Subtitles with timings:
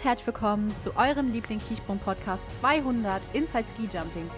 [0.00, 4.30] und herzlich willkommen zu eurem Lieblings-Skisprung-Podcast 200 Inside Ski Jumping.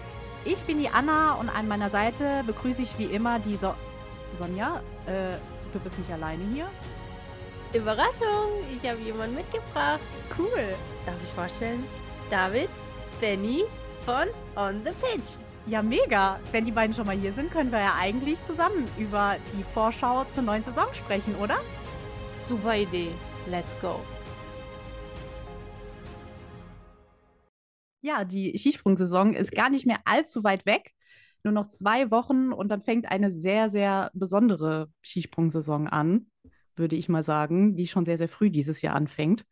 [0.43, 3.73] Ich bin die Anna und an meiner Seite begrüße ich wie immer die so
[4.37, 4.81] Sonja.
[5.05, 5.37] Äh,
[5.71, 6.67] du bist nicht alleine hier?
[7.73, 10.01] Überraschung, ich habe jemanden mitgebracht.
[10.37, 10.75] Cool.
[11.05, 11.85] Darf ich vorstellen?
[12.29, 12.69] David,
[13.21, 13.63] Benny
[14.05, 15.37] von On the Pitch.
[15.65, 16.39] Ja, mega.
[16.51, 20.25] Wenn die beiden schon mal hier sind, können wir ja eigentlich zusammen über die Vorschau
[20.25, 21.59] zur neuen Saison sprechen, oder?
[22.49, 23.11] Super Idee.
[23.47, 24.01] Let's go.
[28.05, 30.91] Ja, die Skisprungsaison ist gar nicht mehr allzu weit weg.
[31.43, 36.27] Nur noch zwei Wochen und dann fängt eine sehr, sehr besondere Skisprungsaison an,
[36.75, 39.45] würde ich mal sagen, die schon sehr, sehr früh dieses Jahr anfängt.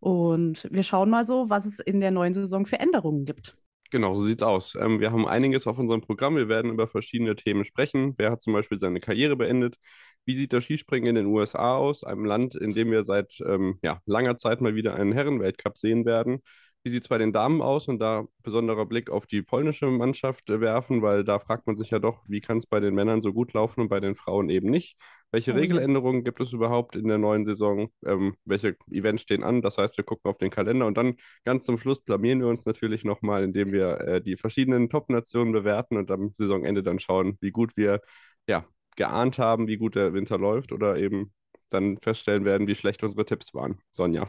[0.00, 3.56] Und wir schauen mal so, was es in der neuen Saison für Änderungen gibt.
[3.92, 4.74] Genau, so sieht's aus.
[4.74, 6.34] Ähm, wir haben einiges auf unserem Programm.
[6.34, 8.14] Wir werden über verschiedene Themen sprechen.
[8.16, 9.76] Wer hat zum Beispiel seine Karriere beendet?
[10.24, 12.02] Wie sieht das Skispringen in den USA aus?
[12.02, 16.04] Einem Land, in dem wir seit ähm, ja, langer Zeit mal wieder einen Herrenweltcup sehen
[16.04, 16.42] werden.
[16.86, 17.88] Wie sieht es bei den Damen aus?
[17.88, 21.90] Und da besonderer Blick auf die polnische Mannschaft äh, werfen, weil da fragt man sich
[21.90, 24.50] ja doch, wie kann es bei den Männern so gut laufen und bei den Frauen
[24.50, 24.96] eben nicht?
[25.32, 26.24] Welche oh, Regeländerungen yes.
[26.26, 27.90] gibt es überhaupt in der neuen Saison?
[28.06, 29.62] Ähm, welche Events stehen an?
[29.62, 32.64] Das heißt, wir gucken auf den Kalender und dann ganz zum Schluss blamieren wir uns
[32.66, 37.50] natürlich nochmal, indem wir äh, die verschiedenen Top-Nationen bewerten und am Saisonende dann schauen, wie
[37.50, 38.00] gut wir
[38.46, 41.32] ja, geahnt haben, wie gut der Winter läuft oder eben
[41.68, 43.80] dann feststellen werden, wie schlecht unsere Tipps waren.
[43.90, 44.28] Sonja.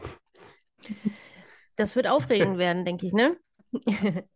[1.78, 3.36] Das wird aufregend werden, denke ich, ne?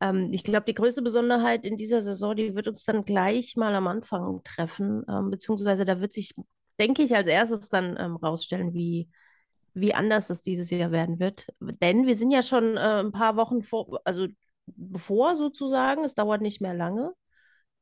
[0.00, 3.74] ähm, ich glaube, die größte Besonderheit in dieser Saison, die wird uns dann gleich mal
[3.74, 6.34] am Anfang treffen, ähm, beziehungsweise da wird sich,
[6.80, 9.10] denke ich, als erstes dann ähm, rausstellen, wie,
[9.74, 11.48] wie anders es dieses Jahr werden wird.
[11.60, 14.26] Denn wir sind ja schon äh, ein paar Wochen vor, also
[14.64, 17.12] bevor sozusagen, es dauert nicht mehr lange.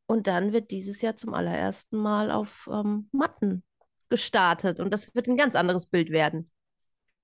[0.09, 3.63] Und dann wird dieses Jahr zum allerersten Mal auf ähm, Matten
[4.09, 4.81] gestartet.
[4.81, 6.51] Und das wird ein ganz anderes Bild werden.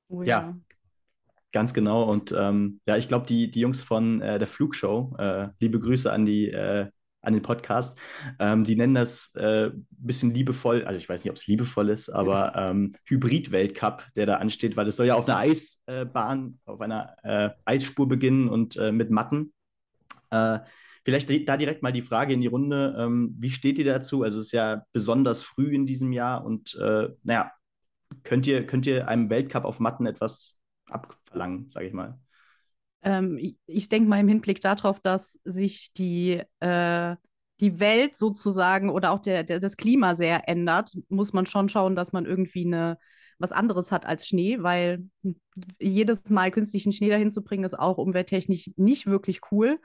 [0.07, 0.43] Oh, ja.
[0.43, 0.57] ja.
[1.53, 2.05] Ganz genau.
[2.11, 6.13] Und ähm, ja, ich glaube, die, die Jungs von äh, der Flugshow, äh, liebe Grüße
[6.13, 6.89] an die äh,
[7.23, 7.99] an den Podcast,
[8.39, 11.89] ähm, die nennen das ein äh, bisschen liebevoll, also ich weiß nicht, ob es liebevoll
[11.89, 16.81] ist, aber ähm, Hybrid-Weltcup, der da ansteht, weil es soll ja auf einer Eisbahn, auf
[16.81, 19.53] einer äh, Eisspur beginnen und äh, mit Matten.
[21.07, 22.97] Vielleicht da direkt mal die Frage in die Runde.
[22.99, 24.25] Ähm, wie steht ihr dazu?
[24.25, 27.53] Also es ist ja besonders früh in diesem Jahr und äh, naja,
[28.25, 30.56] könnt ihr, könnt ihr einem Weltcup auf Matten etwas
[30.89, 32.19] abverlangen, sage ich mal.
[33.03, 37.17] Ähm, ich, denke mal im Hinblick darauf, dass sich die, äh,
[37.61, 41.95] die Welt sozusagen oder auch der, der, das Klima sehr ändert, muss man schon schauen,
[41.95, 42.99] dass man irgendwie eine,
[43.39, 45.09] was anderes hat als Schnee, weil
[45.79, 49.79] jedes Mal künstlichen Schnee dahin zu bringen, ist auch umwelttechnisch nicht wirklich cool.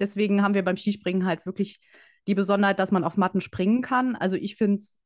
[0.00, 1.80] Deswegen haben wir beim Skispringen halt wirklich
[2.26, 4.16] die Besonderheit, dass man auf Matten springen kann.
[4.16, 4.98] Also ich finde es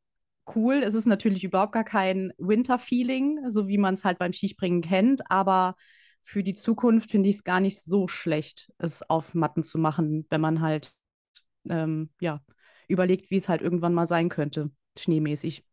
[0.57, 0.77] cool.
[0.85, 5.31] Es ist natürlich überhaupt gar kein Winter-Feeling, so wie man es halt beim Skispringen kennt,
[5.31, 5.75] aber
[6.23, 10.27] für die Zukunft finde ich es gar nicht so schlecht, es auf Matten zu machen,
[10.31, 10.93] wenn man halt
[11.69, 12.43] ähm, ja,
[12.89, 15.65] überlegt, wie es halt irgendwann mal sein könnte, schneemäßig.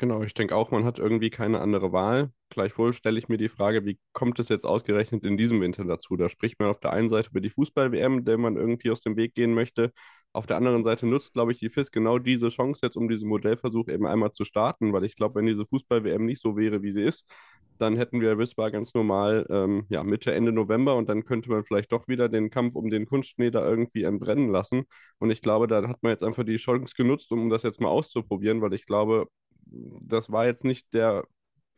[0.00, 2.30] Genau, ich denke auch, man hat irgendwie keine andere Wahl.
[2.50, 6.16] Gleichwohl stelle ich mir die Frage, wie kommt es jetzt ausgerechnet in diesem Winter dazu?
[6.16, 9.16] Da spricht man auf der einen Seite über die Fußball-WM, der man irgendwie aus dem
[9.16, 9.92] Weg gehen möchte.
[10.32, 13.28] Auf der anderen Seite nutzt, glaube ich, die FIS genau diese Chance jetzt, um diesen
[13.28, 16.92] Modellversuch eben einmal zu starten, weil ich glaube, wenn diese Fußball-WM nicht so wäre, wie
[16.92, 17.26] sie ist,
[17.78, 21.64] dann hätten wir Wisbar ganz normal ähm, ja, Mitte, Ende November und dann könnte man
[21.64, 24.84] vielleicht doch wieder den Kampf um den Kunstschnee da irgendwie entbrennen lassen.
[25.18, 27.88] Und ich glaube, da hat man jetzt einfach die Chance genutzt, um das jetzt mal
[27.88, 29.28] auszuprobieren, weil ich glaube,
[29.70, 31.26] das war jetzt nicht der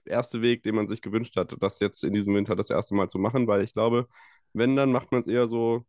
[0.05, 3.09] erste Weg, den man sich gewünscht hat, das jetzt in diesem Winter das erste Mal
[3.09, 4.09] zu machen, weil ich glaube,
[4.53, 5.85] wenn, dann macht man es eher so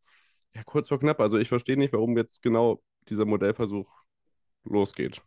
[0.55, 1.19] ja, kurz vor knapp.
[1.19, 3.89] Also ich verstehe nicht, warum jetzt genau dieser Modellversuch
[4.63, 5.21] losgeht.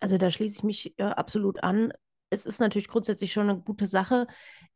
[0.00, 1.92] Also da schließe ich mich äh, absolut an.
[2.30, 4.26] Es ist natürlich grundsätzlich schon eine gute Sache.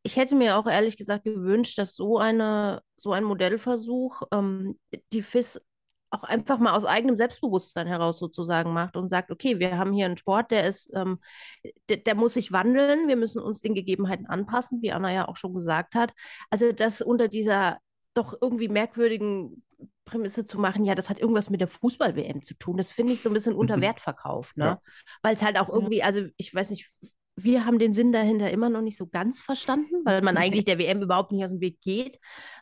[0.02, 4.78] Ich hätte mir auch ehrlich gesagt gewünscht, dass so eine, so ein Modellversuch ähm,
[5.12, 5.60] die FIS
[6.14, 10.06] auch einfach mal aus eigenem Selbstbewusstsein heraus sozusagen macht und sagt, okay, wir haben hier
[10.06, 11.18] einen Sport, der ist, ähm,
[11.88, 15.36] der, der, muss sich wandeln, wir müssen uns den Gegebenheiten anpassen, wie Anna ja auch
[15.36, 16.12] schon gesagt hat.
[16.50, 17.78] Also das unter dieser
[18.14, 19.62] doch irgendwie merkwürdigen
[20.04, 22.76] Prämisse zu machen, ja, das hat irgendwas mit der Fußball-WM zu tun.
[22.76, 24.64] Das finde ich so ein bisschen unter Wert verkauft, ne?
[24.64, 24.80] Ja.
[25.22, 26.92] Weil es halt auch irgendwie, also ich weiß nicht,
[27.36, 30.78] wir haben den Sinn dahinter immer noch nicht so ganz verstanden, weil man eigentlich der
[30.78, 32.18] WM überhaupt nicht aus dem Weg geht.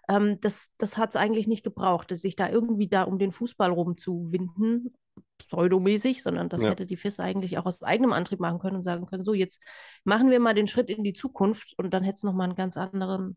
[0.08, 3.70] Ähm, das das hat es eigentlich nicht gebraucht, sich da irgendwie da um den Fußball
[3.70, 4.94] rumzuwinden,
[5.38, 6.70] pseudomäßig, sondern das ja.
[6.70, 9.62] hätte die FIS eigentlich auch aus eigenem Antrieb machen können und sagen können, so jetzt
[10.04, 12.76] machen wir mal den Schritt in die Zukunft und dann hätte es nochmal einen ganz
[12.78, 13.36] anderen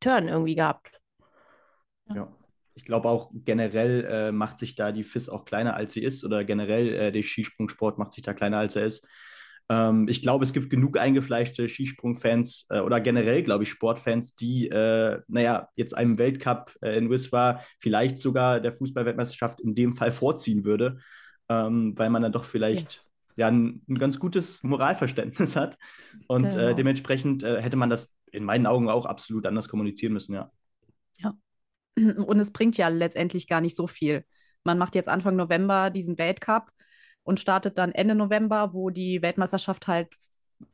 [0.00, 1.00] Turn irgendwie gehabt.
[2.08, 2.14] Ja.
[2.16, 2.36] ja.
[2.76, 6.24] Ich glaube auch generell äh, macht sich da die FIS auch kleiner, als sie ist,
[6.24, 9.06] oder generell äh, der Skisprungsport macht sich da kleiner, als er ist
[9.68, 14.68] Ähm, ich glaube, es gibt genug eingefleischte Skisprungfans äh, oder generell, glaube ich, Sportfans, die,
[14.68, 20.12] äh, naja, jetzt einem Weltcup äh, in Wiswa vielleicht sogar der Fußballweltmeisterschaft in dem Fall
[20.12, 20.98] vorziehen würde,
[21.48, 23.10] ähm, weil man dann doch vielleicht yes.
[23.36, 25.78] ja ein, ein, ganz gutes Moralverständnis hat.
[26.26, 26.74] Und äh, genau.
[26.74, 30.50] dementsprechend äh, hätte man das in meinen Augen auch absolut anders kommunizieren müssen, ja.
[31.18, 31.34] Ja.
[31.96, 34.24] Und es bringt ja letztendlich gar nicht so viel.
[34.64, 36.70] Man macht jetzt Anfang November diesen Weltcup
[37.24, 40.08] und startet dann Ende November, wo die Weltmeisterschaft halt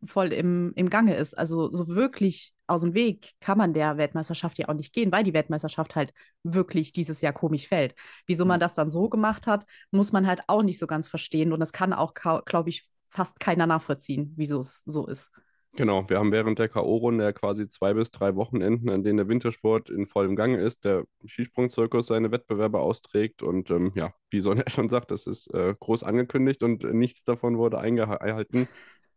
[0.05, 1.37] voll im, im Gange ist.
[1.37, 5.25] Also so wirklich aus dem Weg kann man der Weltmeisterschaft ja auch nicht gehen, weil
[5.25, 6.13] die Weltmeisterschaft halt
[6.43, 7.95] wirklich dieses Jahr komisch fällt.
[8.27, 11.53] Wieso man das dann so gemacht hat, muss man halt auch nicht so ganz verstehen.
[11.53, 15.31] Und das kann auch, glaube ich, fast keiner nachvollziehen, wieso es so ist.
[15.77, 19.29] Genau, wir haben während der K.O.-Runde ja quasi zwei bis drei Wochenenden, in denen der
[19.29, 24.65] Wintersport in vollem Gange ist, der Skisprungzirkus seine Wettbewerbe austrägt und ähm, ja, wie Sonja
[24.69, 28.67] schon sagt, das ist äh, groß angekündigt und nichts davon wurde eingehalten.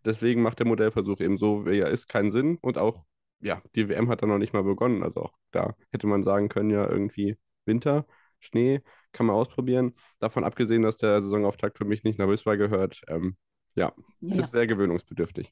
[0.06, 3.04] Deswegen macht der Modellversuch eben so, wie er ist, keinen Sinn und auch,
[3.40, 6.50] ja, die WM hat dann noch nicht mal begonnen, also auch da hätte man sagen
[6.50, 8.06] können, ja, irgendwie Winter,
[8.40, 9.94] Schnee, kann man ausprobieren.
[10.20, 13.38] Davon abgesehen, dass der Saisonauftakt für mich nicht nach Wiswa gehört, ähm,
[13.76, 15.52] ja, ja, ist sehr gewöhnungsbedürftig.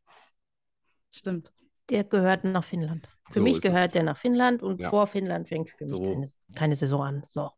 [1.11, 1.51] Stimmt.
[1.89, 3.09] Der gehört nach Finnland.
[3.27, 3.91] Für so mich gehört es.
[3.93, 4.89] der nach Finnland und ja.
[4.89, 6.03] vor Finnland fängt für mich so.
[6.03, 7.23] keine, keine, Saison an.
[7.27, 7.51] So.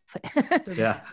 [0.76, 1.04] ja,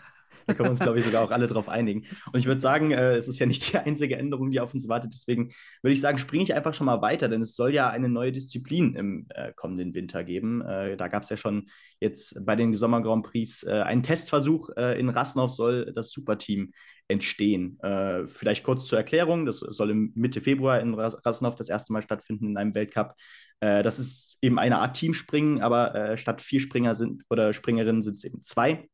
[0.50, 2.06] da können wir uns, glaube ich, sogar auch alle drauf einigen.
[2.32, 4.88] Und ich würde sagen, äh, es ist ja nicht die einzige Änderung, die auf uns
[4.88, 5.12] wartet.
[5.12, 5.52] Deswegen
[5.82, 8.32] würde ich sagen, springe ich einfach schon mal weiter, denn es soll ja eine neue
[8.32, 10.60] Disziplin im äh, kommenden Winter geben.
[10.62, 11.66] Äh, da gab es ja schon
[12.00, 14.70] jetzt bei den Sommer Grand Prix äh, einen Testversuch.
[14.76, 16.72] Äh, in Rasnov soll das Superteam
[17.08, 17.78] entstehen.
[17.80, 22.02] Äh, vielleicht kurz zur Erklärung: Das soll im Mitte Februar in Rasnov das erste Mal
[22.02, 23.14] stattfinden in einem Weltcup.
[23.62, 28.14] Das ist eben eine Art Teamspringen, aber äh, statt vier Springer sind oder Springerinnen sind
[28.16, 28.88] es eben zwei.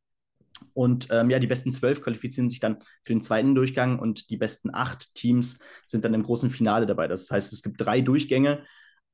[0.73, 4.37] Und ähm, ja, die besten zwölf qualifizieren sich dann für den zweiten Durchgang und die
[4.37, 7.09] besten acht Teams sind dann im großen Finale dabei.
[7.09, 8.63] Das heißt, es gibt drei Durchgänge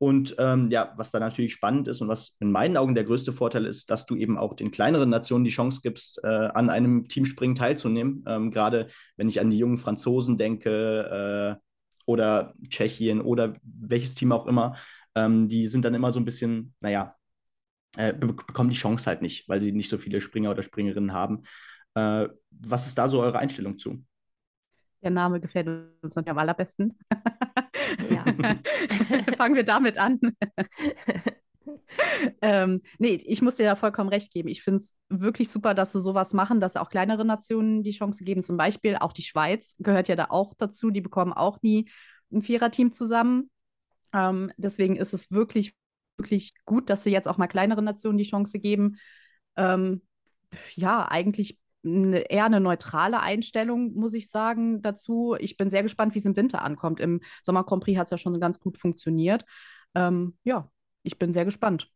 [0.02, 3.30] und ähm, ja, was da natürlich spannend ist und was in meinen Augen der größte
[3.30, 7.06] Vorteil ist, dass du eben auch den kleineren Nationen die Chance gibst, äh, an einem
[7.06, 8.24] Teamspringen teilzunehmen.
[8.26, 11.62] Ähm, Gerade wenn ich an die jungen Franzosen denke äh,
[12.04, 14.74] oder Tschechien oder welches Team auch immer,
[15.14, 17.14] ähm, die sind dann immer so ein bisschen, naja,
[17.96, 21.42] äh, bekommen die Chance halt nicht, weil sie nicht so viele Springer oder Springerinnen haben.
[21.94, 24.04] Äh, was ist da so eure Einstellung zu?
[25.02, 25.68] Der Name gefällt
[26.00, 26.96] uns am allerbesten.
[28.10, 28.24] Ja.
[29.36, 30.20] Fangen wir damit an.
[32.40, 34.48] ähm, nee, ich muss dir da vollkommen recht geben.
[34.48, 38.24] Ich finde es wirklich super, dass sie sowas machen, dass auch kleinere Nationen die Chance
[38.24, 38.42] geben.
[38.42, 40.90] Zum Beispiel auch die Schweiz gehört ja da auch dazu.
[40.90, 41.90] Die bekommen auch nie
[42.32, 43.50] ein Viererteam zusammen.
[44.12, 45.74] Ähm, deswegen ist es wirklich,
[46.16, 48.96] wirklich gut, dass sie jetzt auch mal kleineren Nationen die Chance geben.
[49.56, 50.02] Ähm,
[50.74, 55.36] ja, eigentlich eine, eher eine neutrale Einstellung, muss ich sagen, dazu.
[55.38, 57.00] Ich bin sehr gespannt, wie es im Winter ankommt.
[57.00, 59.44] Im Sommer Grand Prix hat es ja schon ganz gut funktioniert.
[59.94, 60.70] Ähm, ja,
[61.02, 61.90] ich bin sehr gespannt.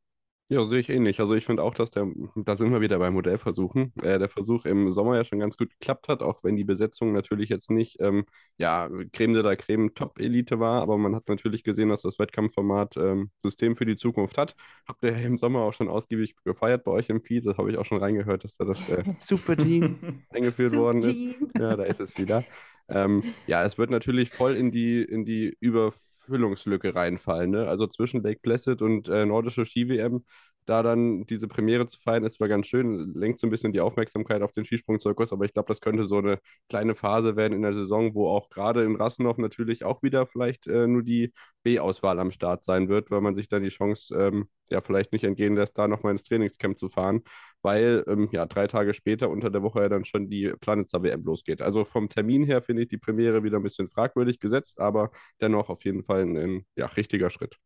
[0.49, 1.19] Ja, sehe ich ähnlich.
[1.19, 2.07] Also ich finde auch, dass der,
[2.37, 5.71] da sind wir wieder bei Modellversuchen, äh, der Versuch im Sommer ja schon ganz gut
[5.71, 9.93] geklappt hat, auch wenn die Besetzung natürlich jetzt nicht, ähm, ja, Creme de la Creme
[9.93, 14.39] Top-Elite war, aber man hat natürlich gesehen, dass das Wettkampfformat ähm, System für die Zukunft
[14.39, 14.55] hat.
[14.87, 17.77] Habt ihr im Sommer auch schon ausgiebig gefeiert bei euch im Feed, das habe ich
[17.79, 21.17] auch schon reingehört, dass da das äh, Super Team eingeführt Super worden ist.
[21.59, 22.45] Ja, da ist es wieder.
[22.89, 27.51] Ähm, ja, es wird natürlich voll in die, in die Überführung Füllungslücke reinfallen.
[27.51, 27.69] Ne?
[27.69, 30.25] Also zwischen Lake Placid und äh, Nordische Ski-WM,
[30.67, 33.81] da dann diese Premiere zu feiern, ist zwar ganz schön, lenkt so ein bisschen die
[33.81, 37.63] Aufmerksamkeit auf den Skisprungzirkus, aber ich glaube, das könnte so eine kleine Phase werden in
[37.63, 41.33] der Saison, wo auch gerade in Rassenhof natürlich auch wieder vielleicht äh, nur die
[41.63, 45.25] B-Auswahl am Start sein wird, weil man sich dann die Chance ähm, ja vielleicht nicht
[45.25, 47.23] entgehen lässt, da nochmal ins Trainingscamp zu fahren
[47.63, 51.25] weil ähm, ja drei Tage später unter der Woche ja dann schon die Planetstar WM
[51.25, 51.61] losgeht.
[51.63, 55.69] Also vom Termin her finde ich die Premiere wieder ein bisschen fragwürdig gesetzt, aber dennoch
[55.69, 57.57] auf jeden Fall ein, ein ja, richtiger Schritt.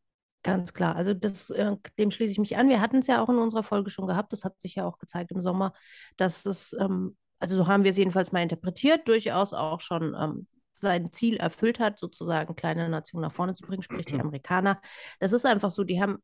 [0.43, 0.97] Ganz klar.
[0.97, 2.69] Also das, äh, dem schließe ich mich an.
[2.69, 4.33] Wir hatten es ja auch in unserer Folge schon gehabt.
[4.33, 5.75] Das hat sich ja auch gezeigt im Sommer,
[6.17, 10.47] dass es, ähm, also so haben wir es jedenfalls mal interpretiert, durchaus auch schon ähm,
[10.73, 14.81] sein Ziel erfüllt hat, sozusagen kleine Nationen nach vorne zu bringen, sprich die Amerikaner.
[15.19, 16.19] Das ist einfach so, die haben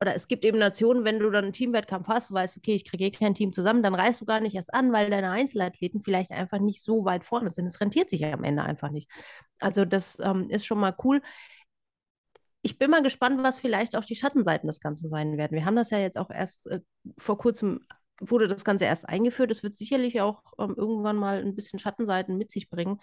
[0.00, 3.04] oder es gibt eben Nationen, wenn du dann einen Teamwettkampf hast, weißt, okay, ich kriege
[3.06, 6.32] eh kein Team zusammen, dann reißt du gar nicht erst an, weil deine Einzelathleten vielleicht
[6.32, 7.64] einfach nicht so weit vorne sind.
[7.64, 9.10] Es rentiert sich ja am Ende einfach nicht.
[9.58, 11.22] Also das ähm, ist schon mal cool.
[12.66, 15.54] Ich bin mal gespannt, was vielleicht auch die Schattenseiten des Ganzen sein werden.
[15.54, 16.80] Wir haben das ja jetzt auch erst äh,
[17.16, 17.86] vor kurzem
[18.20, 19.52] wurde das Ganze erst eingeführt.
[19.52, 22.98] Es wird sicherlich auch ähm, irgendwann mal ein bisschen Schattenseiten mit sich bringen.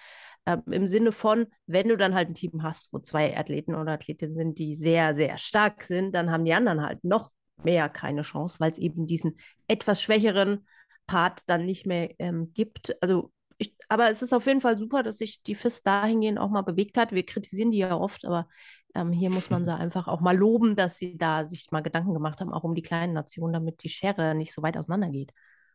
[0.45, 3.93] Ähm, Im Sinne von, wenn du dann halt ein Team hast, wo zwei Athleten oder
[3.93, 7.31] Athletinnen sind, die sehr, sehr stark sind, dann haben die anderen halt noch
[7.63, 9.37] mehr keine Chance, weil es eben diesen
[9.69, 10.67] etwas schwächeren
[11.07, 13.01] Part dann nicht mehr ähm, gibt.
[13.01, 16.49] Also ich, aber es ist auf jeden Fall super, dass sich die FIS dahingehend auch
[16.49, 17.13] mal bewegt hat.
[17.13, 18.49] Wir kritisieren die ja oft, aber
[18.95, 22.13] ähm, hier muss man sie einfach auch mal loben, dass sie da sich mal Gedanken
[22.13, 25.31] gemacht haben, auch um die kleinen Nationen, damit die Schere nicht so weit auseinander geht.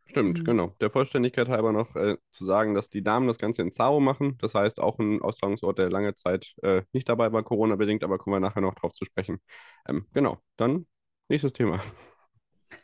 [0.09, 0.43] Stimmt, mhm.
[0.43, 0.75] genau.
[0.81, 4.37] Der Vollständigkeit halber noch äh, zu sagen, dass die Damen das Ganze in Zao machen.
[4.39, 8.35] Das heißt, auch ein Austragungsort, der lange Zeit äh, nicht dabei war, Corona-bedingt, aber kommen
[8.35, 9.39] wir nachher noch drauf zu sprechen.
[9.87, 10.87] Ähm, genau, dann
[11.27, 11.79] nächstes Thema.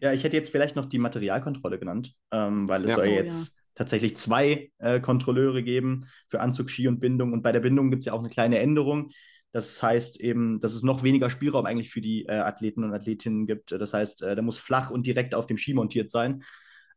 [0.00, 2.96] ja, ich hätte jetzt vielleicht noch die Materialkontrolle genannt, ähm, weil es ja.
[2.96, 3.62] soll oh, jetzt ja.
[3.76, 7.32] Tatsächlich zwei äh, Kontrolleure geben für Anzug, Ski und Bindung.
[7.32, 9.10] Und bei der Bindung gibt es ja auch eine kleine Änderung.
[9.52, 13.46] Das heißt eben, dass es noch weniger Spielraum eigentlich für die äh, Athleten und Athletinnen
[13.46, 13.70] gibt.
[13.72, 16.42] Das heißt, äh, der muss flach und direkt auf dem Ski montiert sein.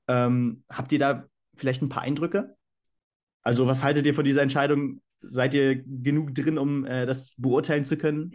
[0.08, 2.56] Ähm, habt ihr da vielleicht ein paar Eindrücke?
[3.44, 5.02] Also, was haltet ihr von dieser Entscheidung?
[5.22, 8.34] Seid ihr genug drin, um äh, das beurteilen zu können?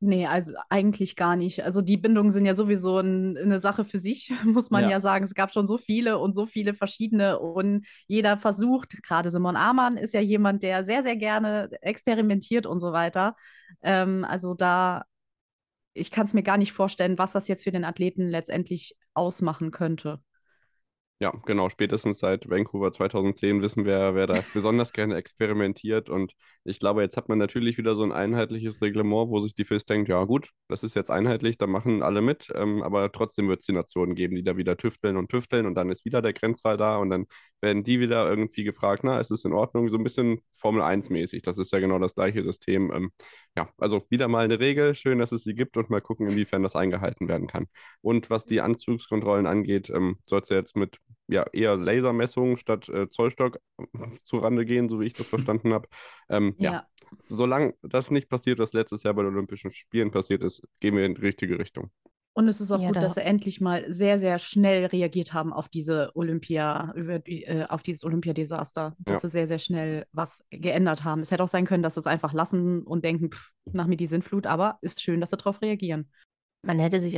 [0.00, 1.64] Nee, also eigentlich gar nicht.
[1.64, 4.90] Also die Bindungen sind ja sowieso ein, eine Sache für sich, muss man ja.
[4.90, 5.00] ja.
[5.00, 5.24] sagen.
[5.24, 9.96] Es gab schon so viele und so viele verschiedene und jeder versucht, gerade Simon Amann
[9.96, 13.36] ist ja jemand, der sehr, sehr gerne experimentiert und so weiter.
[13.82, 15.04] Ähm, also da,
[15.94, 19.70] ich kann es mir gar nicht vorstellen, was das jetzt für den Athleten letztendlich ausmachen
[19.70, 20.20] könnte.
[21.18, 21.70] Ja, genau.
[21.70, 26.10] Spätestens seit Vancouver 2010 wissen wir, wer da besonders gerne experimentiert.
[26.10, 29.64] Und ich glaube, jetzt hat man natürlich wieder so ein einheitliches Reglement, wo sich die
[29.64, 32.48] FIS denkt, ja gut, das ist jetzt einheitlich, da machen alle mit.
[32.54, 35.64] Ähm, aber trotzdem wird es die Nationen geben, die da wieder tüfteln und tüfteln.
[35.64, 36.98] Und dann ist wieder der Grenzfall da.
[36.98, 37.24] Und dann
[37.62, 39.88] werden die wieder irgendwie gefragt, na, ist es in Ordnung?
[39.88, 41.40] So ein bisschen Formel 1-mäßig.
[41.42, 42.92] Das ist ja genau das gleiche System.
[42.92, 43.10] Ähm,
[43.56, 44.94] ja, also wieder mal eine Regel.
[44.94, 47.68] Schön, dass es sie gibt und mal gucken, inwiefern das eingehalten werden kann.
[48.02, 52.88] Und was die Anzugskontrollen angeht, ähm, soll es ja jetzt mit ja, eher Lasermessungen statt
[52.88, 53.58] äh, Zollstock
[54.22, 55.88] zurande gehen, so wie ich das verstanden habe.
[56.28, 56.72] Ähm, ja.
[56.72, 56.86] ja.
[57.28, 61.04] solange das nicht passiert, was letztes Jahr bei den Olympischen Spielen passiert ist, gehen wir
[61.04, 61.90] in die richtige Richtung.
[62.38, 65.32] Und es ist auch ja, gut, da dass sie endlich mal sehr, sehr schnell reagiert
[65.32, 68.94] haben auf diese Olympia, äh, auf dieses Olympiadesaster.
[68.98, 69.28] Dass ja.
[69.28, 71.22] sie sehr, sehr schnell was geändert haben.
[71.22, 73.96] Es hätte auch sein können, dass sie es einfach lassen und denken, pff, nach mir
[73.96, 76.10] die Sintflut, aber ist schön, dass sie darauf reagieren.
[76.60, 77.14] Man hätte sich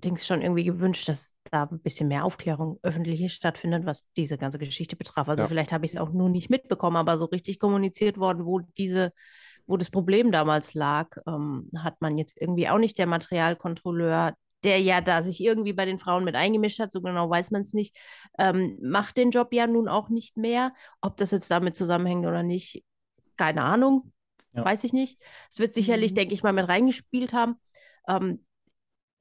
[0.00, 4.58] allerdings schon irgendwie gewünscht, dass da ein bisschen mehr Aufklärung öffentlich stattfindet, was diese ganze
[4.58, 5.28] Geschichte betraf.
[5.28, 5.48] Also ja.
[5.48, 9.12] vielleicht habe ich es auch nur nicht mitbekommen, aber so richtig kommuniziert worden, wo diese
[9.66, 14.80] wo das Problem damals lag, ähm, hat man jetzt irgendwie auch nicht der Materialkontrolleur, der
[14.80, 17.72] ja da sich irgendwie bei den Frauen mit eingemischt hat, so genau weiß man es
[17.72, 17.96] nicht,
[18.36, 20.72] ähm, macht den Job ja nun auch nicht mehr.
[21.00, 22.84] Ob das jetzt damit zusammenhängt oder nicht,
[23.36, 24.12] keine Ahnung,
[24.54, 24.64] ja.
[24.64, 25.22] weiß ich nicht.
[25.48, 26.16] Es wird sicherlich, mhm.
[26.16, 27.54] denke ich mal, mit reingespielt haben.
[28.08, 28.44] Ähm,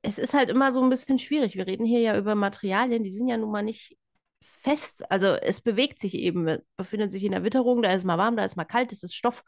[0.01, 1.55] es ist halt immer so ein bisschen schwierig.
[1.55, 3.97] Wir reden hier ja über Materialien, die sind ja nun mal nicht
[4.41, 5.09] fest.
[5.11, 8.45] Also es bewegt sich eben, befindet sich in der Witterung, da ist mal warm, da
[8.45, 9.43] ist mal kalt, das ist Stoff,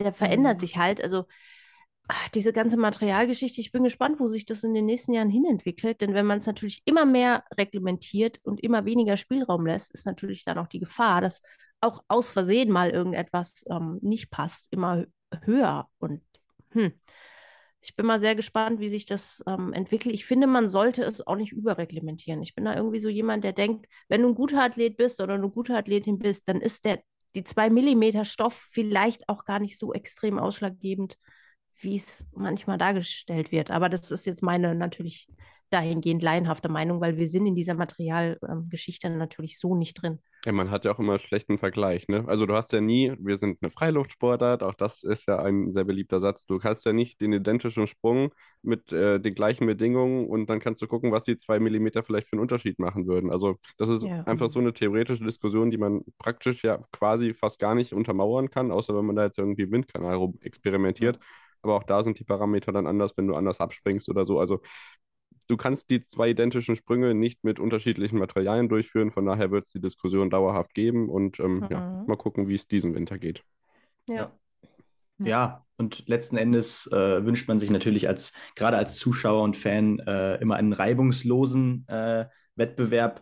[0.00, 0.60] der verändert mhm.
[0.60, 1.02] sich halt.
[1.02, 1.24] Also
[2.08, 6.00] ach, diese ganze Materialgeschichte, ich bin gespannt, wo sich das in den nächsten Jahren hinentwickelt.
[6.00, 10.44] Denn wenn man es natürlich immer mehr reglementiert und immer weniger Spielraum lässt, ist natürlich
[10.44, 11.42] dann auch die Gefahr, dass
[11.80, 15.04] auch aus Versehen mal irgendetwas ähm, nicht passt, immer
[15.42, 15.88] höher.
[15.98, 16.22] Und
[16.70, 16.92] hm,
[17.82, 20.14] ich bin mal sehr gespannt, wie sich das ähm, entwickelt.
[20.14, 22.40] Ich finde, man sollte es auch nicht überreglementieren.
[22.42, 25.34] Ich bin da irgendwie so jemand, der denkt, wenn du ein guter Athlet bist oder
[25.34, 27.02] eine gute Athletin bist, dann ist der,
[27.34, 31.18] die zwei Millimeter Stoff vielleicht auch gar nicht so extrem ausschlaggebend,
[31.80, 33.72] wie es manchmal dargestellt wird.
[33.72, 35.26] Aber das ist jetzt meine natürlich
[35.72, 40.20] dahingehend laienhafte Meinung, weil wir sind in dieser Materialgeschichte ähm, natürlich so nicht drin.
[40.44, 42.24] Ja, man hat ja auch immer einen schlechten Vergleich, ne?
[42.26, 45.84] Also du hast ja nie, wir sind eine Freiluftsportart, auch das ist ja ein sehr
[45.84, 46.46] beliebter Satz.
[46.46, 50.82] Du hast ja nicht den identischen Sprung mit äh, den gleichen Bedingungen und dann kannst
[50.82, 53.30] du gucken, was die zwei Millimeter vielleicht für einen Unterschied machen würden.
[53.30, 54.24] Also das ist ja.
[54.24, 58.72] einfach so eine theoretische Diskussion, die man praktisch ja quasi fast gar nicht untermauern kann,
[58.72, 61.16] außer wenn man da jetzt irgendwie Windkanal experimentiert.
[61.16, 61.22] Ja.
[61.62, 64.40] Aber auch da sind die Parameter dann anders, wenn du anders abspringst oder so.
[64.40, 64.60] Also
[65.52, 69.10] du kannst die zwei identischen Sprünge nicht mit unterschiedlichen Materialien durchführen.
[69.10, 71.68] Von daher wird es die Diskussion dauerhaft geben und ähm, mhm.
[71.70, 73.44] ja, mal gucken, wie es diesen Winter geht.
[74.08, 74.32] Ja.
[75.18, 80.00] Ja, und letzten Endes äh, wünscht man sich natürlich als gerade als Zuschauer und Fan
[80.00, 82.24] äh, immer einen reibungslosen äh,
[82.56, 83.20] Wettbewerb,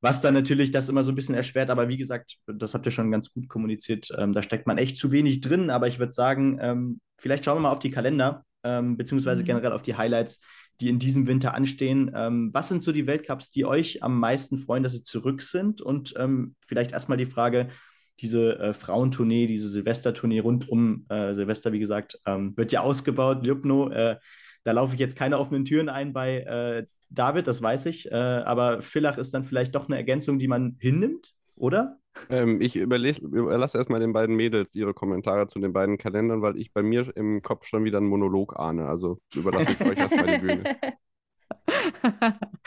[0.00, 1.70] was dann natürlich das immer so ein bisschen erschwert.
[1.70, 4.08] Aber wie gesagt, das habt ihr schon ganz gut kommuniziert.
[4.18, 5.70] Ähm, da steckt man echt zu wenig drin.
[5.70, 9.46] Aber ich würde sagen, ähm, vielleicht schauen wir mal auf die Kalender, ähm, beziehungsweise mhm.
[9.46, 10.42] generell auf die Highlights
[10.80, 12.10] die in diesem Winter anstehen.
[12.14, 15.80] Ähm, was sind so die Weltcups, die euch am meisten freuen, dass sie zurück sind?
[15.80, 17.68] Und ähm, vielleicht erstmal die Frage,
[18.20, 23.44] diese äh, Frauentournee, diese Silvestertournee rund um äh, Silvester, wie gesagt, ähm, wird ja ausgebaut.
[23.44, 24.16] Ljubno, äh,
[24.64, 28.10] da laufe ich jetzt keine offenen Türen ein bei äh, David, das weiß ich.
[28.10, 31.98] Äh, aber Villach ist dann vielleicht doch eine Ergänzung, die man hinnimmt, oder?
[32.28, 36.72] Ähm, ich überlasse erstmal den beiden Mädels ihre Kommentare zu den beiden Kalendern, weil ich
[36.72, 38.86] bei mir im Kopf schon wieder einen Monolog ahne.
[38.86, 40.76] Also überlasse ich euch erstmal die Bühne.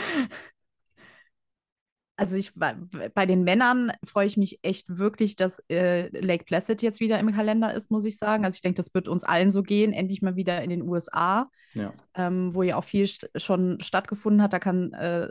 [2.18, 7.02] Also ich bei, den Männern freue ich mich echt wirklich, dass äh, Lake Placid jetzt
[7.02, 8.46] wieder im Kalender ist, muss ich sagen.
[8.46, 11.50] Also ich denke, das wird uns allen so gehen, endlich mal wieder in den USA,
[11.74, 11.94] Ja.
[12.14, 14.54] ähm, wo ja auch viel st schon stattgefunden hat.
[14.54, 15.28] Da kann äh,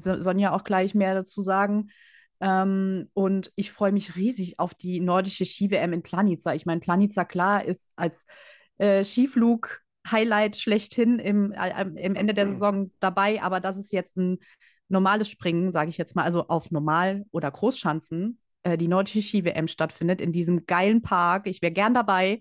[0.00, 1.90] Sonja auch gleich mehr dazu sagen.
[2.40, 6.54] Ähm, und ich freue mich riesig auf die nordische Ski-WM in Planica.
[6.54, 8.26] Ich meine, Planica, klar, ist als
[8.78, 14.16] äh, Skiflug Highlight schlechthin im, äh, im Ende der Saison dabei, aber das ist jetzt
[14.16, 14.38] ein
[14.88, 19.68] normales Springen, sage ich jetzt mal, also auf Normal- oder Großschanzen, äh, die nordische Ski-WM
[19.68, 21.46] stattfindet in diesem geilen Park.
[21.46, 22.40] Ich wäre gern dabei.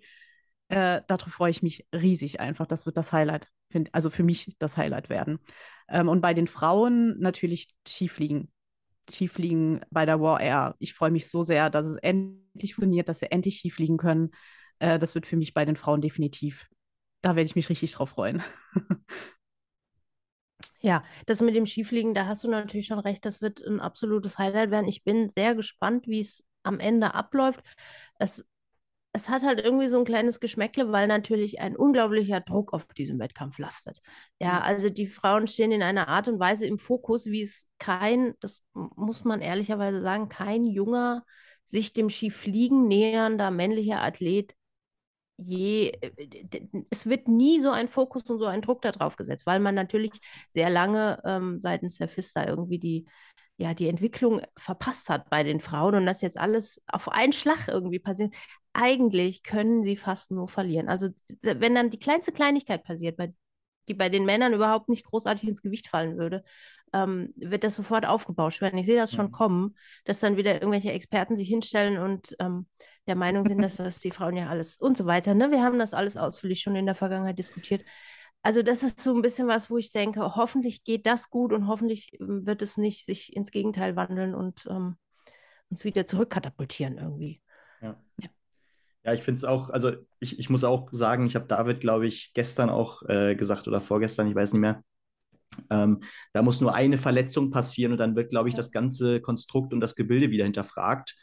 [0.68, 2.68] Äh, darauf freue ich mich riesig einfach.
[2.68, 5.40] Das wird das Highlight, find, also für mich das Highlight werden.
[5.90, 8.52] Ähm, und bei den Frauen natürlich Skifliegen.
[9.10, 10.76] Skifliegen bei der War Air.
[10.80, 14.32] Ich freue mich so sehr, dass es endlich funktioniert, dass sie endlich Skifliegen können.
[14.80, 16.68] Äh, das wird für mich bei den Frauen definitiv.
[17.22, 18.44] Da werde ich mich richtig drauf freuen.
[20.82, 24.38] Ja, das mit dem Skifliegen, da hast du natürlich schon recht, das wird ein absolutes
[24.38, 24.88] Highlight werden.
[24.88, 27.62] Ich bin sehr gespannt, wie es am Ende abläuft.
[28.20, 28.46] Es,
[29.16, 33.18] es hat halt irgendwie so ein kleines Geschmäckle, weil natürlich ein unglaublicher Druck auf diesem
[33.20, 34.02] Wettkampf lastet.
[34.40, 38.36] Ja, also die Frauen stehen in einer Art und Weise im Fokus, wie es kein,
[38.42, 41.24] das muss man ehrlicherweise sagen, kein junger,
[41.64, 44.54] sich dem Skifliegen nähernder männlicher Athlet
[45.38, 49.60] je, äh, es wird nie so ein Fokus und so ein Druck darauf gesetzt, weil
[49.60, 50.14] man natürlich
[50.50, 53.06] sehr lange ähm, seitens der FISTA irgendwie die,
[53.58, 57.68] ja, die Entwicklung verpasst hat bei den Frauen und das jetzt alles auf einen Schlag
[57.68, 58.34] irgendwie passiert.
[58.74, 60.90] Eigentlich können sie fast nur verlieren.
[60.90, 61.10] Also
[61.42, 63.34] wenn dann die kleinste Kleinigkeit passiert, bei,
[63.88, 66.44] die bei den Männern überhaupt nicht großartig ins Gewicht fallen würde,
[66.94, 68.78] ähm, wird das sofort aufgebauscht werden.
[68.78, 69.32] Ich sehe das schon mhm.
[69.32, 72.68] kommen, dass dann wieder irgendwelche Experten sich hinstellen und ähm,
[73.08, 75.34] der Meinung sind, dass das die Frauen ja alles und so weiter.
[75.34, 75.52] Ne?
[75.52, 77.84] Wir haben das alles ausführlich schon in der Vergangenheit diskutiert.
[78.46, 81.66] Also das ist so ein bisschen was, wo ich denke, hoffentlich geht das gut und
[81.66, 84.98] hoffentlich ähm, wird es nicht sich ins Gegenteil wandeln und ähm,
[85.72, 87.42] uns wieder zurückkatapultieren irgendwie.
[87.82, 88.00] Ja.
[88.22, 88.30] ja.
[89.04, 92.06] Ja, ich finde es auch, also ich, ich muss auch sagen, ich habe David, glaube
[92.06, 94.84] ich, gestern auch äh, gesagt oder vorgestern, ich weiß nicht mehr,
[95.72, 99.74] ähm, da muss nur eine Verletzung passieren und dann wird, glaube ich, das ganze Konstrukt
[99.74, 101.16] und das Gebilde wieder hinterfragt.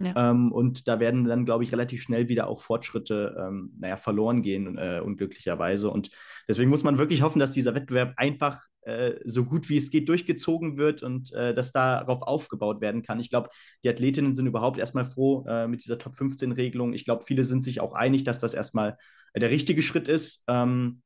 [0.00, 0.30] Ja.
[0.30, 4.42] Ähm, und da werden dann, glaube ich, relativ schnell wieder auch Fortschritte, ähm, naja, verloren
[4.42, 5.90] gehen, äh, unglücklicherweise.
[5.90, 6.10] Und
[6.48, 10.08] deswegen muss man wirklich hoffen, dass dieser Wettbewerb einfach äh, so gut wie es geht
[10.08, 13.20] durchgezogen wird und äh, dass darauf aufgebaut werden kann.
[13.20, 13.48] Ich glaube,
[13.82, 16.92] die Athletinnen sind überhaupt erstmal froh äh, mit dieser Top 15-Regelung.
[16.92, 18.98] Ich glaube, viele sind sich auch einig, dass das erstmal
[19.34, 20.44] der richtige Schritt ist.
[20.48, 21.02] Ähm,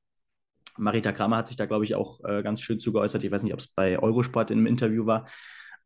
[0.76, 3.22] Marita Kramer hat sich da, glaube ich, auch äh, ganz schön zu geäußert.
[3.24, 5.28] Ich weiß nicht, ob es bei Eurosport im Interview war.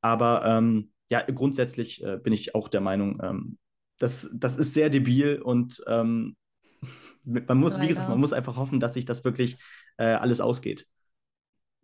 [0.01, 3.59] Aber ähm, ja, grundsätzlich äh, bin ich auch der Meinung, ähm,
[3.99, 6.37] das, das ist sehr debil und ähm,
[7.25, 9.57] man muss, wie gesagt, man muss einfach hoffen, dass sich das wirklich
[9.99, 10.87] äh, alles ausgeht.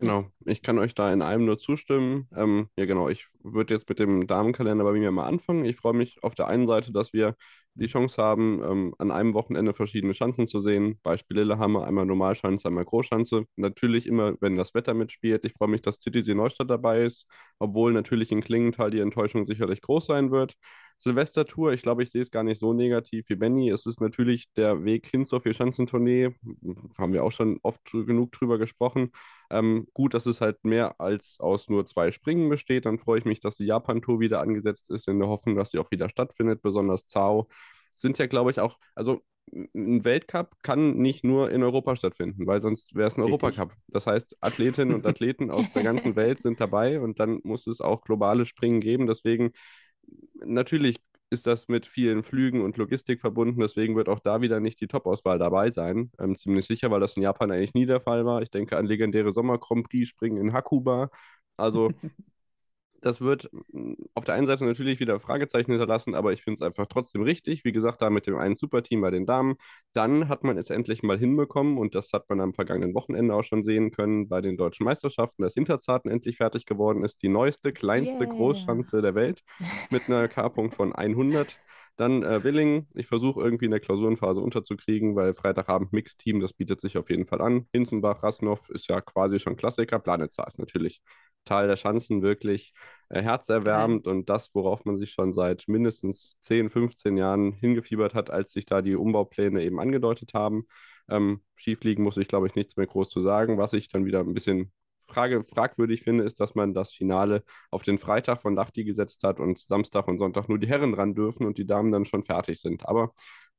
[0.00, 2.28] Genau, ich kann euch da in einem nur zustimmen.
[2.36, 5.64] Ähm, ja, genau, ich würde jetzt mit dem Damenkalender bei mir mal anfangen.
[5.64, 7.34] Ich freue mich auf der einen Seite, dass wir
[7.74, 11.00] die Chance haben, ähm, an einem Wochenende verschiedene Schanzen zu sehen.
[11.02, 13.44] Beispiel Lillehammer, einmal Normalschanze, einmal Großschanze.
[13.56, 15.44] Natürlich immer, wenn das Wetter mitspielt.
[15.44, 17.26] Ich freue mich, dass Titisee Neustadt dabei ist,
[17.58, 20.54] obwohl natürlich in Klingenthal die Enttäuschung sicherlich groß sein wird.
[20.98, 23.70] Silvestertour, ich glaube, ich sehe es gar nicht so negativ wie Benny.
[23.70, 26.30] Es ist natürlich der Weg hin zur Vierschanzentournee.
[26.98, 29.12] Haben wir auch schon oft genug drüber gesprochen.
[29.50, 32.84] Ähm, gut, dass es halt mehr als aus nur zwei Springen besteht.
[32.84, 35.78] Dann freue ich mich, dass die Japan-Tour wieder angesetzt ist, in der Hoffnung, dass sie
[35.78, 36.62] auch wieder stattfindet.
[36.62, 37.48] Besonders Zao
[37.94, 42.60] sind ja, glaube ich, auch, also ein Weltcup kann nicht nur in Europa stattfinden, weil
[42.60, 43.42] sonst wäre es ein Richtig.
[43.42, 43.72] Europacup.
[43.88, 47.80] Das heißt, Athletinnen und Athleten aus der ganzen Welt sind dabei und dann muss es
[47.80, 49.06] auch globale Springen geben.
[49.06, 49.52] Deswegen
[50.44, 53.60] natürlich ist das mit vielen Flügen und Logistik verbunden.
[53.60, 56.10] Deswegen wird auch da wieder nicht die Top-Auswahl dabei sein.
[56.18, 58.42] Ähm, ziemlich sicher, weil das in Japan eigentlich nie der Fall war.
[58.42, 61.10] Ich denke an legendäre Sommer-Grand Prix-Springen in Hakuba.
[61.56, 61.90] Also
[63.00, 66.62] das wird mm, auf der einen Seite natürlich wieder Fragezeichen hinterlassen, aber ich finde es
[66.62, 67.64] einfach trotzdem richtig.
[67.64, 69.56] Wie gesagt, da mit dem einen Superteam bei den Damen.
[69.92, 73.44] Dann hat man es endlich mal hinbekommen und das hat man am vergangenen Wochenende auch
[73.44, 77.22] schon sehen können bei den deutschen Meisterschaften, dass Hinterzarten endlich fertig geworden ist.
[77.22, 78.32] Die neueste, kleinste yeah.
[78.32, 79.42] Großschanze der Welt
[79.90, 81.58] mit einer K-Punkt von 100.
[81.98, 82.86] Dann äh, Willing.
[82.94, 87.26] Ich versuche irgendwie in der Klausurenphase unterzukriegen, weil Freitagabend Mixteam, das bietet sich auf jeden
[87.26, 87.66] Fall an.
[87.72, 89.98] Hinzenbach, Rasnov ist ja quasi schon Klassiker.
[89.98, 91.02] Planitzer ist natürlich
[91.44, 92.72] Tal der Schanzen wirklich
[93.08, 94.16] äh, herzerwärmend okay.
[94.16, 98.64] und das, worauf man sich schon seit mindestens 10, 15 Jahren hingefiebert hat, als sich
[98.64, 100.66] da die Umbaupläne eben angedeutet haben.
[101.10, 103.58] Ähm, Skifliegen muss ich, glaube ich, nichts mehr groß zu sagen.
[103.58, 104.70] Was ich dann wieder ein bisschen
[105.08, 109.40] Frage, fragwürdig finde, ist, dass man das Finale auf den Freitag von Lachti gesetzt hat
[109.40, 112.60] und Samstag und Sonntag nur die Herren ran dürfen und die Damen dann schon fertig
[112.60, 112.86] sind.
[112.86, 113.12] Aber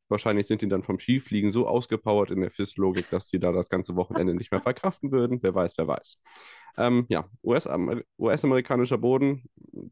[0.10, 3.70] wahrscheinlich sind die dann vom Skifliegen so ausgepowert in der FIS-Logik, dass die da das
[3.70, 5.40] ganze Wochenende nicht mehr verkraften würden.
[5.42, 6.18] Wer weiß, wer weiß.
[6.78, 9.44] Ähm, ja, US-amerikanischer US Boden.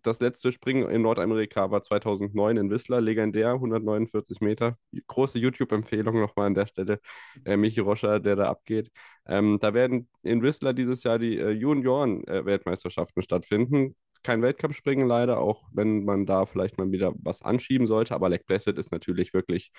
[0.03, 4.77] Das letzte Springen in Nordamerika war 2009 in Whistler, legendär, 149 Meter.
[5.07, 7.01] Große YouTube-Empfehlung nochmal an der Stelle.
[7.45, 8.91] Äh, Michi Roscher, der da abgeht.
[9.27, 13.95] Ähm, da werden in Whistler dieses Jahr die äh, Junioren-Weltmeisterschaften stattfinden.
[14.23, 18.15] Kein Weltcup-Springen leider, auch wenn man da vielleicht mal wieder was anschieben sollte.
[18.15, 19.71] Aber Lake Placid ist natürlich wirklich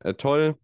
[0.00, 0.56] äh, toll.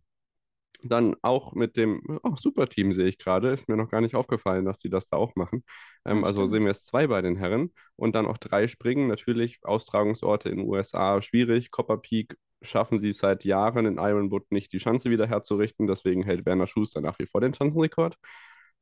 [0.85, 4.64] Dann auch mit dem oh, Superteam sehe ich gerade, ist mir noch gar nicht aufgefallen,
[4.64, 5.64] dass sie das da auch machen.
[6.05, 9.07] Ähm, also sehen wir jetzt zwei bei den Herren und dann auch drei Springen.
[9.07, 11.71] Natürlich Austragungsorte in den USA schwierig.
[11.71, 15.87] Copper Peak schaffen sie seit Jahren in Ironwood nicht, die Schanze wieder herzurichten.
[15.87, 18.16] Deswegen hält Werner Schuster nach wie vor den Schanzenrekord.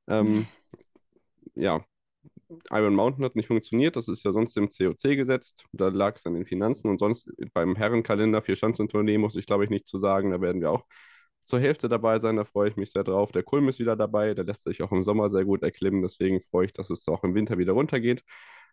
[0.09, 0.47] Ähm,
[1.55, 1.85] ja,
[2.71, 5.65] Iron Mountain hat nicht funktioniert, das ist ja sonst im COC gesetzt.
[5.73, 9.65] Da lag es an den Finanzen und sonst beim Herrenkalender für Schanzentournee muss ich glaube
[9.65, 10.31] ich nicht zu sagen.
[10.31, 10.85] Da werden wir auch
[11.45, 13.33] zur Hälfte dabei sein, da freue ich mich sehr drauf.
[13.33, 16.41] Der Kulm ist wieder dabei, der lässt sich auch im Sommer sehr gut erklimmen, deswegen
[16.43, 18.23] freue ich, dass es auch im Winter wieder runtergeht.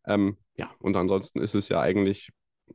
[0.05, 2.29] Ähm, ja, und ansonsten ist es ja eigentlich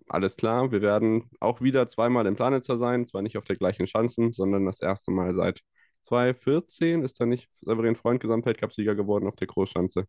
[0.08, 0.72] alles klar.
[0.72, 4.66] Wir werden auch wieder zweimal im Planitzer sein, zwar nicht auf der gleichen Schanzen, sondern
[4.66, 5.60] das erste Mal seit
[6.02, 10.06] 2014 ist da nicht Severin Freund Gesamtweltcup-Sieger geworden auf der Großschanze.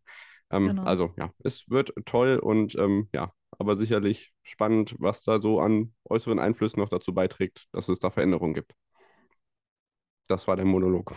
[0.50, 0.84] Ähm, genau.
[0.84, 5.94] Also ja, es wird toll und ähm, ja, aber sicherlich spannend, was da so an
[6.08, 8.74] äußeren Einflüssen noch dazu beiträgt, dass es da Veränderungen gibt.
[10.28, 11.12] Das war der Monolog.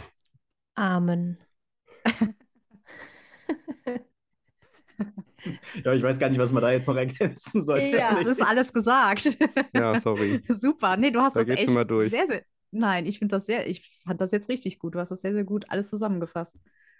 [0.76, 1.38] Amen.
[5.84, 7.98] ja, ich weiß gar nicht, was man da jetzt noch ergänzen sollte.
[7.98, 9.38] Ja, es ist alles gesagt.
[9.74, 10.42] ja, sorry.
[10.50, 10.98] Super.
[10.98, 12.42] Nee, du hast da das echt sehr, sehr.
[12.72, 14.96] Nein, ich finde das sehr, ich fand das jetzt richtig gut.
[14.96, 16.60] Du hast das sehr, sehr gut alles zusammengefasst.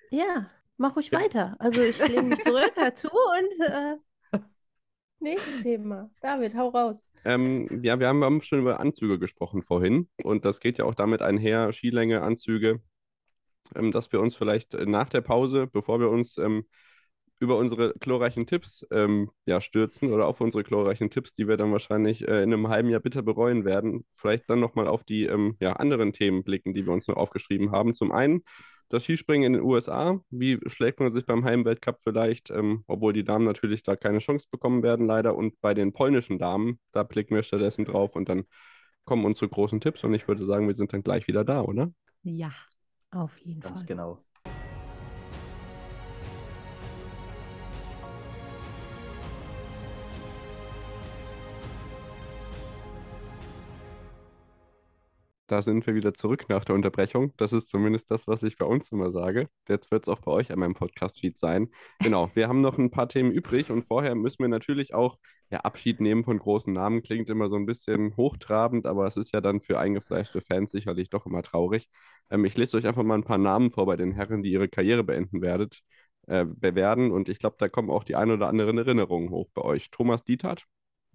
[0.10, 1.20] Ja, mach ruhig ja.
[1.20, 1.56] weiter.
[1.60, 3.98] Also ich lehne mich zurück, hör zu und äh,
[5.20, 6.10] nächstes Thema.
[6.22, 6.98] David, hau raus.
[7.26, 11.22] Ähm, ja, wir haben, schon über Anzüge gesprochen vorhin und das geht ja auch damit
[11.22, 12.82] einher, Skilänge, Anzüge,
[13.76, 16.66] ähm, dass wir uns vielleicht äh, nach der Pause, bevor wir uns ähm,
[17.40, 21.72] über unsere chlorreichen Tipps ähm, ja, stürzen oder auf unsere chlorreichen Tipps, die wir dann
[21.72, 25.56] wahrscheinlich äh, in einem halben Jahr bitter bereuen werden, vielleicht dann nochmal auf die ähm,
[25.60, 27.94] ja, anderen Themen blicken, die wir uns noch aufgeschrieben haben.
[27.94, 28.44] Zum einen
[28.90, 30.20] das Skispringen in den USA.
[30.30, 34.48] Wie schlägt man sich beim Heimweltcup vielleicht, ähm, obwohl die Damen natürlich da keine Chance
[34.52, 35.36] bekommen werden, leider.
[35.36, 38.46] Und bei den polnischen Damen, da blicken wir stattdessen drauf und dann
[39.06, 40.04] kommen unsere großen Tipps.
[40.04, 41.92] Und ich würde sagen, wir sind dann gleich wieder da, oder?
[42.24, 42.52] Ja,
[43.12, 43.74] auf jeden Ganz Fall.
[43.74, 44.27] Ganz genau.
[55.48, 57.34] Da sind wir wieder zurück nach der Unterbrechung.
[57.38, 59.48] Das ist zumindest das, was ich bei uns immer sage.
[59.70, 61.70] Jetzt wird es auch bei euch an meinem Podcast-Feed sein.
[62.00, 65.18] Genau, wir haben noch ein paar Themen übrig und vorher müssen wir natürlich auch
[65.50, 67.02] ja, Abschied nehmen von großen Namen.
[67.02, 71.10] Klingt immer so ein bisschen hochtrabend, aber es ist ja dann für eingefleischte Fans sicherlich
[71.10, 71.88] doch immer traurig.
[72.30, 74.68] Ähm, ich lese euch einfach mal ein paar Namen vor bei den Herren, die ihre
[74.68, 75.82] Karriere beenden werdet,
[76.28, 79.62] äh, bewerden und ich glaube, da kommen auch die ein oder anderen Erinnerungen hoch bei
[79.62, 79.92] euch.
[79.92, 80.66] Thomas Dietert,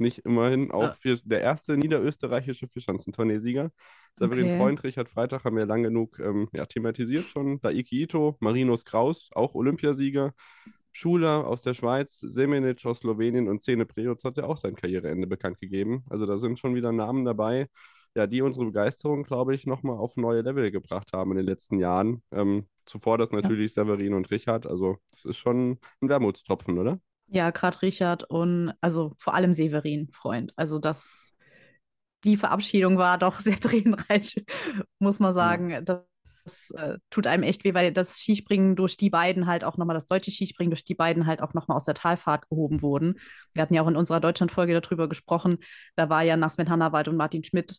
[0.02, 3.70] nicht immerhin auch für der erste niederösterreichische Vierschanzentourneesieger.
[4.18, 4.58] Severin okay.
[4.58, 7.60] Freund, Richard Freitag haben wir lang genug ähm, ja, thematisiert schon.
[7.60, 10.34] Daiki Ito, Marinos Kraus, auch Olympiasieger.
[10.92, 15.26] Schuler aus der Schweiz, Semenic aus Slowenien und Zene Prejoc hat ja auch sein Karriereende
[15.26, 16.04] bekannt gegeben.
[16.10, 17.68] Also da sind schon wieder Namen dabei,
[18.14, 21.78] ja, die unsere Begeisterung, glaube ich, nochmal auf neue Level gebracht haben in den letzten
[21.78, 22.22] Jahren.
[22.30, 23.84] Ähm, zuvor das natürlich ja.
[23.84, 24.66] Severin und Richard.
[24.66, 27.00] Also das ist schon ein Wermutstropfen, oder?
[27.32, 30.52] Ja, gerade Richard und also vor allem Severin, Freund.
[30.56, 31.34] Also das,
[32.24, 34.44] die Verabschiedung war doch sehr tränenreich,
[34.98, 35.70] muss man sagen.
[35.70, 35.80] Ja.
[35.80, 36.04] Das,
[36.44, 39.94] das äh, tut einem echt weh, weil das Skispringen durch die beiden halt auch nochmal,
[39.94, 43.18] das deutsche Skispringen durch die beiden halt auch nochmal aus der Talfahrt gehoben wurden.
[43.54, 45.58] Wir hatten ja auch in unserer Deutschlandfolge darüber gesprochen.
[45.96, 47.78] Da war ja nach Sven Hannawald und Martin Schmidt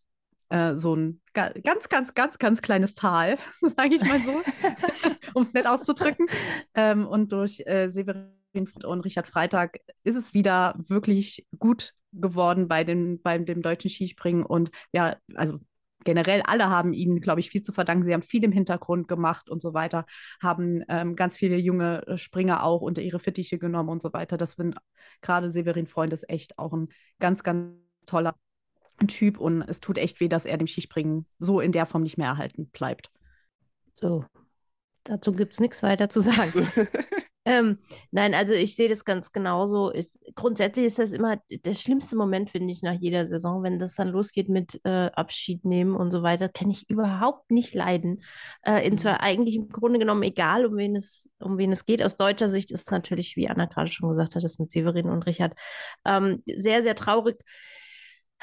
[0.49, 4.31] äh, so ein ga ganz, ganz, ganz, ganz kleines Tal, sage ich mal so,
[5.33, 6.27] um es nett auszudrücken.
[6.73, 12.83] Ähm, und durch äh, Severin und Richard Freitag ist es wieder wirklich gut geworden bei,
[12.83, 14.45] den, bei dem deutschen Skispringen.
[14.45, 15.59] Und ja, also
[16.03, 18.03] generell alle haben ihnen, glaube ich, viel zu verdanken.
[18.03, 20.05] Sie haben viel im Hintergrund gemacht und so weiter,
[20.41, 24.37] haben ähm, ganz viele junge Springer auch unter ihre Fittiche genommen und so weiter.
[24.37, 24.75] Das sind
[25.21, 26.89] gerade Severin Freund ist echt auch ein
[27.19, 28.35] ganz, ganz toller
[29.07, 32.17] Typ und es tut echt weh, dass er dem Skispringen so in der Form nicht
[32.17, 33.09] mehr erhalten bleibt.
[33.95, 34.25] So,
[35.03, 36.67] dazu gibt es nichts weiter zu sagen.
[37.45, 37.79] Ähm,
[38.11, 39.89] nein, also ich sehe das ganz genauso.
[39.89, 43.95] Ist, grundsätzlich ist das immer der schlimmste Moment, finde ich, nach jeder Saison, wenn das
[43.95, 48.23] dann losgeht mit äh, Abschied nehmen und so weiter, kann ich überhaupt nicht leiden.
[48.63, 49.21] Äh, in zwar mhm.
[49.21, 52.01] eigentlich im Grunde genommen egal, um wen es, um wen es geht.
[52.01, 55.25] Aus deutscher Sicht ist natürlich, wie Anna gerade schon gesagt hat, das mit Severin und
[55.25, 55.53] Richard
[56.05, 57.43] ähm, sehr, sehr traurig.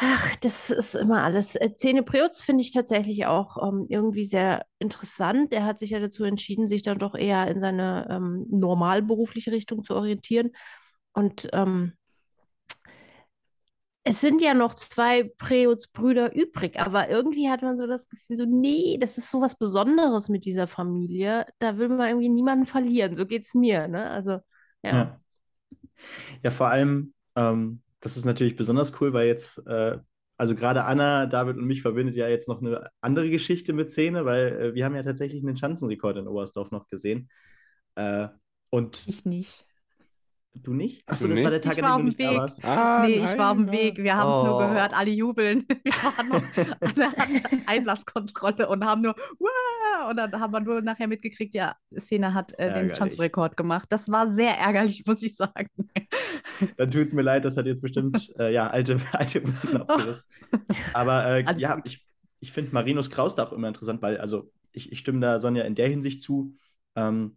[0.02, 1.56] Ach, das ist immer alles.
[1.56, 5.52] Äh, Zähne Preutz finde ich tatsächlich auch ähm, irgendwie sehr interessant.
[5.52, 9.84] Er hat sich ja dazu entschieden, sich dann doch eher in seine ähm, normalberufliche Richtung
[9.84, 10.52] zu orientieren.
[11.12, 11.92] Und ähm,
[14.04, 18.46] es sind ja noch zwei Preutz-Brüder übrig, aber irgendwie hat man so das Gefühl, so,
[18.46, 21.44] nee, das ist so was Besonderes mit dieser Familie.
[21.58, 23.14] Da will man irgendwie niemanden verlieren.
[23.14, 24.08] So geht es mir, ne?
[24.08, 24.38] Also,
[24.82, 24.92] ja.
[24.94, 25.20] Ja,
[26.42, 29.98] ja vor allem, ähm, das ist natürlich besonders cool, weil jetzt, äh,
[30.36, 34.24] also gerade Anna, David und mich verbindet ja jetzt noch eine andere Geschichte mit Szene,
[34.24, 37.28] weil äh, wir haben ja tatsächlich einen Schanzenrekord in Oberstdorf noch gesehen.
[37.96, 38.28] Äh,
[38.70, 39.66] und Ich nicht.
[40.54, 41.02] Du nicht?
[41.08, 41.44] Achso, das nicht?
[41.44, 42.38] war der Tag, Ich an war dem auf du dem nicht da Weg.
[42.38, 42.64] warst.
[42.64, 43.98] Ah, nee, ich war auf dem nein, Weg.
[43.98, 44.58] Wir haben es nur Oh.
[44.58, 45.66] gehört, alle jubeln.
[45.84, 46.42] Wir waren noch
[46.80, 47.12] an der
[47.66, 50.10] Einlasskontrolle und haben nur Wah!
[50.10, 52.94] und dann haben wir nur nachher mitgekriegt, ja, Szene hat äh, den.
[52.94, 53.86] Schanzenrekord gemacht.
[53.90, 55.68] Das war sehr ärgerlich, muss ich sagen.
[56.76, 60.24] Dann tut es mir leid, das hat jetzt bestimmt äh, ja, alte, alte Wunden abgerissen.
[60.94, 61.88] Aber äh, ja, gut.
[61.88, 62.06] ich,
[62.40, 65.64] ich finde Marinus Kraus da auch immer interessant, weil, also ich, ich stimme da Sonja
[65.64, 66.54] in der Hinsicht zu.
[66.96, 67.36] Ähm,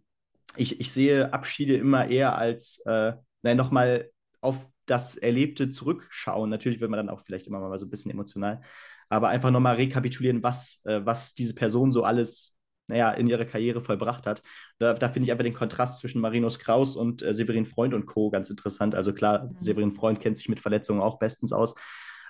[0.56, 3.12] ich, ich sehe Abschiede immer eher als, äh,
[3.42, 6.50] nein, nochmal auf das Erlebte zurückschauen.
[6.50, 8.60] Natürlich wird man dann auch vielleicht immer mal so ein bisschen emotional,
[9.08, 12.54] aber einfach nochmal rekapitulieren, was, äh, was diese Person so alles,
[12.86, 14.42] naja, in ihrer Karriere vollbracht hat.
[14.78, 18.06] Da, da finde ich einfach den Kontrast zwischen Marinus Kraus und äh, Severin Freund und
[18.06, 18.30] Co.
[18.30, 18.94] ganz interessant.
[18.94, 19.56] Also klar, Mhm.
[19.58, 21.74] Severin Freund kennt sich mit Verletzungen auch bestens aus.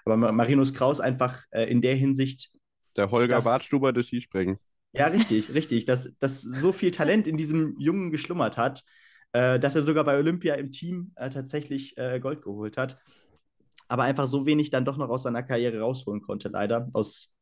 [0.05, 2.51] Aber Ma- Marinus Kraus einfach äh, in der Hinsicht,
[2.97, 4.67] Der Holger Bartstuber des Skisprings.
[4.95, 8.85] Ja, richtig, richtig, dass, dass so viel Talent in diesem Jungen geschlummert hat,
[9.33, 12.99] äh, dass er sogar bei Olympia im Team äh, tatsächlich äh, Gold geholt hat.
[13.89, 17.35] Aber einfach so wenig dann doch noch aus seiner Karriere rausholen konnte, leider, aus,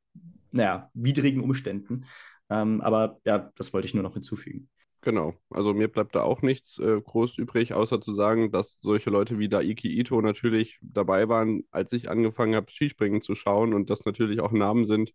[0.51, 2.07] naja, widrigen Umständen.
[2.51, 4.69] Ähm, aber ja, das wollte ich nur noch hinzufügen.
[5.03, 5.35] Genau.
[5.51, 9.39] Also mir bleibt da auch nichts äh, groß übrig, außer zu sagen, dass solche Leute
[9.39, 14.05] wie Daiki Ito natürlich dabei waren, als ich angefangen habe, Skispringen zu schauen und das
[14.05, 15.13] natürlich auch Namen sind,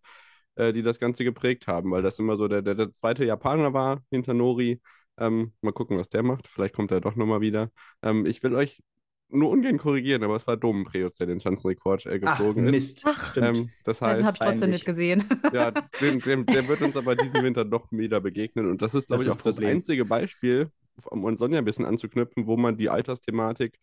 [0.57, 3.73] äh, die das Ganze geprägt haben, weil das immer so der, der, der zweite Japaner
[3.73, 4.81] war hinter Nori.
[5.19, 6.47] Ähm, mal gucken, was der macht.
[6.47, 7.71] Vielleicht kommt er doch nochmal wieder.
[8.03, 8.81] Ähm, ich will euch
[9.29, 12.71] nur ungern korrigieren, aber es war dumm, Preus, der den Schanzenrekord äh, Ach, geflogen ist.
[12.71, 13.03] Mist.
[13.05, 13.57] Ach, Stimmt.
[13.57, 15.23] Ähm, das Den habe heißt, ich trotzdem nicht gesehen.
[15.51, 18.69] ja, dem, dem, der wird uns aber diesen Winter doch wieder begegnen.
[18.69, 19.69] Und das ist, glaube Das ich, ist auch das Problem.
[19.71, 20.71] einzige Beispiel,
[21.09, 23.77] um an Sonja ein bisschen anzuknüpfen, wo man die Altersthematik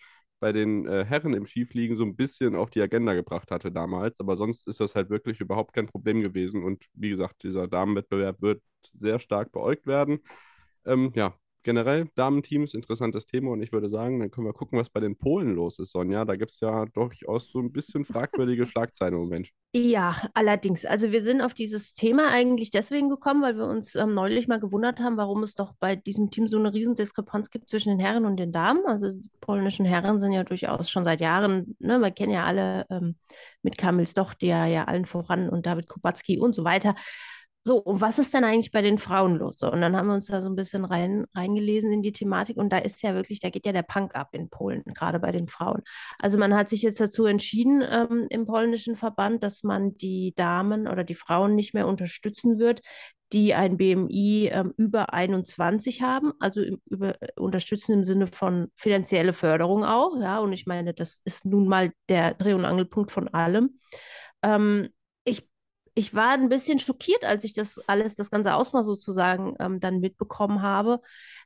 [0.44, 4.20] bei den äh, Herren im Skifliegen so ein bisschen auf die Agenda gebracht hatte damals.
[4.20, 6.62] Aber sonst ist das halt wirklich überhaupt kein Problem gewesen.
[6.62, 10.18] Und wie gesagt, dieser Damenwettbewerb wird sehr stark beäugt werden.
[10.84, 13.50] Ähm, ja, generell Damenteams, interessantes Thema.
[13.52, 16.24] Und ich würde sagen, dann können wir gucken, was bei den Polen los ist, Sonja.
[16.24, 19.48] Da gibt es ja durchaus so ein bisschen fragwürdige Schlagzeilen im Moment.
[19.74, 20.84] Ja, allerdings.
[20.84, 24.60] Also wir sind auf dieses Thema eigentlich deswegen gekommen, weil wir uns ähm, neulich mal
[24.60, 28.24] gewundert haben, warum es doch bei diesem Team so eine Riesendiskrepanz gibt zwischen den Herren
[28.24, 28.86] und den Damen.
[28.86, 32.86] Also die polnischen Herren sind ja durchaus schon seit Jahren, ne, wir kennen ja alle
[32.90, 33.16] ähm,
[33.62, 36.94] mit Kamil Stoch, der ja allen voran und David Kubacki und so weiter.
[37.66, 39.58] So, und was ist denn eigentlich bei den Frauen los?
[39.58, 42.58] So, und dann haben wir uns da so ein bisschen rein, reingelesen in die Thematik
[42.58, 45.32] und da ist ja wirklich, da geht ja der Punk ab in Polen, gerade bei
[45.32, 45.80] den Frauen.
[46.18, 50.86] Also man hat sich jetzt dazu entschieden ähm, im polnischen Verband, dass man die Damen
[50.86, 52.82] oder die Frauen nicht mehr unterstützen wird,
[53.32, 59.32] die ein BMI ähm, über 21 haben, also im, über, unterstützen im Sinne von finanzielle
[59.32, 63.28] Förderung auch, ja, und ich meine, das ist nun mal der Dreh- und Angelpunkt von
[63.28, 63.78] allem.
[64.42, 64.90] Ähm,
[65.24, 65.48] ich
[65.94, 70.00] ich war ein bisschen schockiert, als ich das alles, das ganze Ausmaß sozusagen ähm, dann
[70.00, 71.00] mitbekommen habe,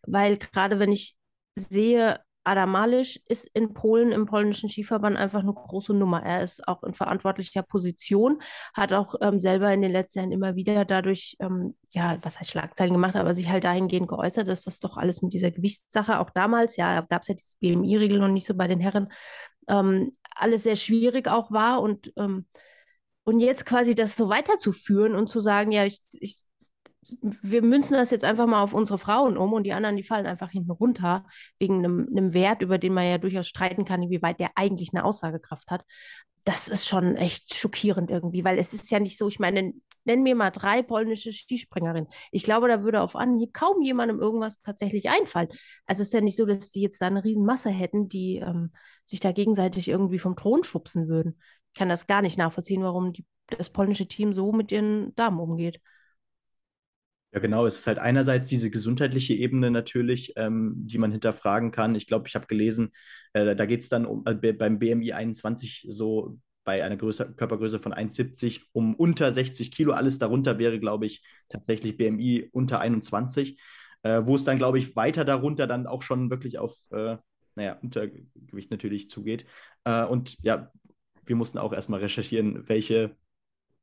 [0.07, 1.17] weil gerade wenn ich
[1.55, 6.23] sehe, Adam Malisch ist in Polen im polnischen Skiverband einfach eine große Nummer.
[6.23, 8.41] Er ist auch in verantwortlicher Position,
[8.73, 12.51] hat auch ähm, selber in den letzten Jahren immer wieder dadurch, ähm, ja, was heißt
[12.51, 16.31] Schlagzeilen gemacht, aber sich halt dahingehend geäußert, dass das doch alles mit dieser Gewichtssache, auch
[16.31, 19.09] damals, ja, gab es ja dieses BMI-Regel noch nicht so bei den Herren,
[19.69, 22.47] ähm, alles sehr schwierig auch war und ähm,
[23.29, 26.39] und jetzt quasi das so weiterzuführen und zu sagen, ja, ich, ich,
[27.21, 30.25] wir münzen das jetzt einfach mal auf unsere Frauen um und die anderen, die fallen
[30.25, 31.27] einfach hinten runter,
[31.59, 35.05] wegen einem, einem Wert, über den man ja durchaus streiten kann, inwieweit der eigentlich eine
[35.05, 35.85] Aussagekraft hat.
[36.45, 40.23] Das ist schon echt schockierend irgendwie, weil es ist ja nicht so, ich meine, nenn
[40.23, 42.09] mir mal drei polnische Skispringerinnen.
[42.33, 45.49] Ich glaube, da würde auf Anhieb kaum jemandem irgendwas tatsächlich einfallen.
[45.85, 48.71] Also es ist ja nicht so, dass die jetzt da eine Riesenmasse hätten, die ähm,
[49.05, 51.39] sich da gegenseitig irgendwie vom Thron schubsen würden.
[51.75, 55.81] Kann das gar nicht nachvollziehen, warum die, das polnische Team so mit ihren Damen umgeht.
[57.33, 57.67] Ja, genau.
[57.67, 61.95] Es ist halt einerseits diese gesundheitliche Ebene natürlich, ähm, die man hinterfragen kann.
[61.95, 62.93] Ich glaube, ich habe gelesen,
[63.35, 67.79] äh, da geht es dann um, äh, beim BMI 21 so bei einer Größe, Körpergröße
[67.79, 69.93] von 1,70 um unter 60 Kilo.
[69.93, 73.59] Alles darunter wäre, glaube ich, tatsächlich BMI unter 21,
[74.03, 77.17] äh, wo es dann, glaube ich, weiter darunter dann auch schon wirklich auf, äh,
[77.55, 79.47] naja, Untergewicht natürlich zugeht.
[79.85, 80.71] Äh, und ja,
[81.29, 83.17] wir mussten auch erstmal recherchieren, welche,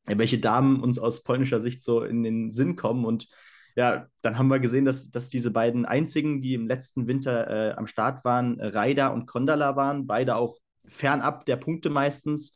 [0.05, 3.05] welche Damen uns aus polnischer Sicht so in den Sinn kommen.
[3.05, 3.27] Und
[3.75, 7.73] ja, dann haben wir gesehen, dass, dass diese beiden einzigen, die im letzten Winter äh,
[7.75, 12.55] am Start waren, Raida und Kondala waren, beide auch fernab der Punkte meistens.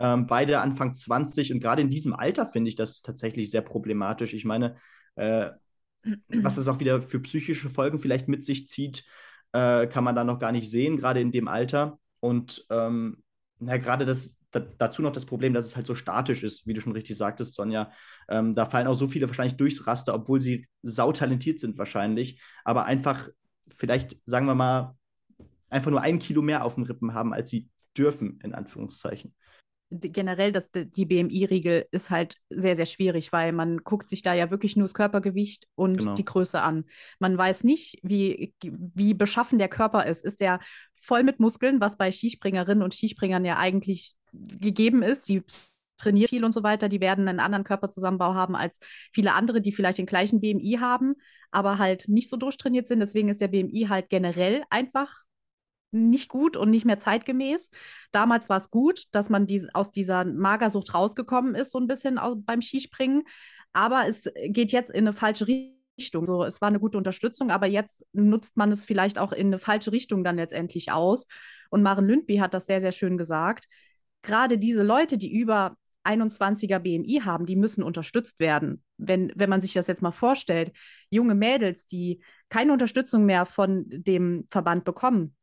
[0.00, 4.34] Ähm, beide Anfang 20 und gerade in diesem Alter finde ich das tatsächlich sehr problematisch.
[4.34, 4.76] Ich meine,
[5.16, 5.50] äh,
[6.28, 9.04] was es auch wieder für psychische Folgen vielleicht mit sich zieht,
[9.52, 11.98] äh, kann man da noch gar nicht sehen, gerade in dem Alter.
[12.20, 13.22] Und ähm,
[13.60, 16.74] na, gerade das, da, dazu noch das Problem, dass es halt so statisch ist, wie
[16.74, 17.92] du schon richtig sagtest, Sonja.
[18.28, 22.84] Ähm, da fallen auch so viele wahrscheinlich durchs Raster, obwohl sie sautalentiert sind wahrscheinlich, aber
[22.84, 23.28] einfach
[23.76, 24.96] vielleicht, sagen wir mal,
[25.70, 29.34] einfach nur ein Kilo mehr auf den Rippen haben, als sie dürfen, in Anführungszeichen
[29.90, 34.50] generell das, die BMI-Riegel ist halt sehr, sehr schwierig, weil man guckt sich da ja
[34.50, 36.14] wirklich nur das Körpergewicht und genau.
[36.14, 36.84] die Größe an.
[37.18, 40.24] Man weiß nicht, wie, wie beschaffen der Körper ist.
[40.24, 40.60] Ist der
[40.94, 45.28] voll mit Muskeln, was bei Skispringerinnen und Skispringern ja eigentlich gegeben ist.
[45.28, 45.42] Die
[45.96, 48.78] trainieren viel und so weiter, die werden einen anderen Körperzusammenbau haben als
[49.12, 51.14] viele andere, die vielleicht den gleichen BMI haben,
[51.50, 53.00] aber halt nicht so durchtrainiert sind.
[53.00, 55.24] Deswegen ist der BMI halt generell einfach
[55.90, 57.70] nicht gut und nicht mehr zeitgemäß.
[58.12, 62.18] Damals war es gut, dass man die, aus dieser Magersucht rausgekommen ist, so ein bisschen
[62.44, 63.22] beim Skispringen.
[63.72, 66.26] Aber es geht jetzt in eine falsche Richtung.
[66.26, 69.58] So, es war eine gute Unterstützung, aber jetzt nutzt man es vielleicht auch in eine
[69.58, 71.26] falsche Richtung dann letztendlich aus.
[71.70, 73.66] Und Maren Lündby hat das sehr, sehr schön gesagt.
[74.22, 78.82] Gerade diese Leute, die über 21er BMI haben, die müssen unterstützt werden.
[78.96, 80.72] Wenn, wenn man sich das jetzt mal vorstellt,
[81.10, 85.36] junge Mädels, die keine Unterstützung mehr von dem Verband bekommen,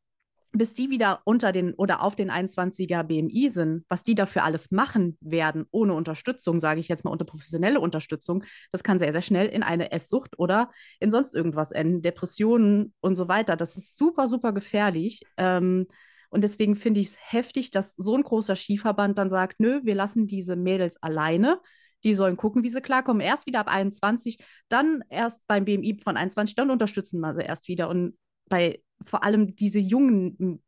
[0.58, 4.72] bis die wieder unter den oder auf den 21er BMI sind, was die dafür alles
[4.72, 9.22] machen werden, ohne Unterstützung, sage ich jetzt mal unter professionelle Unterstützung, das kann sehr, sehr
[9.22, 13.56] schnell in eine Esssucht oder in sonst irgendwas enden, Depressionen und so weiter.
[13.56, 15.22] Das ist super, super gefährlich.
[15.38, 15.88] Ähm,
[16.30, 19.96] und deswegen finde ich es heftig, dass so ein großer Skiverband dann sagt, nö, wir
[19.96, 21.62] lassen diese Mädels alleine.
[22.04, 23.22] Die sollen gucken, wie sie klarkommen.
[23.22, 24.38] Erst wieder ab 21,
[24.70, 27.89] dann erst beim BMI von 21, dann unterstützen wir sie erst wieder.
[27.89, 30.62] Und bei vor allem diese jungen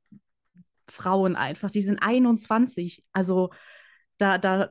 [0.90, 3.04] Frauen einfach, die sind 21.
[3.14, 3.52] Also
[4.18, 4.70] da, da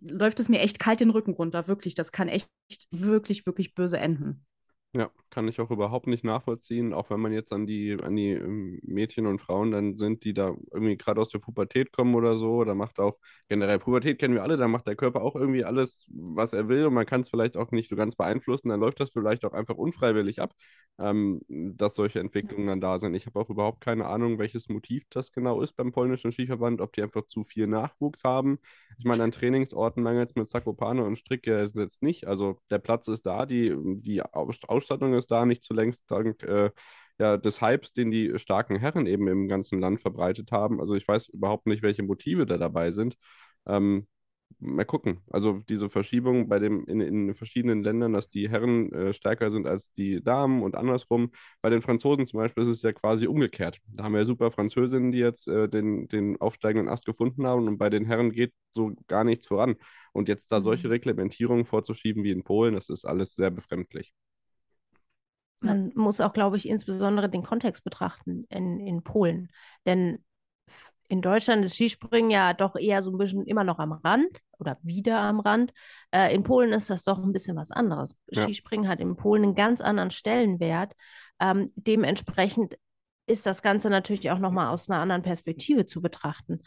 [0.00, 1.94] läuft es mir echt kalt den Rücken runter, wirklich.
[1.94, 2.48] Das kann echt
[2.90, 4.44] wirklich, wirklich böse enden.
[4.92, 8.30] Ja, kann ich auch überhaupt nicht nachvollziehen, auch wenn man jetzt an die, an die
[8.32, 12.34] ähm, Mädchen und Frauen dann sind, die da irgendwie gerade aus der Pubertät kommen oder
[12.36, 12.64] so.
[12.64, 13.16] Da macht auch
[13.48, 16.86] generell Pubertät kennen wir alle, da macht der Körper auch irgendwie alles, was er will
[16.86, 18.68] und man kann es vielleicht auch nicht so ganz beeinflussen.
[18.70, 20.54] Dann läuft das vielleicht auch einfach unfreiwillig ab,
[20.98, 23.14] ähm, dass solche Entwicklungen dann da sind.
[23.14, 26.92] Ich habe auch überhaupt keine Ahnung, welches Motiv das genau ist beim polnischen Skiverband, ob
[26.92, 28.58] die einfach zu viel Nachwuchs haben.
[28.98, 32.26] Ich meine, an Trainingsorten lange jetzt mit Zakopane und Strick jetzt nicht.
[32.26, 36.70] Also der Platz ist da, die, die Aus Ausstattung ist da, nicht zulängst dank äh,
[37.18, 40.80] ja, des Hypes, den die starken Herren eben im ganzen Land verbreitet haben.
[40.80, 43.16] Also ich weiß überhaupt nicht, welche Motive da dabei sind.
[43.66, 44.08] Ähm,
[44.58, 45.20] mal gucken.
[45.30, 49.66] Also diese Verschiebung bei dem in, in verschiedenen Ländern, dass die Herren äh, stärker sind
[49.66, 51.30] als die Damen und andersrum.
[51.62, 53.80] Bei den Franzosen zum Beispiel ist es ja quasi umgekehrt.
[53.88, 57.68] Da haben wir ja super Französinnen, die jetzt äh, den, den aufsteigenden Ast gefunden haben
[57.68, 59.76] und bei den Herren geht so gar nichts voran.
[60.12, 60.92] Und jetzt da solche mhm.
[60.92, 64.12] Reglementierungen vorzuschieben wie in Polen, das ist alles sehr befremdlich.
[65.62, 69.50] Man muss auch, glaube ich, insbesondere den Kontext betrachten in, in Polen.
[69.86, 70.24] Denn
[71.08, 74.78] in Deutschland ist Skispringen ja doch eher so ein bisschen immer noch am Rand oder
[74.82, 75.72] wieder am Rand.
[76.12, 78.16] Äh, in Polen ist das doch ein bisschen was anderes.
[78.30, 78.44] Ja.
[78.44, 80.94] Skispringen hat in Polen einen ganz anderen Stellenwert.
[81.40, 82.78] Ähm, dementsprechend
[83.26, 86.62] ist das Ganze natürlich auch nochmal aus einer anderen Perspektive zu betrachten.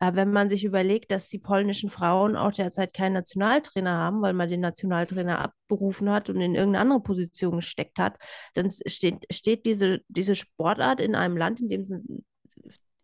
[0.00, 4.34] Äh, wenn man sich überlegt, dass die polnischen Frauen auch derzeit keinen Nationaltrainer haben, weil
[4.34, 8.18] man den Nationaltrainer abberufen hat und in irgendeine andere Position gesteckt hat,
[8.54, 11.94] dann steht, steht diese, diese Sportart in einem Land, in dem es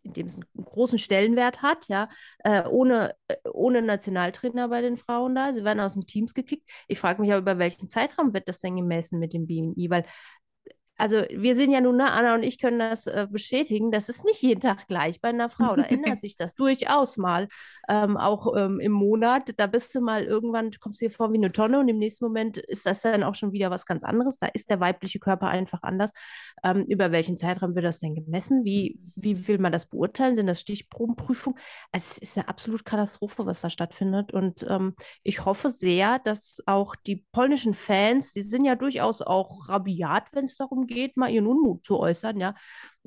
[0.03, 4.97] in dem es einen großen Stellenwert hat, ja, äh, ohne, äh, ohne Nationaltrainer bei den
[4.97, 5.53] Frauen da.
[5.53, 6.69] Sie werden aus den Teams gekickt.
[6.87, 9.89] Ich frage mich aber, über welchen Zeitraum wird das denn gemessen mit dem BMI?
[9.89, 10.05] Weil
[10.97, 14.23] also wir sind ja nun, ne, Anna und ich können das äh, bestätigen, das ist
[14.23, 15.75] nicht jeden Tag gleich bei einer Frau.
[15.75, 17.47] Da ändert sich das durchaus mal.
[17.89, 21.37] Ähm, auch ähm, im Monat, da bist du mal irgendwann, du kommst dir vor wie
[21.37, 24.37] eine Tonne und im nächsten Moment ist das dann auch schon wieder was ganz anderes.
[24.37, 26.11] Da ist der weibliche Körper einfach anders.
[26.63, 28.63] Ähm, über welchen Zeitraum wird das denn gemessen?
[28.63, 30.35] Wie, wie will man das beurteilen?
[30.35, 31.59] Sind das Stichprobenprüfungen?
[31.91, 34.31] Also es ist eine absolute Katastrophe, was da stattfindet.
[34.31, 39.69] Und ähm, ich hoffe sehr, dass auch die polnischen Fans, die sind ja durchaus auch
[39.69, 42.55] rabiat, wenn es darum geht, mal ihren Unmut zu äußern, ja,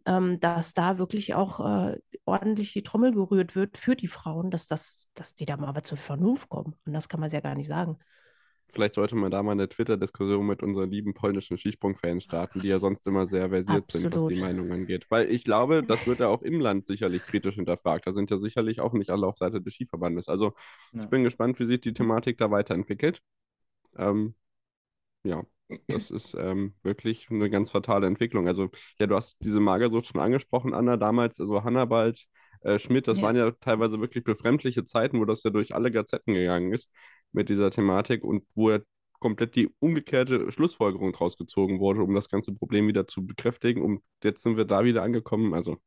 [0.05, 4.67] ähm, dass da wirklich auch äh, ordentlich die Trommel gerührt wird für die Frauen, dass,
[4.67, 6.75] das, dass die da mal zur Vernunft kommen.
[6.87, 7.99] Und das kann man ja gar nicht sagen.
[8.77, 12.79] Vielleicht sollte man da mal eine Twitter-Diskussion mit unseren lieben polnischen Skisprung-Fans starten, die ja
[12.79, 14.13] sonst immer sehr versiert Absolut.
[14.13, 15.07] sind, was die Meinung angeht.
[15.09, 18.07] Weil ich glaube, das wird ja auch im Land sicherlich kritisch hinterfragt.
[18.07, 20.29] Da sind ja sicherlich auch nicht alle auf Seite des Skiverbandes.
[20.29, 20.53] Also
[20.93, 21.05] ja.
[21.05, 23.23] ich bin gespannt, wie sich die Thematik da weiterentwickelt.
[23.97, 24.35] Ähm,
[25.25, 25.43] ja,
[25.89, 28.47] das ist ähm, wirklich eine ganz fatale Entwicklung.
[28.47, 32.27] Also, ja, du hast diese Magersucht schon angesprochen, Anna, damals, also Hannibald,
[32.61, 33.25] äh, Schmidt, das ja.
[33.25, 36.91] waren ja teilweise wirklich befremdliche Zeiten, wo das ja durch alle Gazetten gegangen ist
[37.33, 38.79] mit dieser Thematik und wo ja
[39.19, 43.83] komplett die umgekehrte Schlussfolgerung draus gezogen wurde, um das ganze Problem wieder zu bekräftigen.
[43.83, 45.55] Und jetzt sind wir da wieder angekommen.
[45.55, 45.79] Also,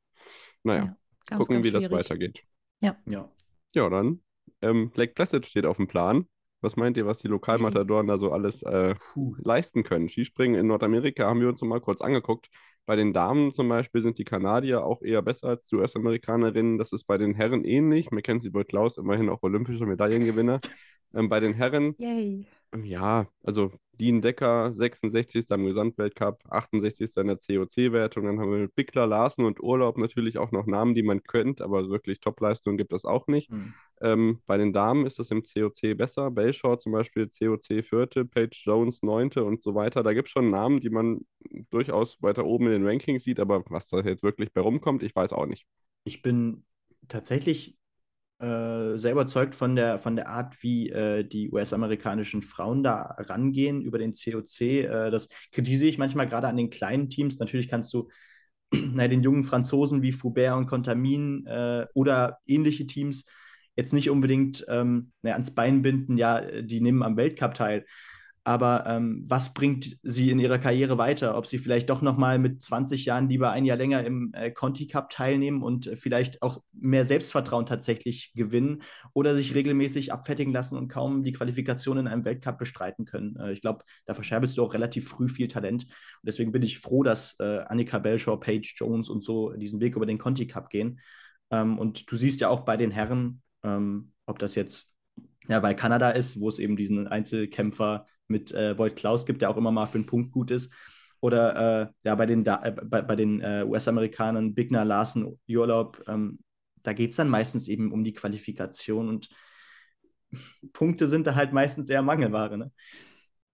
[0.63, 2.43] naja, ja, ganz, gucken, ganz wie das weitergeht.
[2.81, 2.97] Ja.
[3.05, 3.31] Ja,
[3.75, 4.23] ja dann,
[4.61, 6.27] ähm, Lake Placid steht auf dem Plan.
[6.61, 8.95] Was meint ihr, was die Lokalmatadoren da so alles äh,
[9.37, 10.09] leisten können?
[10.09, 12.49] Skispringen in Nordamerika haben wir uns mal kurz angeguckt.
[12.85, 16.77] Bei den Damen zum Beispiel sind die Kanadier auch eher besser als die US-Amerikanerinnen.
[16.77, 18.11] Das ist bei den Herren ähnlich.
[18.11, 20.59] Mackenzie Boyd Klaus immerhin auch olympischer Medaillengewinner.
[21.13, 22.45] Ähm, bei den Herren, Yay.
[22.83, 25.49] ja, also Dean Decker, 66.
[25.49, 27.17] im Gesamtweltcup, 68.
[27.17, 28.25] in der COC-Wertung.
[28.25, 31.59] Dann haben wir mit Bickler, Larsen und Urlaub natürlich auch noch Namen, die man kennt,
[31.61, 33.51] aber wirklich Topleistungen gibt es auch nicht.
[33.51, 33.73] Mhm.
[34.01, 36.31] Ähm, bei den Damen ist es im COC besser.
[36.31, 40.01] Bellshaw zum Beispiel COC vierte, Paige Jones neunte und so weiter.
[40.01, 41.25] Da gibt es schon Namen, die man
[41.69, 45.13] durchaus weiter oben in den Rankings sieht, aber was da jetzt wirklich bei rumkommt, ich
[45.13, 45.65] weiß auch nicht.
[46.05, 46.63] Ich bin
[47.09, 47.78] tatsächlich
[48.39, 53.81] äh, sehr überzeugt von der, von der Art, wie äh, die US-amerikanischen Frauen da rangehen
[53.81, 54.61] über den COC.
[54.61, 57.39] Äh, das kritisiere ich manchmal gerade an den kleinen Teams.
[57.39, 58.09] Natürlich kannst du
[58.71, 63.25] na, den jungen Franzosen wie Foubert und Contamin äh, oder ähnliche Teams
[63.75, 67.85] jetzt nicht unbedingt ähm, na, ans Bein binden, ja, die nehmen am Weltcup teil.
[68.43, 71.37] Aber ähm, was bringt sie in ihrer Karriere weiter?
[71.37, 74.87] Ob sie vielleicht doch nochmal mit 20 Jahren lieber ein Jahr länger im äh, Conti
[74.87, 78.83] Cup teilnehmen und äh, vielleicht auch mehr Selbstvertrauen tatsächlich gewinnen
[79.13, 83.35] oder sich regelmäßig abfertigen lassen und kaum die Qualifikation in einem Weltcup bestreiten können.
[83.35, 85.83] Äh, ich glaube, da verscherbelst du auch relativ früh viel Talent.
[85.83, 89.95] Und deswegen bin ich froh, dass äh, Annika Belshaw, Paige Jones und so diesen Weg
[89.95, 90.99] über den Conti Cup gehen.
[91.51, 94.93] Ähm, und du siehst ja auch bei den Herren, ähm, ob das jetzt
[95.49, 99.49] ja, bei Kanada ist, wo es eben diesen Einzelkämpfer mit äh, Boyd Klaus gibt, der
[99.49, 100.71] auch immer mal für einen Punkt gut ist.
[101.21, 106.39] Oder äh, ja, bei den, äh, bei, bei den äh, US-Amerikanern, Bigner, Larsen, Urlaub, ähm,
[106.83, 109.29] da geht es dann meistens eben um die Qualifikation und
[110.73, 112.57] Punkte sind da halt meistens eher Mangelware.
[112.57, 112.71] Ne?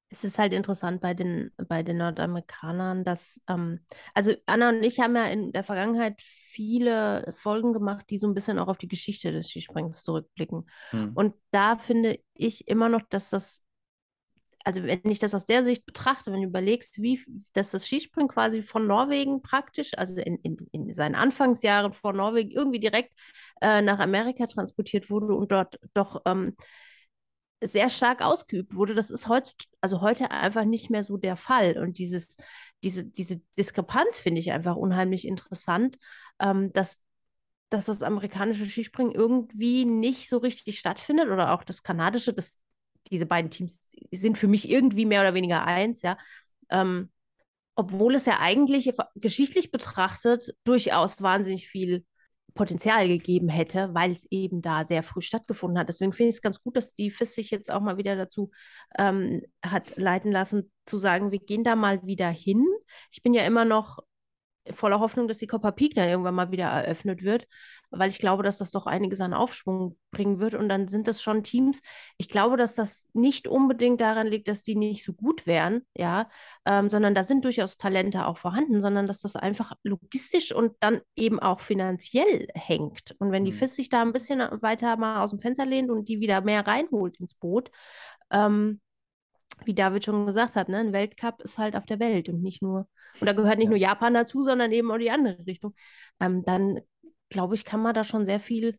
[0.10, 3.80] Es ist halt interessant bei den, bei den Nordamerikanern, dass, ähm,
[4.14, 8.34] also Anna und ich haben ja in der Vergangenheit viele Folgen gemacht, die so ein
[8.34, 10.70] bisschen auch auf die Geschichte des Skisprings zurückblicken.
[10.92, 11.14] Hm.
[11.16, 13.64] Und da finde ich immer noch, dass das
[14.66, 18.28] also wenn ich das aus der Sicht betrachte, wenn du überlegst, wie dass das Skispringen
[18.28, 23.14] quasi von Norwegen praktisch, also in, in, in seinen Anfangsjahren vor Norwegen irgendwie direkt
[23.62, 26.56] äh, nach Amerika transportiert wurde und dort doch ähm,
[27.62, 29.52] sehr stark ausgeübt wurde, das ist heute,
[29.82, 31.78] also heute einfach nicht mehr so der Fall.
[31.78, 32.38] Und dieses,
[32.84, 35.98] diese, diese Diskrepanz finde ich einfach unheimlich interessant,
[36.40, 37.02] ähm, dass
[37.70, 42.60] dass das amerikanische Skispringen irgendwie nicht so richtig stattfindet oder auch das kanadische, das
[43.12, 43.80] diese beiden Teams
[44.12, 46.18] sind für mich irgendwie mehr oder weniger eins, ja.
[46.70, 47.10] Ähm,
[47.76, 52.06] obwohl es ja eigentlich geschichtlich betrachtet durchaus wahnsinnig viel
[52.54, 55.90] Potenzial gegeben hätte, weil es eben da sehr früh stattgefunden hat.
[55.90, 58.50] Deswegen finde ich es ganz gut, dass die FIS sich jetzt auch mal wieder dazu
[58.98, 62.66] ähm, hat leiten lassen, zu sagen, wir gehen da mal wieder hin.
[63.12, 64.00] Ich bin ja immer noch
[64.72, 67.48] voller Hoffnung, dass die Coppa Peak dann irgendwann mal wieder eröffnet wird,
[67.92, 70.56] weil ich glaube, dass das doch einiges an Aufschwung bringen wird.
[70.56, 71.82] Und dann sind das schon Teams.
[72.18, 76.30] Ich glaube, dass das nicht unbedingt daran liegt, dass die nicht so gut wären, ja,
[76.66, 81.02] ähm, sondern da sind durchaus Talente auch vorhanden, sondern dass das einfach logistisch und dann
[81.16, 83.16] eben auch finanziell hängt.
[83.20, 83.58] Und wenn die mhm.
[83.58, 86.66] FIS sich da ein bisschen weiter mal aus dem Fenster lehnt und die wieder mehr
[86.66, 87.72] reinholt ins Boot,
[88.32, 88.82] ähm,
[89.64, 92.62] wie David schon gesagt hat, ne, ein Weltcup ist halt auf der Welt und nicht
[92.62, 92.88] nur,
[93.20, 93.72] und da gehört nicht ja.
[93.72, 95.74] nur Japan dazu, sondern eben auch die andere Richtung.
[96.20, 96.80] Ähm, dann
[97.30, 98.78] glaube ich, kann man da schon sehr viel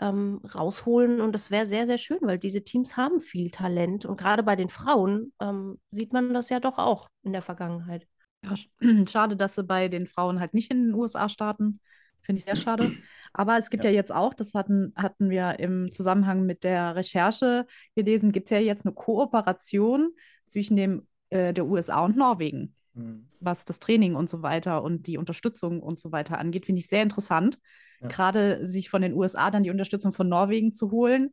[0.00, 4.18] ähm, rausholen und das wäre sehr, sehr schön, weil diese Teams haben viel Talent und
[4.18, 8.06] gerade bei den Frauen ähm, sieht man das ja doch auch in der Vergangenheit.
[8.44, 8.54] Ja,
[9.08, 11.80] schade, dass sie bei den Frauen halt nicht in den USA starten.
[12.22, 12.92] Finde ich sehr schade.
[13.32, 13.90] Aber es gibt ja.
[13.90, 18.50] ja, jetzt auch, das hatten, hatten wir im Zusammenhang mit der Recherche gelesen, gibt es
[18.50, 20.10] ja jetzt eine Kooperation
[20.46, 23.26] zwischen dem, äh, der USA und Norwegen, mhm.
[23.40, 26.66] was das Training und so weiter und die Unterstützung und so weiter angeht.
[26.66, 27.58] Finde ich sehr interessant.
[28.00, 28.08] Ja.
[28.08, 31.30] Gerade sich von den USA dann die Unterstützung von Norwegen zu holen,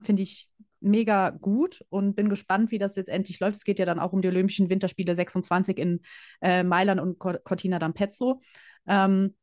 [0.00, 0.48] finde ich
[0.80, 3.56] mega gut und bin gespannt, wie das jetzt endlich läuft.
[3.56, 6.00] Es geht ja dann auch um die Olympischen Winterspiele 26 in
[6.40, 8.40] äh, Mailand und Cortina d'Ampezzo.
[8.86, 9.34] Ähm,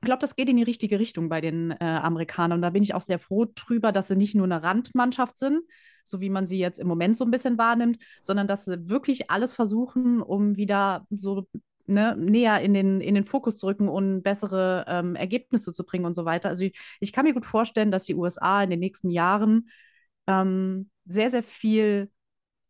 [0.00, 2.58] ich glaube, das geht in die richtige Richtung bei den äh, Amerikanern.
[2.58, 5.60] Und da bin ich auch sehr froh drüber, dass sie nicht nur eine Randmannschaft sind,
[6.08, 9.30] so wie man sie jetzt im Moment so ein bisschen wahrnimmt, sondern dass sie wirklich
[9.30, 11.46] alles versuchen, um wieder so
[11.86, 16.04] ne, näher in den, in den Fokus zu rücken und bessere ähm, Ergebnisse zu bringen
[16.04, 16.48] und so weiter.
[16.48, 19.70] Also ich, ich, kann mir gut vorstellen, dass die USA in den nächsten Jahren
[20.26, 22.10] ähm, sehr, sehr viel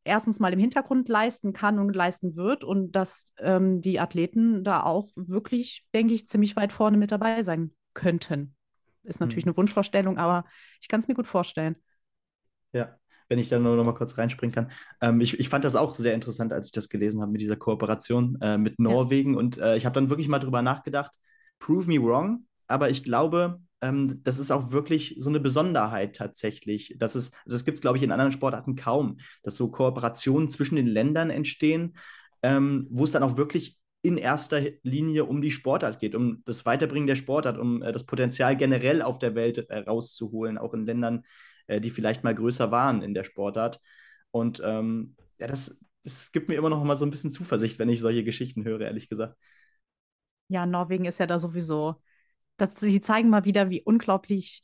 [0.04, 4.82] erstens mal im Hintergrund leisten kann und leisten wird und dass ähm, die Athleten da
[4.82, 8.54] auch wirklich, denke ich, ziemlich weit vorne mit dabei sein könnten.
[9.02, 9.50] Ist natürlich mhm.
[9.50, 10.44] eine Wunschvorstellung, aber
[10.80, 11.76] ich kann es mir gut vorstellen.
[12.72, 12.98] Ja,
[13.28, 14.70] wenn ich da nur noch mal kurz reinspringen kann.
[15.00, 17.56] Ähm, ich, ich fand das auch sehr interessant, als ich das gelesen habe mit dieser
[17.56, 19.32] Kooperation äh, mit Norwegen.
[19.32, 19.38] Ja.
[19.38, 21.14] Und äh, ich habe dann wirklich mal drüber nachgedacht,
[21.58, 26.96] prove me wrong, aber ich glaube, ähm, das ist auch wirklich so eine Besonderheit tatsächlich.
[26.98, 30.76] Das, ist, das gibt es, glaube ich, in anderen Sportarten kaum, dass so Kooperationen zwischen
[30.76, 31.96] den Ländern entstehen,
[32.42, 36.64] ähm, wo es dann auch wirklich in erster Linie um die Sportart geht, um das
[36.64, 40.86] Weiterbringen der Sportart, um äh, das Potenzial generell auf der Welt äh, rauszuholen, auch in
[40.86, 41.24] Ländern,
[41.68, 43.80] äh, die vielleicht mal größer waren in der Sportart.
[44.30, 47.88] Und ähm, ja, das, das gibt mir immer noch mal so ein bisschen Zuversicht, wenn
[47.88, 49.36] ich solche Geschichten höre, ehrlich gesagt.
[50.48, 52.02] Ja, Norwegen ist ja da sowieso
[52.58, 54.62] dass sie zeigen mal wieder, wie unglaublich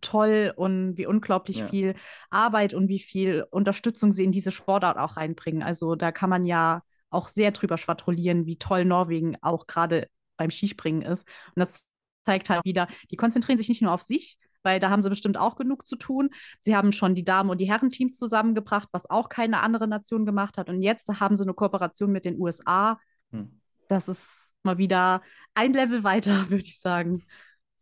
[0.00, 1.66] toll und wie unglaublich ja.
[1.68, 1.94] viel
[2.30, 5.62] Arbeit und wie viel Unterstützung sie in diese Sportart auch reinbringen.
[5.62, 10.50] Also da kann man ja auch sehr drüber schwadronieren, wie toll Norwegen auch gerade beim
[10.50, 11.26] Skispringen ist.
[11.48, 11.84] Und das
[12.24, 14.36] zeigt halt wieder, die konzentrieren sich nicht nur auf sich,
[14.68, 16.28] weil da haben sie bestimmt auch genug zu tun.
[16.60, 20.58] Sie haben schon die Damen- und die Herrenteams zusammengebracht, was auch keine andere Nation gemacht
[20.58, 20.68] hat.
[20.68, 23.00] Und jetzt haben sie eine Kooperation mit den USA.
[23.32, 23.62] Hm.
[23.88, 25.22] Das ist mal wieder
[25.54, 27.24] ein Level weiter, würde ich sagen.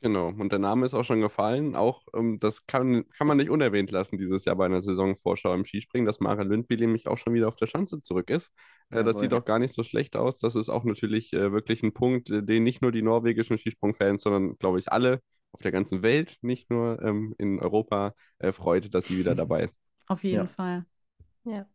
[0.02, 1.74] Genau, und der Name ist auch schon gefallen.
[1.74, 5.64] Auch ähm, das kann, kann man nicht unerwähnt lassen dieses Jahr bei einer Saisonvorschau im
[5.64, 8.52] Skispringen, dass Mara Lündby nämlich auch schon wieder auf der Schanze zurück ist.
[8.90, 10.38] Äh, das sieht auch gar nicht so schlecht aus.
[10.38, 14.22] Das ist auch natürlich äh, wirklich ein Punkt, äh, den nicht nur die norwegischen Skisprungfans,
[14.22, 15.22] sondern glaube ich alle
[15.52, 19.64] auf der ganzen Welt, nicht nur ähm, in Europa, äh, freut, dass sie wieder dabei
[19.64, 19.76] ist.
[20.06, 20.46] Auf jeden ja.
[20.46, 20.84] Fall.
[21.44, 21.66] Ja.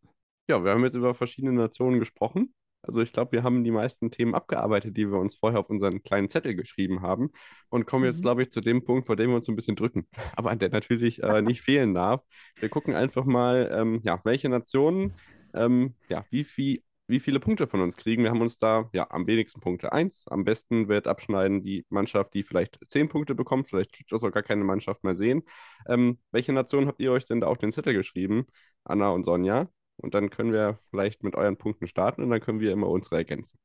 [0.48, 2.54] Ja, wir haben jetzt über verschiedene Nationen gesprochen.
[2.84, 6.02] Also ich glaube, wir haben die meisten Themen abgearbeitet, die wir uns vorher auf unseren
[6.04, 7.32] kleinen Zettel geschrieben haben
[7.70, 8.24] und kommen jetzt, mhm.
[8.24, 11.22] glaube ich, zu dem Punkt, vor dem wir uns ein bisschen drücken, aber der natürlich
[11.22, 12.24] äh, nicht fehlen darf.
[12.60, 15.14] Wir gucken einfach mal, ähm, ja, welche Nationen,
[15.54, 18.24] ähm, ja, wie viel wie viele Punkte von uns kriegen.
[18.24, 20.26] Wir haben uns da ja am wenigsten Punkte eins.
[20.30, 23.68] Am besten wird abschneiden die Mannschaft, die vielleicht zehn Punkte bekommt.
[23.68, 25.44] Vielleicht kriegt das auch gar keine Mannschaft mehr sehen.
[25.88, 28.46] Ähm, welche Nation habt ihr euch denn da auf den Zettel geschrieben,
[28.86, 29.70] Anna und Sonja?
[30.02, 33.18] Und dann können wir vielleicht mit euren Punkten starten und dann können wir immer unsere
[33.18, 33.60] ergänzen.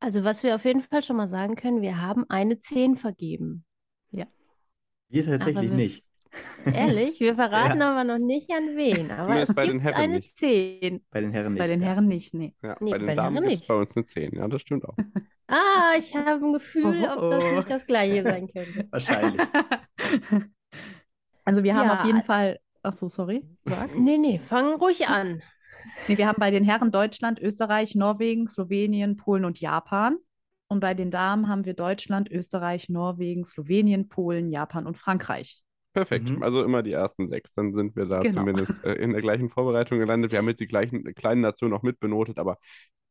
[0.00, 3.64] Also was wir auf jeden Fall schon mal sagen können, wir haben eine 10 vergeben.
[4.10, 4.26] Ja.
[5.08, 6.04] Wir tatsächlich wir, nicht.
[6.66, 7.18] Ehrlich?
[7.20, 7.90] Wir verraten ja.
[7.90, 9.10] aber noch nicht an wen.
[9.10, 10.36] Aber Zumindest es bei gibt den Herren eine nicht.
[10.36, 11.04] 10.
[11.10, 11.58] Bei den Herren nicht.
[11.58, 12.54] Bei den Herren nicht, nee.
[12.62, 14.36] Ja, nee bei den bei Damen es bei uns eine 10.
[14.36, 14.96] Ja, das stimmt auch.
[15.48, 17.56] ah, ich habe ein Gefühl, oh, ob das oh.
[17.56, 18.86] nicht das gleiche sein könnte.
[18.90, 19.40] Wahrscheinlich.
[21.44, 23.44] Also wir haben auf jeden Fall Ach so, sorry.
[23.64, 23.98] Sag.
[23.98, 25.42] Nee, nee, fang ruhig an.
[26.06, 30.16] Nee, wir haben bei den Herren Deutschland, Österreich, Norwegen, Slowenien, Polen und Japan.
[30.68, 35.62] Und bei den Damen haben wir Deutschland, Österreich, Norwegen, Slowenien, Polen, Japan und Frankreich.
[35.94, 36.42] Perfekt, mhm.
[36.42, 37.54] also immer die ersten sechs.
[37.54, 38.40] Dann sind wir da genau.
[38.40, 40.30] zumindest äh, in der gleichen Vorbereitung gelandet.
[40.30, 42.58] Wir haben jetzt die gleichen kleinen Nationen auch mitbenotet, aber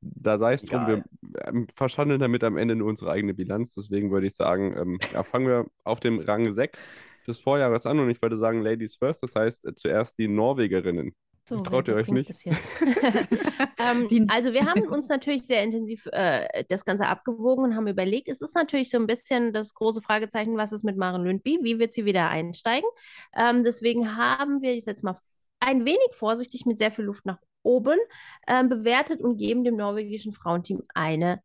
[0.01, 1.03] da sei es drum, wir
[1.45, 3.73] ähm, verschandeln damit am Ende nur unsere eigene Bilanz.
[3.73, 6.85] Deswegen würde ich sagen, ähm, ja, fangen wir auf dem Rang 6
[7.27, 11.13] des Vorjahres an und ich würde sagen Ladies first, das heißt äh, zuerst die Norwegerinnen.
[11.47, 12.29] So, Traut ihr euch nicht?
[12.45, 18.27] ähm, also wir haben uns natürlich sehr intensiv äh, das Ganze abgewogen und haben überlegt,
[18.27, 21.79] es ist natürlich so ein bisschen das große Fragezeichen, was ist mit Maren Lündby, wie
[21.79, 22.89] wird sie wieder einsteigen?
[23.33, 25.17] Ähm, deswegen haben wir, ich jetzt mal
[25.61, 27.97] ein wenig vorsichtig mit sehr viel Luft nach oben
[28.45, 31.41] äh, bewertet und geben dem norwegischen Frauenteam eine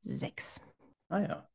[0.00, 0.62] 6.
[1.10, 1.51] Ah ja.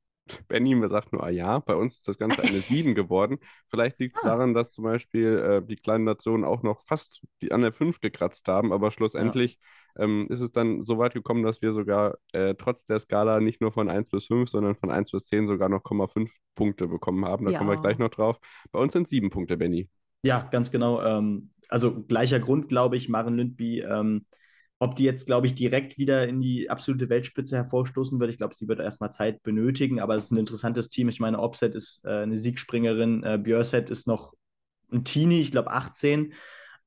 [0.48, 3.40] Benny sagt nur, ah ja, bei uns ist das Ganze eine 7 geworden.
[3.70, 4.30] Vielleicht liegt es ah.
[4.30, 8.00] daran, dass zum Beispiel äh, die kleinen Nationen auch noch fast die, an der 5
[8.00, 9.60] gekratzt haben, aber schlussendlich
[9.98, 10.06] ja.
[10.06, 13.62] ähm, ist es dann so weit gekommen, dass wir sogar äh, trotz der Skala nicht
[13.62, 17.26] nur von 1 bis 5, sondern von 1 bis 10 sogar noch 0,5 Punkte bekommen
[17.26, 17.46] haben.
[17.46, 17.58] Da ja.
[17.58, 18.38] kommen wir gleich noch drauf.
[18.72, 19.90] Bei uns sind 7 Punkte, Benny.
[20.24, 21.02] Ja, ganz genau.
[21.04, 23.80] Ähm, also gleicher Grund, glaube ich, Maren Lündby.
[23.80, 24.26] Ähm,
[24.80, 28.56] ob die jetzt, glaube ich, direkt wieder in die absolute Weltspitze hervorstoßen wird, ich glaube,
[28.56, 31.10] sie wird erstmal Zeit benötigen, aber es ist ein interessantes Team.
[31.10, 34.34] Ich meine, Opset ist äh, eine Siegspringerin, äh, Björset ist noch
[34.92, 36.34] ein Teenie, ich glaube 18.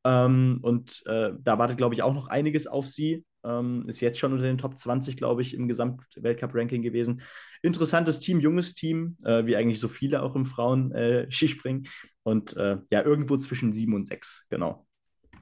[0.05, 3.25] Ähm, und äh, da wartet, glaube ich, auch noch einiges auf sie.
[3.43, 7.23] Ähm, ist jetzt schon unter den Top 20, glaube ich, im Gesamtweltcup-Ranking gewesen.
[7.63, 11.85] Interessantes Team, junges Team, äh, wie eigentlich so viele auch im Frauen-Skispringen.
[11.85, 11.89] Äh,
[12.23, 14.87] und äh, ja, irgendwo zwischen sieben und sechs, genau.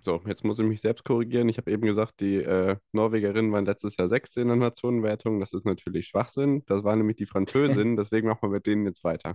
[0.09, 1.50] So, jetzt muss ich mich selbst korrigieren.
[1.50, 5.38] Ich habe eben gesagt, die äh, Norwegerinnen waren letztes Jahr Sechste in der Nationenwertung.
[5.38, 6.62] Das ist natürlich Schwachsinn.
[6.64, 7.94] Das waren nämlich die Französinnen.
[7.98, 9.34] Deswegen machen wir mit denen jetzt weiter.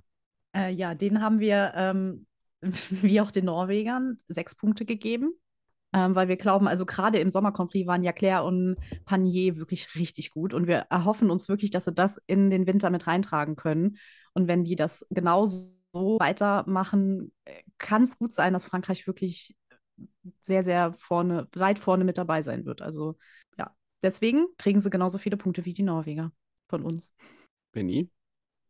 [0.52, 2.26] Äh, ja, denen haben wir, ähm,
[2.90, 5.36] wie auch den Norwegern, sechs Punkte gegeben.
[5.94, 10.32] Ähm, weil wir glauben, also gerade im Sommer waren ja Claire und Panier wirklich richtig
[10.32, 10.56] gut.
[10.56, 13.98] Und wir erhoffen uns wirklich, dass sie das in den Winter mit reintragen können.
[14.34, 19.56] Und wenn die das genauso weitermachen, äh, kann es gut sein, dass Frankreich wirklich
[20.42, 22.82] sehr, sehr vorne, weit vorne mit dabei sein wird.
[22.82, 23.18] Also
[23.58, 26.32] ja, deswegen kriegen sie genauso viele Punkte wie die Norweger
[26.70, 27.14] von uns.
[27.72, 28.10] Benny?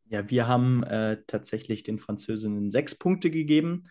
[0.09, 3.85] Ja, wir haben äh, tatsächlich den Französinnen sechs Punkte gegeben.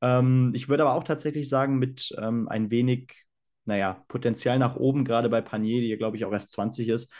[0.00, 3.24] Ähm, ich würde aber auch tatsächlich sagen, mit ähm, ein wenig,
[3.64, 7.12] naja, Potenzial nach oben, gerade bei Panier, die ja, glaube ich, auch erst 20 ist.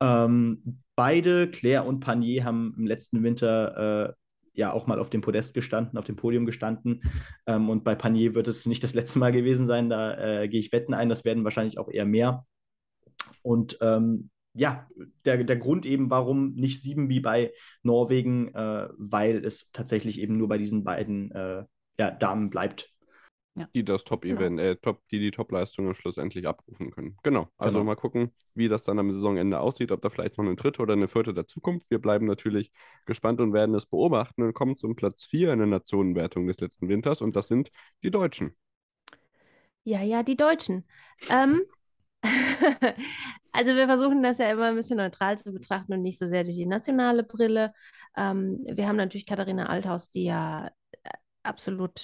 [0.00, 4.14] Ähm, beide, Claire und Panier, haben im letzten Winter äh,
[4.60, 7.02] ja auch mal auf dem Podest gestanden, auf dem Podium gestanden.
[7.46, 9.88] Ähm, und bei Panier wird es nicht das letzte Mal gewesen sein.
[9.88, 12.46] Da äh, gehe ich Wetten ein, das werden wahrscheinlich auch eher mehr.
[13.42, 14.86] Und ähm, ja,
[15.24, 17.52] der, der Grund eben, warum nicht sieben wie bei
[17.82, 21.64] Norwegen, äh, weil es tatsächlich eben nur bei diesen beiden äh,
[21.98, 22.89] ja, Damen bleibt.
[23.60, 23.68] Ja.
[23.74, 24.70] Die das Top-Event, genau.
[24.70, 27.16] äh, Top, die die Top-Leistungen schlussendlich abrufen können.
[27.22, 27.48] Genau.
[27.58, 27.84] Also genau.
[27.84, 30.94] mal gucken, wie das dann am Saisonende aussieht, ob da vielleicht noch eine dritte oder
[30.94, 31.84] eine vierte dazukommt.
[31.90, 32.72] Wir bleiben natürlich
[33.04, 36.88] gespannt und werden es beobachten und kommen zum Platz 4 in der Nationenwertung des letzten
[36.88, 37.70] Winters und das sind
[38.02, 38.56] die Deutschen.
[39.84, 40.86] Ja, ja, die Deutschen.
[41.28, 41.62] Ähm,
[43.52, 46.44] also wir versuchen das ja immer ein bisschen neutral zu betrachten und nicht so sehr
[46.44, 47.74] durch die nationale Brille.
[48.16, 50.70] Ähm, wir haben natürlich Katharina Althaus, die ja
[51.02, 51.10] äh,
[51.42, 52.00] absolut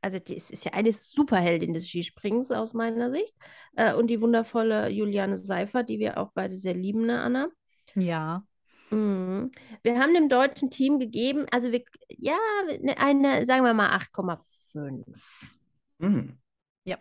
[0.00, 3.34] also die ist, ist ja eine Superheldin des Skisprings aus meiner Sicht.
[3.76, 7.48] Äh, und die wundervolle Juliane Seifer, die wir auch beide sehr lieben, ne, Anna?
[7.94, 8.44] Ja.
[8.90, 9.50] Mhm.
[9.82, 12.36] Wir haben dem deutschen Team gegeben, also wir, ja,
[12.80, 15.54] ne, eine, sagen wir mal 8,5.
[15.98, 16.38] Mhm.
[16.84, 16.98] Ja.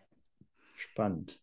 [0.75, 1.39] Spannend.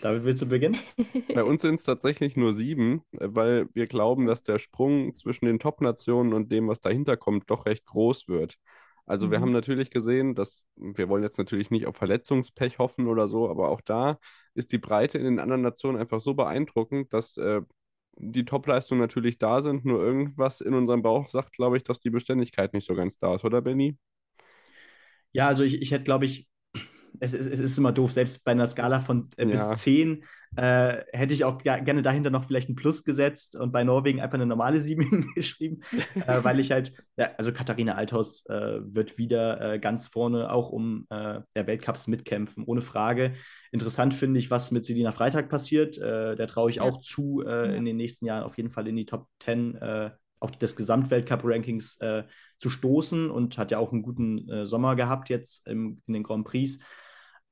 [0.00, 0.78] David, willst du beginnen?
[1.34, 5.58] Bei uns sind es tatsächlich nur sieben, weil wir glauben, dass der Sprung zwischen den
[5.58, 8.58] Top-Nationen und dem, was dahinter kommt, doch recht groß wird.
[9.12, 9.56] Also wir haben mhm.
[9.56, 13.82] natürlich gesehen, dass wir wollen jetzt natürlich nicht auf Verletzungspech hoffen oder so, aber auch
[13.82, 14.18] da
[14.54, 17.60] ist die Breite in den anderen Nationen einfach so beeindruckend, dass äh,
[18.16, 22.08] die Topleistungen natürlich da sind, nur irgendwas in unserem Bauch sagt, glaube ich, dass die
[22.08, 23.98] Beständigkeit nicht so ganz da ist, oder Benny?
[25.32, 26.48] Ja, also ich, ich hätte, glaube ich,
[27.20, 29.74] es, es, es, ist immer doof, selbst bei einer Skala von äh, bis ja.
[29.74, 30.24] 10
[30.56, 34.34] äh, hätte ich auch gerne dahinter noch vielleicht ein Plus gesetzt und bei Norwegen einfach
[34.34, 35.80] eine normale 7 geschrieben,
[36.14, 40.70] äh, weil ich halt, ja, also Katharina Althaus äh, wird wieder äh, ganz vorne auch
[40.70, 43.34] um äh, der Weltcups mitkämpfen, ohne Frage.
[43.70, 45.96] Interessant finde ich, was mit Selina Freitag passiert.
[45.96, 46.82] Äh, der traue ich ja.
[46.82, 47.64] auch zu, ja.
[47.64, 49.78] in den nächsten Jahren auf jeden Fall in die Top 10
[50.40, 51.98] auch des Gesamtweltcup-Rankings
[52.58, 56.44] zu stoßen und hat ja auch einen guten Sommer gehabt jetzt im, in den Grand
[56.44, 56.80] Prix.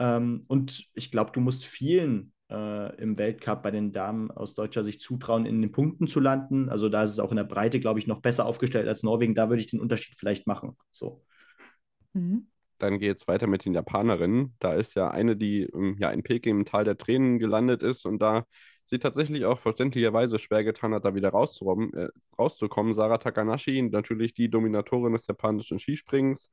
[0.00, 4.82] Ähm, und ich glaube, du musst vielen äh, im Weltcup bei den Damen aus deutscher
[4.82, 6.68] Sicht zutrauen, in den Punkten zu landen.
[6.68, 9.34] Also da ist es auch in der Breite, glaube ich, noch besser aufgestellt als Norwegen.
[9.34, 10.76] Da würde ich den Unterschied vielleicht machen.
[10.90, 11.22] So.
[12.14, 12.48] Mhm.
[12.78, 14.54] Dann geht es weiter mit den Japanerinnen.
[14.58, 18.06] Da ist ja eine, die ähm, ja in Peking im Tal der Tränen gelandet ist
[18.06, 18.46] und da
[18.86, 21.92] sie tatsächlich auch verständlicherweise schwer getan hat, da wieder rauszukommen.
[21.92, 22.94] Äh, rauszukommen.
[22.94, 26.50] Sarah Takanashi, natürlich die Dominatorin des japanischen Skisprings,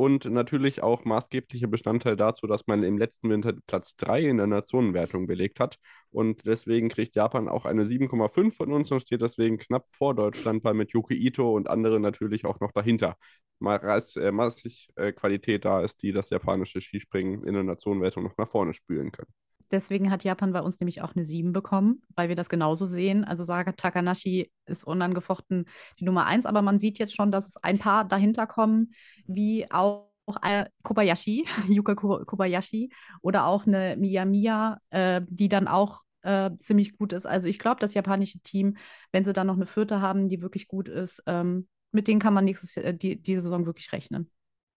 [0.00, 4.46] und natürlich auch maßgeblicher Bestandteil dazu, dass man im letzten Winter Platz 3 in der
[4.46, 5.78] Nationenwertung belegt hat.
[6.10, 10.64] Und deswegen kriegt Japan auch eine 7,5 von uns und steht deswegen knapp vor Deutschland,
[10.64, 13.18] weil mit Yuki Ito und anderen natürlich auch noch dahinter
[13.60, 18.48] äh, maßlich äh, Qualität da ist, die das japanische Skispringen in der Nationenwertung noch nach
[18.48, 19.30] vorne spülen können.
[19.70, 23.24] Deswegen hat Japan bei uns nämlich auch eine 7 bekommen, weil wir das genauso sehen.
[23.24, 25.66] Also Saga Takanashi ist unangefochten
[25.98, 28.92] die Nummer 1, aber man sieht jetzt schon, dass ein paar dahinter kommen,
[29.26, 30.10] wie auch
[30.42, 32.90] äh, Kobayashi, Yuka Kobayashi
[33.22, 37.26] oder auch eine Miyamiya, äh, die dann auch äh, ziemlich gut ist.
[37.26, 38.76] Also ich glaube, das japanische Team,
[39.12, 42.34] wenn sie dann noch eine vierte haben, die wirklich gut ist, ähm, mit denen kann
[42.34, 44.30] man nächstes Jahr, die, diese Saison wirklich rechnen.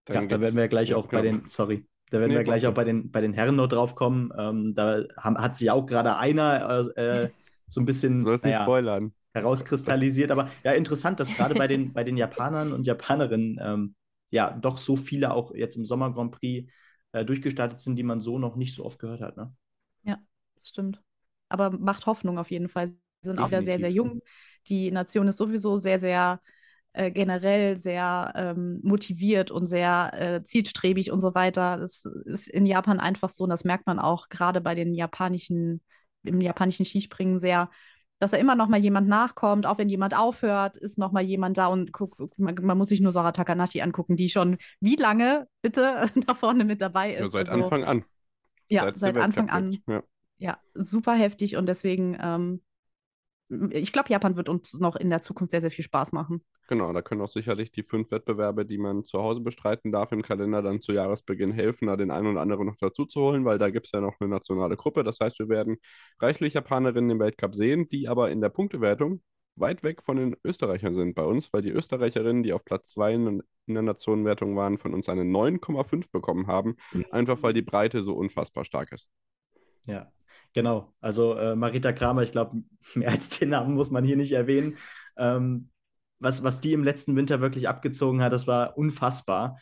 [0.09, 2.75] ja, da werden wir gleich auch bei den, sorry, da werden nee, wir gleich auch
[2.75, 4.33] bei den, bei den Herren noch drauf kommen.
[4.37, 7.29] Ähm, da haben, hat sich auch gerade einer äh, äh
[7.69, 9.13] so ein bisschen Sollst naja, spoilern.
[9.33, 10.33] herauskristallisiert.
[10.33, 13.95] Aber ja, interessant, dass gerade bei den, bei den Japanern und Japanerinnen ähm,
[14.31, 16.69] ja doch so viele auch jetzt im Sommer Grand Prix
[17.13, 19.37] äh, durchgestartet sind, die man so noch nicht so oft gehört hat.
[19.37, 19.55] Ne?
[20.03, 20.19] Ja,
[20.57, 21.01] das stimmt.
[21.49, 22.89] Aber macht Hoffnung auf jeden Fall.
[22.89, 23.43] Sie sind Definitiv.
[23.43, 24.21] auch wieder sehr, sehr jung.
[24.67, 26.41] Die Nation ist sowieso sehr, sehr
[26.93, 31.77] äh, generell sehr ähm, motiviert und sehr äh, zielstrebig und so weiter.
[31.77, 35.83] Das ist in Japan einfach so, und das merkt man auch gerade bei den japanischen,
[36.25, 37.71] im japanischen Skispringen sehr,
[38.19, 41.57] dass da immer noch mal jemand nachkommt, auch wenn jemand aufhört, ist noch mal jemand
[41.59, 45.47] da und guck, man, man, muss sich nur Sarah Takanashi angucken, die schon wie lange
[45.63, 47.21] bitte da vorne mit dabei ist.
[47.21, 48.05] Ja, seit also, Anfang an.
[48.69, 49.79] Ja, seit Anfang an.
[49.87, 50.03] Ja.
[50.39, 50.59] ja.
[50.75, 52.61] super heftig und deswegen, ähm,
[53.71, 56.43] ich glaube, Japan wird uns noch in der Zukunft sehr, sehr viel Spaß machen.
[56.69, 60.23] Genau, da können auch sicherlich die fünf Wettbewerbe, die man zu Hause bestreiten darf, im
[60.23, 63.59] Kalender dann zu Jahresbeginn helfen, da den einen oder anderen noch dazu zu holen, weil
[63.59, 65.03] da gibt es ja noch eine nationale Gruppe.
[65.03, 65.79] Das heißt, wir werden
[66.21, 69.21] reichlich Japanerinnen im Weltcup sehen, die aber in der Punktewertung
[69.57, 73.15] weit weg von den Österreichern sind bei uns, weil die Österreicherinnen, die auf Platz 2
[73.15, 77.07] in, der Nationenwertung waren, von uns eine 9,5 bekommen haben, mhm.
[77.11, 79.09] einfach weil die Breite so unfassbar stark ist.
[79.87, 80.13] Ja,
[80.55, 80.95] genau.
[81.01, 82.63] Also äh, Marita Kramer, ich glaube,
[82.95, 84.77] mehr als den Namen muss man hier nicht erwähnen.
[85.17, 85.71] Ähm,
[86.19, 89.59] was, was die im letzten Winter wirklich abgezogen hat, das war unfassbar.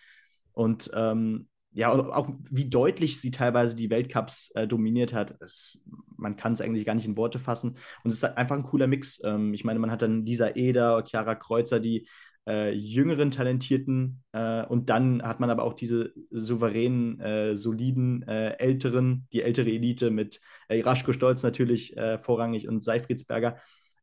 [0.53, 5.84] Und ähm, ja, auch wie deutlich sie teilweise die Weltcups äh, dominiert hat, es,
[6.16, 7.76] man kann es eigentlich gar nicht in Worte fassen.
[8.03, 9.20] Und es ist einfach ein cooler Mix.
[9.22, 12.09] Ähm, ich meine, man hat dann Lisa Eder, Chiara Kreuzer, die
[12.49, 18.57] äh, jüngeren Talentierten äh, und dann hat man aber auch diese souveränen, äh, soliden, äh,
[18.59, 23.59] älteren, die ältere Elite mit äh, Raschko Stolz natürlich äh, vorrangig und Seifriedsberger.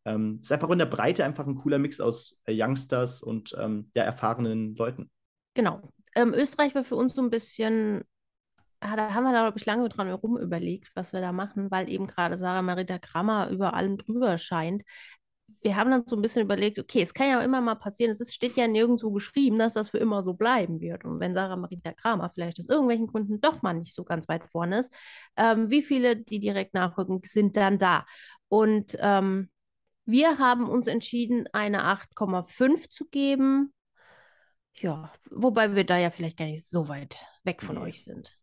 [0.05, 4.03] Ähm, ist einfach in der Breite einfach ein cooler Mix aus Youngsters und ähm, ja,
[4.03, 5.09] erfahrenen Leuten.
[5.55, 5.81] Genau,
[6.13, 8.03] ähm, Österreich war für uns so ein bisschen,
[8.81, 11.71] ah, da haben wir da, glaube ich, lange dran herum überlegt, was wir da machen,
[11.71, 14.83] weil eben gerade Sarah Marita Krammer über allem drüber scheint.
[15.61, 18.19] Wir haben dann so ein bisschen überlegt, okay, es kann ja immer mal passieren, es
[18.19, 21.05] ist, steht ja nirgendwo geschrieben, dass das für immer so bleiben wird.
[21.05, 24.43] Und wenn Sarah Marita Kramer vielleicht aus irgendwelchen Gründen doch mal nicht so ganz weit
[24.51, 24.93] vorne ist,
[25.37, 28.05] ähm, wie viele, die direkt nachrücken, sind dann da?
[28.47, 29.49] Und ähm,
[30.05, 33.73] wir haben uns entschieden, eine 8,5 zu geben.
[34.75, 37.81] Ja, wobei wir da ja vielleicht gar nicht so weit weg von nee.
[37.81, 38.37] euch sind.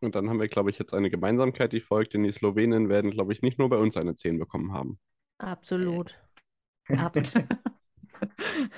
[0.00, 3.10] Und dann haben wir, glaube ich, jetzt eine Gemeinsamkeit, die folgt, denn die Slowenen werden,
[3.10, 4.98] glaube ich, nicht nur bei uns eine 10 bekommen haben.
[5.40, 6.18] Absolut.
[6.88, 7.48] Absolut.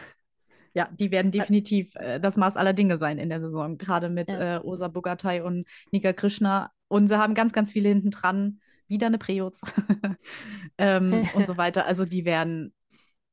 [0.74, 4.30] ja, die werden definitiv äh, das Maß aller Dinge sein in der Saison, gerade mit
[4.30, 4.56] ja.
[4.56, 6.70] äh, Osa Bogatay und Nika Krishna.
[6.88, 9.62] Und sie haben ganz, ganz viele hinten dran, wieder eine Preoz
[10.78, 11.86] ähm, und so weiter.
[11.86, 12.72] Also die werden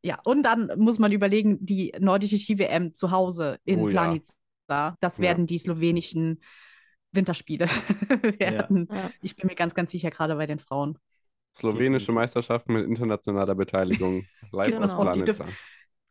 [0.02, 4.32] ja, und dann muss man überlegen, die nordische Ski-WM zu Hause in oh, Planica,
[4.70, 4.96] ja.
[5.02, 5.48] das werden ja.
[5.48, 6.40] die slowenischen
[7.12, 7.68] Winterspiele
[8.40, 8.88] werden.
[8.90, 9.12] Ja.
[9.22, 10.98] Ich bin mir ganz, ganz sicher, gerade bei den Frauen.
[11.56, 14.86] Slowenische Meisterschaften mit internationaler Beteiligung live genau.
[14.86, 15.46] aus Planica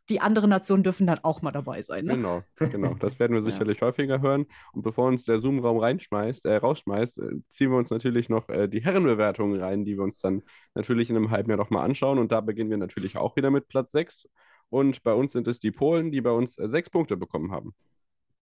[0.09, 2.05] die anderen Nationen dürfen dann auch mal dabei sein.
[2.05, 2.13] Ne?
[2.13, 2.95] Genau, genau.
[2.95, 3.87] Das werden wir sicherlich ja.
[3.87, 4.47] häufiger hören.
[4.73, 8.67] Und bevor uns der Zoom-Raum reinschmeißt, äh, rausschmeißt, äh, ziehen wir uns natürlich noch äh,
[8.67, 10.41] die Herrenbewertungen rein, die wir uns dann
[10.73, 12.17] natürlich in einem halben Jahr nochmal anschauen.
[12.17, 14.27] Und da beginnen wir natürlich auch wieder mit Platz 6.
[14.69, 17.73] Und bei uns sind es die Polen, die bei uns äh, sechs Punkte bekommen haben.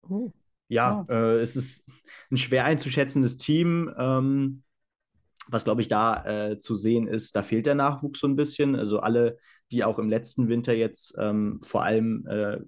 [0.09, 0.31] Oh.
[0.69, 1.13] Ja, oh.
[1.13, 1.89] es ist
[2.29, 3.89] ein schwer einzuschätzendes Team.
[3.97, 4.63] Ähm,
[5.49, 8.75] was, glaube ich, da äh, zu sehen ist, da fehlt der Nachwuchs so ein bisschen.
[8.75, 9.37] Also alle
[9.71, 12.59] die auch im letzten Winter jetzt ähm, vor allem äh,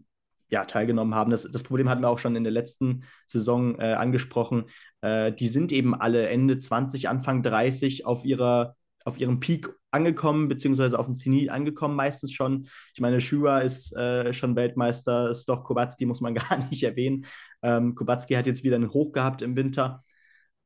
[0.49, 1.32] ja, teilgenommen haben.
[1.32, 4.65] Das, das Problem hatten wir auch schon in der letzten Saison äh, angesprochen.
[5.01, 8.75] Äh, die sind eben alle Ende 20, Anfang 30 auf, ihrer,
[9.05, 12.67] auf ihrem Peak angekommen, beziehungsweise auf dem Zenit angekommen, meistens schon.
[12.93, 17.25] Ich meine, Shua ist äh, schon Weltmeister, Stoch Kubacki muss man gar nicht erwähnen.
[17.61, 20.03] Ähm, Kubacki hat jetzt wieder einen Hoch gehabt im Winter,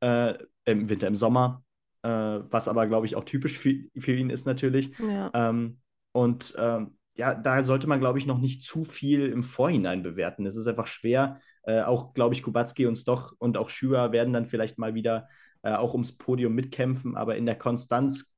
[0.00, 0.34] äh,
[0.64, 1.63] im Winter, im Sommer,
[2.04, 4.96] äh, was aber, glaube ich, auch typisch für, für ihn ist natürlich.
[4.98, 5.30] Ja.
[5.32, 5.78] Ähm,
[6.12, 10.44] und ähm, ja, da sollte man, glaube ich, noch nicht zu viel im Vorhinein bewerten.
[10.44, 11.40] Es ist einfach schwer.
[11.62, 15.28] Äh, auch, glaube ich, Kubacki und Stoch und auch Schüler werden dann vielleicht mal wieder
[15.62, 17.16] äh, auch ums Podium mitkämpfen.
[17.16, 18.34] Aber in der Konstanz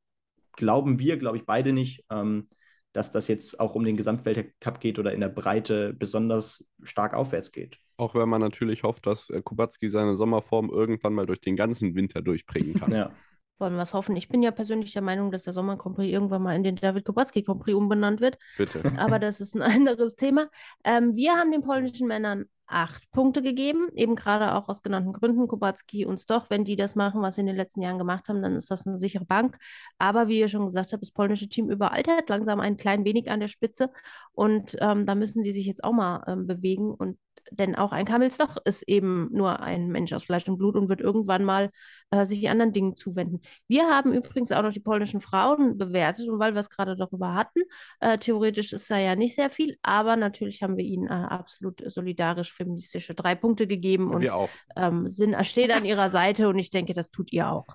[0.52, 2.48] glauben wir, glaube ich, beide nicht, ähm,
[2.92, 7.50] dass das jetzt auch um den Gesamtweltcup geht oder in der Breite besonders stark aufwärts
[7.50, 7.78] geht.
[7.96, 11.96] Auch wenn man natürlich hofft, dass äh, Kubacki seine Sommerform irgendwann mal durch den ganzen
[11.96, 12.92] Winter durchbringen kann.
[12.92, 13.10] ja
[13.58, 14.16] wollen wir es hoffen.
[14.16, 16.76] Ich bin ja persönlich der Meinung, dass der Sommer Grand Prix irgendwann mal in den
[16.76, 18.38] David Kubacki Grand Prix umbenannt wird.
[18.56, 18.82] Bitte.
[18.98, 20.48] Aber das ist ein anderes Thema.
[20.84, 25.46] Ähm, wir haben den polnischen Männern acht Punkte gegeben, eben gerade auch aus genannten Gründen,
[25.46, 26.46] Kubacki und Stoch.
[26.48, 28.86] Wenn die das machen, was sie in den letzten Jahren gemacht haben, dann ist das
[28.86, 29.56] eine sichere Bank.
[29.98, 33.40] Aber wie ihr schon gesagt habt, das polnische Team überaltert langsam ein klein wenig an
[33.40, 33.90] der Spitze
[34.32, 37.18] und ähm, da müssen sie sich jetzt auch mal ähm, bewegen und
[37.50, 41.00] denn auch ein Kamelsdoch ist eben nur ein Mensch aus Fleisch und Blut und wird
[41.00, 41.70] irgendwann mal
[42.10, 43.40] äh, sich anderen Dingen zuwenden.
[43.68, 47.34] Wir haben übrigens auch noch die polnischen Frauen bewertet und weil wir es gerade darüber
[47.34, 47.60] hatten,
[48.00, 51.82] äh, theoretisch ist da ja nicht sehr viel, aber natürlich haben wir ihnen äh, absolut
[51.90, 54.48] solidarisch feministische drei Punkte gegeben und auch.
[54.76, 57.66] Ähm, sind, steht an ihrer Seite und ich denke, das tut ihr auch.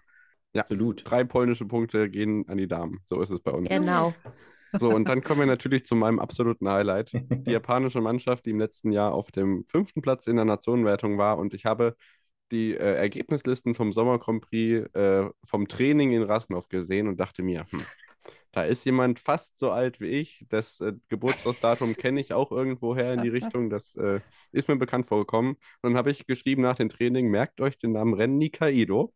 [0.53, 1.01] Ja, absolut.
[1.05, 2.99] Drei polnische Punkte gehen an die Damen.
[3.05, 3.69] So ist es bei uns.
[3.69, 4.13] Genau.
[4.77, 7.11] So, und dann kommen wir natürlich zu meinem absoluten Highlight.
[7.47, 11.37] Die japanische Mannschaft, die im letzten Jahr auf dem fünften Platz in der Nationenwertung war.
[11.37, 11.95] Und ich habe
[12.51, 17.43] die äh, Ergebnislisten vom Sommer Grand Prix äh, vom Training in Rasnov gesehen und dachte
[17.43, 17.81] mir, hm,
[18.51, 20.45] da ist jemand fast so alt wie ich.
[20.49, 23.69] Das äh, Geburtstagsdatum kenne ich auch irgendwoher in die Richtung.
[23.69, 24.19] Das äh,
[24.51, 25.53] ist mir bekannt vorgekommen.
[25.53, 29.13] Und dann habe ich geschrieben nach dem Training, merkt euch den Namen Ren Nikaido.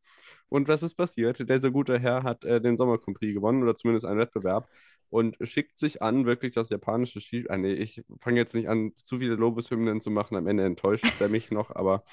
[0.47, 1.49] Und was ist passiert?
[1.49, 4.69] Der so gute Herr hat äh, den Sommer Grand Prix gewonnen oder zumindest einen Wettbewerb
[5.09, 7.45] und schickt sich an, wirklich das japanische Ski.
[7.49, 10.35] Ah, nee, ich fange jetzt nicht an, zu viele Lobeshymnen zu machen.
[10.35, 12.03] Am Ende enttäuscht er mich noch, aber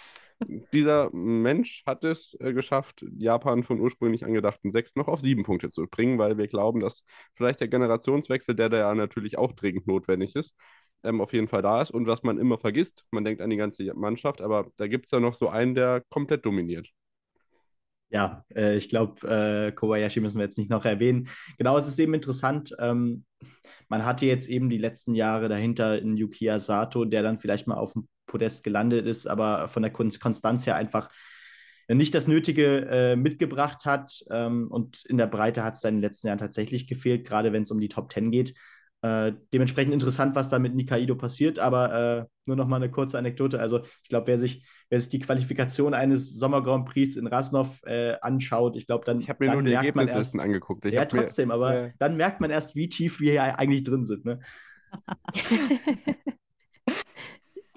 [0.72, 5.70] dieser Mensch hat es äh, geschafft, Japan von ursprünglich angedachten sechs noch auf sieben Punkte
[5.70, 9.86] zu bringen, weil wir glauben, dass vielleicht der Generationswechsel, der da ja natürlich auch dringend
[9.86, 10.55] notwendig ist,
[11.05, 11.90] ähm, auf jeden Fall da ist.
[11.90, 15.11] Und was man immer vergisst, man denkt an die ganze Mannschaft, aber da gibt es
[15.12, 16.88] ja noch so einen, der komplett dominiert.
[18.12, 21.28] Ja, äh, ich glaube, äh, Kobayashi müssen wir jetzt nicht noch erwähnen.
[21.56, 22.76] Genau, es ist eben interessant.
[22.78, 23.24] Ähm,
[23.88, 27.76] man hatte jetzt eben die letzten Jahre dahinter in Yukiya Sato, der dann vielleicht mal
[27.76, 31.08] auf dem Podest gelandet ist, aber von der Konstanz her einfach
[31.88, 34.22] nicht das Nötige äh, mitgebracht hat.
[34.30, 37.62] Ähm, und in der Breite hat es in den letzten Jahren tatsächlich gefehlt, gerade wenn
[37.62, 38.54] es um die Top Ten geht.
[39.05, 43.18] Äh, dementsprechend interessant, was da mit Nikaido passiert, aber äh, nur noch mal eine kurze
[43.18, 43.59] Anekdote.
[43.59, 47.82] Also ich glaube, wer sich, wer sich die Qualifikation eines Sommer Grand Prix in Rasnov
[47.84, 50.84] äh, anschaut, ich glaube, dann Ich habe mir nur die Ergebnislisten erst, angeguckt.
[50.84, 54.07] Ich ja, trotzdem, mir, aber dann merkt man erst, wie tief wir hier eigentlich drin
[54.07, 54.24] sind.
[54.24, 54.38] Ne?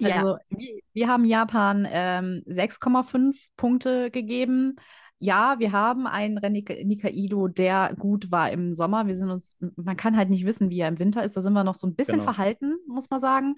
[0.02, 4.76] Also, wir, wir haben Japan ähm, 6,5 Punkte gegeben
[5.18, 9.06] ja, wir haben einen Renika Nikaido, der gut war im Sommer.
[9.06, 11.36] Wir sind uns, man kann halt nicht wissen, wie er im Winter ist.
[11.36, 12.24] Da sind wir noch so ein bisschen genau.
[12.24, 13.56] verhalten, muss man sagen.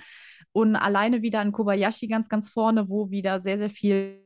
[0.53, 4.23] Und alleine wieder ein Kobayashi ganz, ganz vorne, wo wieder sehr, sehr viel,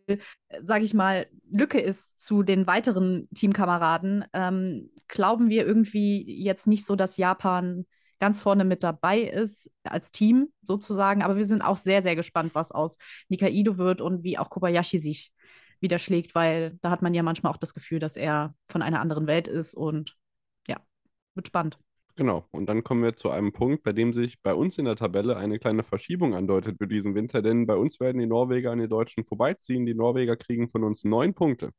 [0.62, 4.24] sage ich mal, Lücke ist zu den weiteren Teamkameraden.
[4.34, 7.86] Ähm, glauben wir irgendwie jetzt nicht so, dass Japan
[8.20, 11.22] ganz vorne mit dabei ist als Team sozusagen.
[11.22, 14.98] Aber wir sind auch sehr, sehr gespannt, was aus Nikaido wird und wie auch Kobayashi
[14.98, 15.32] sich
[15.82, 19.26] widerschlägt, weil da hat man ja manchmal auch das Gefühl, dass er von einer anderen
[19.26, 20.16] Welt ist und
[20.68, 20.78] ja,
[21.34, 21.78] wird spannend.
[22.16, 24.96] Genau, und dann kommen wir zu einem Punkt, bei dem sich bei uns in der
[24.96, 28.80] Tabelle eine kleine Verschiebung andeutet für diesen Winter, denn bei uns werden die Norweger an
[28.80, 29.86] die Deutschen vorbeiziehen.
[29.86, 31.70] Die Norweger kriegen von uns neun Punkte.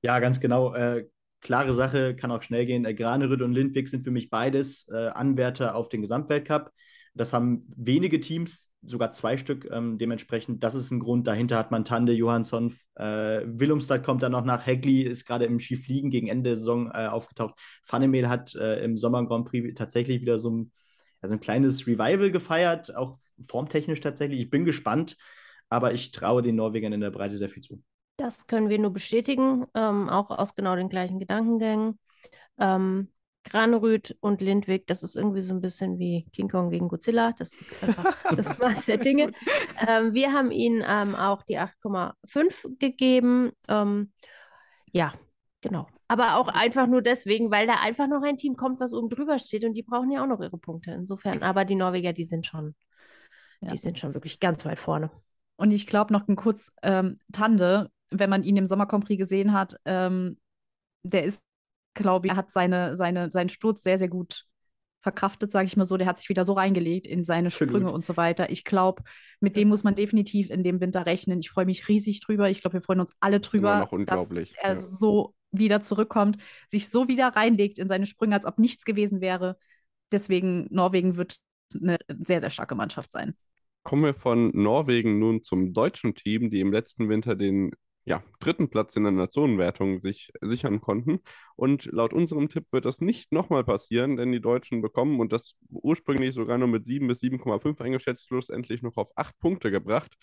[0.00, 0.74] Ja, ganz genau.
[0.74, 1.06] Äh,
[1.40, 2.86] klare Sache, kann auch schnell gehen.
[2.86, 6.70] Äh, Granerüt und Lindwig sind für mich beides äh, Anwärter auf den Gesamtweltcup.
[7.18, 10.62] Das haben wenige Teams, sogar zwei Stück ähm, dementsprechend.
[10.62, 11.26] Das ist ein Grund.
[11.26, 14.66] Dahinter hat man Tande, Johansson, äh, Willumstad kommt dann noch nach.
[14.66, 17.58] Hegli ist gerade im Skifliegen gegen Ende der Saison äh, aufgetaucht.
[17.82, 20.72] Fanemel hat äh, im Sommer Grand Prix tatsächlich wieder so ein,
[21.20, 24.40] also ein kleines Revival gefeiert, auch formtechnisch tatsächlich.
[24.40, 25.16] Ich bin gespannt,
[25.68, 27.82] aber ich traue den Norwegern in der Breite sehr viel zu.
[28.16, 31.98] Das können wir nur bestätigen, ähm, auch aus genau den gleichen Gedankengängen.
[32.58, 33.08] Ähm,
[33.48, 37.32] Granerüt und Lindwig, das ist irgendwie so ein bisschen wie King Kong gegen Godzilla.
[37.32, 39.32] Das ist einfach das Maß der Dinge.
[39.86, 43.52] Ähm, wir haben ihnen ähm, auch die 8,5 gegeben.
[43.68, 44.12] Ähm,
[44.92, 45.12] ja,
[45.60, 45.86] genau.
[46.08, 49.38] Aber auch einfach nur deswegen, weil da einfach noch ein Team kommt, was oben drüber
[49.38, 50.92] steht und die brauchen ja auch noch ihre Punkte.
[50.92, 52.74] Insofern, aber die Norweger, die sind schon,
[53.60, 53.68] ja.
[53.68, 55.10] die sind schon wirklich ganz weit vorne.
[55.56, 59.76] Und ich glaube noch ein kurz ähm, Tande, wenn man ihn im Sommercompris gesehen hat,
[59.84, 60.38] ähm,
[61.02, 61.42] der ist
[61.94, 64.44] glaube ich, er hat seine, seine, seinen Sturz sehr, sehr gut
[65.00, 65.96] verkraftet, sage ich mal so.
[65.96, 68.50] Der hat sich wieder so reingelegt in seine Sprünge und so weiter.
[68.50, 69.02] Ich glaube,
[69.40, 71.40] mit dem muss man definitiv in dem Winter rechnen.
[71.40, 72.50] Ich freue mich riesig drüber.
[72.50, 74.78] Ich glaube, wir freuen uns alle drüber, dass er ja.
[74.78, 79.56] so wieder zurückkommt, sich so wieder reinlegt in seine Sprünge, als ob nichts gewesen wäre.
[80.12, 81.36] Deswegen, Norwegen wird
[81.74, 83.34] eine sehr, sehr starke Mannschaft sein.
[83.82, 87.70] Kommen wir von Norwegen nun zum deutschen Team, die im letzten Winter den
[88.08, 91.20] ja, dritten Platz in der Nationenwertung sich sichern konnten.
[91.56, 95.56] Und laut unserem Tipp wird das nicht nochmal passieren, denn die Deutschen bekommen und das
[95.68, 100.16] ursprünglich sogar nur mit 7 bis 7,5 eingeschätzt, schlussendlich noch auf 8 Punkte gebracht,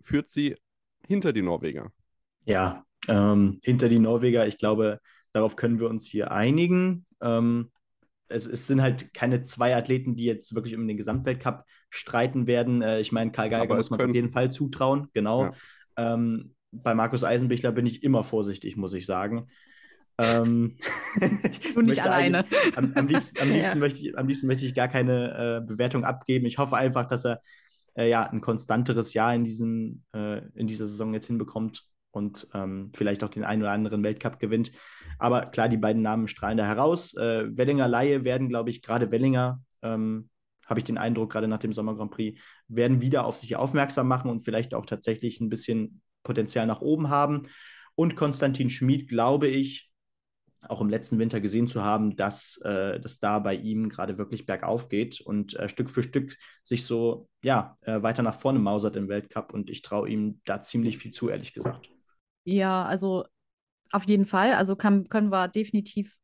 [0.00, 0.54] führt sie
[1.06, 1.90] hinter die Norweger.
[2.44, 5.00] Ja, ähm, hinter die Norweger, ich glaube,
[5.32, 7.06] darauf können wir uns hier einigen.
[7.20, 7.72] Ähm,
[8.28, 12.82] es, es, sind halt keine zwei Athleten, die jetzt wirklich um den Gesamtweltcup streiten werden.
[12.82, 15.44] Äh, ich meine, Karl Geiger muss man es auf jeden Fall zutrauen, genau.
[15.44, 16.14] Ja.
[16.14, 19.48] Ähm, bei Markus Eisenbichler bin ich immer vorsichtig, muss ich sagen.
[20.18, 20.76] Ähm,
[21.74, 22.44] du nicht alleine.
[22.76, 23.80] Am, am, liebsten, am, liebsten ja.
[23.80, 26.46] möchte ich, am liebsten möchte ich gar keine äh, Bewertung abgeben.
[26.46, 27.40] Ich hoffe einfach, dass er
[27.94, 32.90] äh, ja, ein konstanteres Jahr in, diesen, äh, in dieser Saison jetzt hinbekommt und ähm,
[32.94, 34.72] vielleicht auch den einen oder anderen Weltcup gewinnt.
[35.18, 37.14] Aber klar, die beiden Namen strahlen da heraus.
[37.14, 40.28] Äh, Wellinger Laie werden, glaube ich, gerade Wellinger, ähm,
[40.66, 44.08] habe ich den Eindruck, gerade nach dem Sommer Grand Prix, werden wieder auf sich aufmerksam
[44.08, 47.42] machen und vielleicht auch tatsächlich ein bisschen Potenzial nach oben haben.
[47.94, 49.92] Und Konstantin Schmid, glaube ich,
[50.68, 54.46] auch im letzten Winter gesehen zu haben, dass äh, das da bei ihm gerade wirklich
[54.46, 58.96] bergauf geht und äh, Stück für Stück sich so ja äh, weiter nach vorne mausert
[58.96, 61.90] im Weltcup und ich traue ihm da ziemlich viel zu, ehrlich gesagt.
[62.44, 63.24] Ja, also
[63.90, 64.54] auf jeden Fall.
[64.54, 66.16] Also kann, können wir definitiv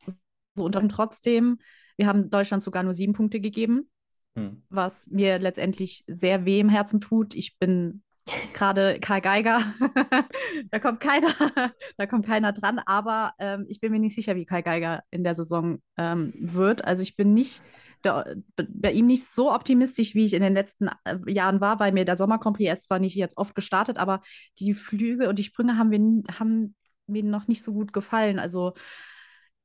[0.55, 1.59] so unter trotzdem.
[1.96, 3.90] Wir haben Deutschland sogar nur sieben Punkte gegeben,
[4.36, 4.62] hm.
[4.68, 7.34] was mir letztendlich sehr weh im Herzen tut.
[7.34, 8.03] Ich bin
[8.54, 9.62] gerade Karl Geiger,
[10.70, 11.34] da kommt keiner,
[11.96, 15.24] da kommt keiner dran, aber ähm, ich bin mir nicht sicher, wie Karl Geiger in
[15.24, 16.84] der Saison ähm, wird.
[16.84, 17.62] Also ich bin nicht
[18.02, 18.24] da,
[18.56, 22.04] bei ihm nicht so optimistisch, wie ich in den letzten äh, Jahren war, weil mir
[22.04, 24.20] der Sommer ist zwar nicht jetzt oft gestartet, aber
[24.58, 26.76] die Flüge und die Sprünge haben, wir, haben
[27.06, 28.38] mir noch nicht so gut gefallen.
[28.38, 28.74] Also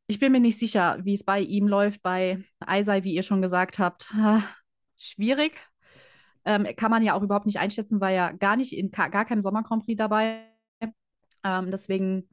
[0.08, 3.42] ich bin mir nicht sicher, wie es bei ihm läuft, bei Eisei, wie ihr schon
[3.42, 4.14] gesagt habt.
[4.98, 5.54] Schwierig.
[6.46, 9.42] Ähm, kann man ja auch überhaupt nicht einschätzen, weil ja gar nicht in gar keinem
[9.42, 10.44] Sommer Grand Prix dabei.
[11.44, 12.30] Ähm, deswegen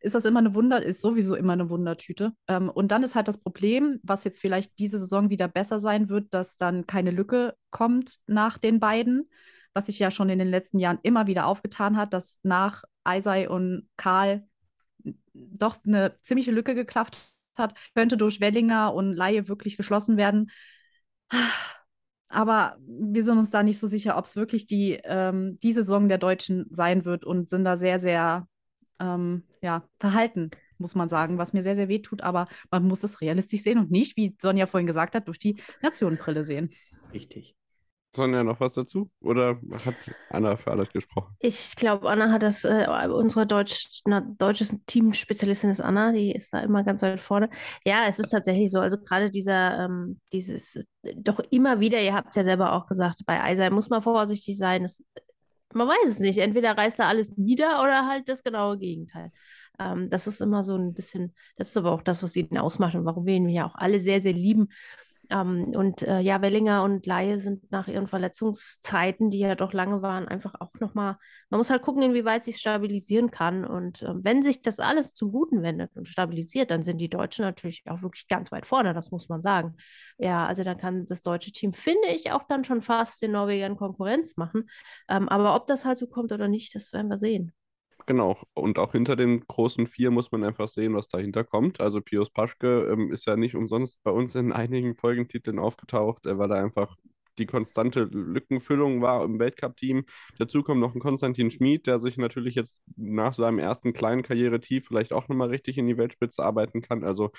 [0.00, 2.32] ist das immer eine Wunder, ist sowieso immer eine Wundertüte.
[2.46, 6.08] Ähm, und dann ist halt das Problem, was jetzt vielleicht diese Saison wieder besser sein
[6.08, 9.28] wird, dass dann keine Lücke kommt nach den beiden,
[9.74, 13.48] was sich ja schon in den letzten Jahren immer wieder aufgetan hat, dass nach Eisei
[13.48, 14.46] und Karl
[15.34, 20.50] doch eine ziemliche Lücke geklafft hat, könnte durch Wellinger und Laie wirklich geschlossen werden.
[22.30, 26.08] Aber wir sind uns da nicht so sicher, ob es wirklich die, ähm, die Saison
[26.08, 28.46] der Deutschen sein wird und sind da sehr, sehr
[29.00, 32.22] ähm, ja, verhalten, muss man sagen, was mir sehr, sehr weh tut.
[32.22, 35.60] Aber man muss es realistisch sehen und nicht, wie Sonja vorhin gesagt hat, durch die
[35.82, 36.70] Nationenbrille sehen.
[37.12, 37.57] Richtig.
[38.14, 39.10] Sonja, noch was dazu?
[39.20, 39.94] Oder hat
[40.30, 41.36] Anna für alles gesprochen?
[41.40, 46.52] Ich glaube, Anna hat das, äh, unsere Deutsch, na, deutsches Teamspezialistin ist Anna, die ist
[46.52, 47.50] da immer ganz weit vorne.
[47.84, 48.80] Ja, es ist tatsächlich so.
[48.80, 50.78] Also gerade dieser, ähm, dieses,
[51.16, 54.56] doch immer wieder, ihr habt es ja selber auch gesagt, bei Eisei muss man vorsichtig
[54.56, 54.84] sein.
[54.84, 55.04] Es,
[55.74, 56.38] man weiß es nicht.
[56.38, 59.32] Entweder reißt er alles nieder oder halt das genaue Gegenteil.
[59.78, 62.94] Ähm, das ist immer so ein bisschen, das ist aber auch das, was ihn ausmacht
[62.94, 64.68] und warum wir ihn ja auch alle sehr, sehr lieben.
[65.30, 70.02] Ähm, und äh, ja, Wellinger und Laie sind nach ihren Verletzungszeiten, die ja doch lange
[70.02, 71.16] waren, einfach auch nochmal,
[71.50, 73.64] man muss halt gucken, inwieweit sich stabilisieren kann.
[73.64, 77.44] Und äh, wenn sich das alles zum Guten wendet und stabilisiert, dann sind die Deutschen
[77.44, 79.76] natürlich auch wirklich ganz weit vorne, das muss man sagen.
[80.18, 83.76] Ja, also dann kann das deutsche Team, finde ich, auch dann schon fast den Norwegern
[83.76, 84.68] Konkurrenz machen.
[85.08, 87.52] Ähm, aber ob das halt so kommt oder nicht, das werden wir sehen.
[88.08, 91.78] Genau, und auch hinter den großen vier muss man einfach sehen, was dahinter kommt.
[91.78, 96.24] Also Pius Paschke ähm, ist ja nicht umsonst bei uns in einigen Folgentiteln aufgetaucht.
[96.24, 96.96] Er war da einfach
[97.38, 100.04] die konstante Lückenfüllung war im Weltcup-Team.
[100.38, 104.86] Dazu kommt noch ein Konstantin Schmid, der sich natürlich jetzt nach seinem ersten kleinen Karrieretief
[104.86, 107.04] vielleicht auch nochmal richtig in die Weltspitze arbeiten kann.
[107.04, 107.30] Also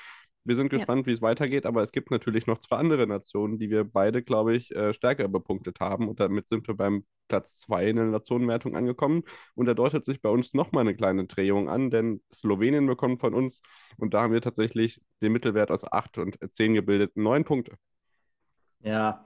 [0.46, 1.08] wir sind gespannt, ja.
[1.08, 4.56] wie es weitergeht, aber es gibt natürlich noch zwei andere Nationen, die wir beide, glaube
[4.56, 6.08] ich, äh, stärker bepunktet haben.
[6.08, 9.24] Und damit sind wir beim Platz zwei in der Nationenwertung angekommen.
[9.54, 13.34] Und da deutet sich bei uns nochmal eine kleine Drehung an, denn Slowenien bekommt von
[13.34, 13.62] uns,
[13.98, 17.76] und da haben wir tatsächlich den Mittelwert aus acht und zehn gebildet, neun Punkte.
[18.80, 19.26] Ja,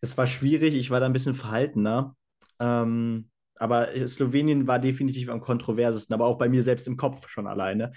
[0.00, 2.14] es war schwierig, ich war da ein bisschen verhaltener.
[2.58, 7.46] Ähm, aber Slowenien war definitiv am kontroversesten, aber auch bei mir selbst im Kopf schon
[7.46, 7.92] alleine.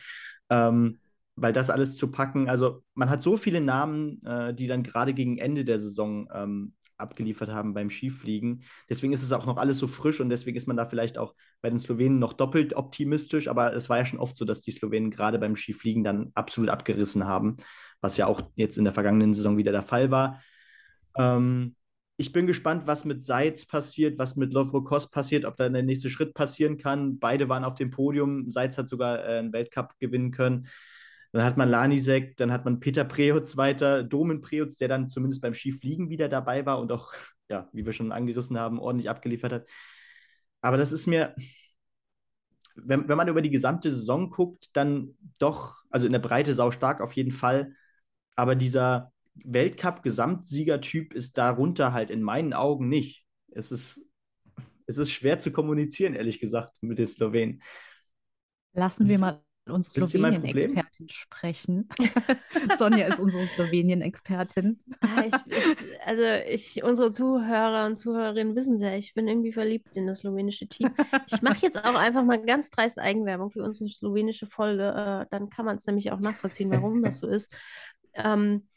[0.50, 1.00] Ähm,
[1.36, 5.14] weil das alles zu packen, also man hat so viele Namen, äh, die dann gerade
[5.14, 8.64] gegen Ende der Saison ähm, abgeliefert haben beim Skifliegen.
[8.90, 11.34] Deswegen ist es auch noch alles so frisch und deswegen ist man da vielleicht auch
[11.62, 13.48] bei den Slowenen noch doppelt optimistisch.
[13.48, 16.70] Aber es war ja schon oft so, dass die Slowenen gerade beim Skifliegen dann absolut
[16.70, 17.58] abgerissen haben,
[18.02, 20.42] was ja auch jetzt in der vergangenen Saison wieder der Fall war.
[21.18, 21.76] Ähm,
[22.22, 26.12] ich bin gespannt, was mit Seitz passiert, was mit Lovro-Kos passiert, ob da der nächste
[26.12, 27.18] Schritt passieren kann.
[27.18, 28.52] Beide waren auf dem Podium.
[28.52, 30.68] Seitz hat sogar äh, einen Weltcup gewinnen können.
[31.32, 35.42] Dann hat man Lanisek, dann hat man Peter Preutz weiter, Domen Preutz, der dann zumindest
[35.42, 37.14] beim Skifliegen wieder dabei war und auch,
[37.50, 39.66] ja, wie wir schon angerissen haben, ordentlich abgeliefert hat.
[40.62, 41.34] Aber das ist mir,
[42.76, 46.70] wenn, wenn man über die gesamte Saison guckt, dann doch, also in der Breite sau
[46.70, 47.74] stark auf jeden Fall.
[48.36, 53.26] Aber dieser Weltcup-Gesamtsiegertyp ist darunter halt in meinen Augen nicht.
[53.52, 54.02] Es ist,
[54.86, 57.62] es ist schwer zu kommunizieren, ehrlich gesagt, mit den Slowenen.
[58.74, 61.88] Lassen wir mal unsere Slowenien-Expertin sprechen.
[62.78, 64.80] Sonja ist unsere Slowenien-Expertin.
[65.02, 65.24] Ah,
[66.06, 70.68] also ich, unsere Zuhörer und Zuhörerinnen wissen ja, ich bin irgendwie verliebt in das slowenische
[70.68, 70.94] Team.
[71.32, 74.90] Ich mache jetzt auch einfach mal ganz dreist Eigenwerbung für unsere slowenische Folge.
[74.90, 77.54] Äh, dann kann man es nämlich auch nachvollziehen, warum das so ist.
[78.14, 78.68] Ähm,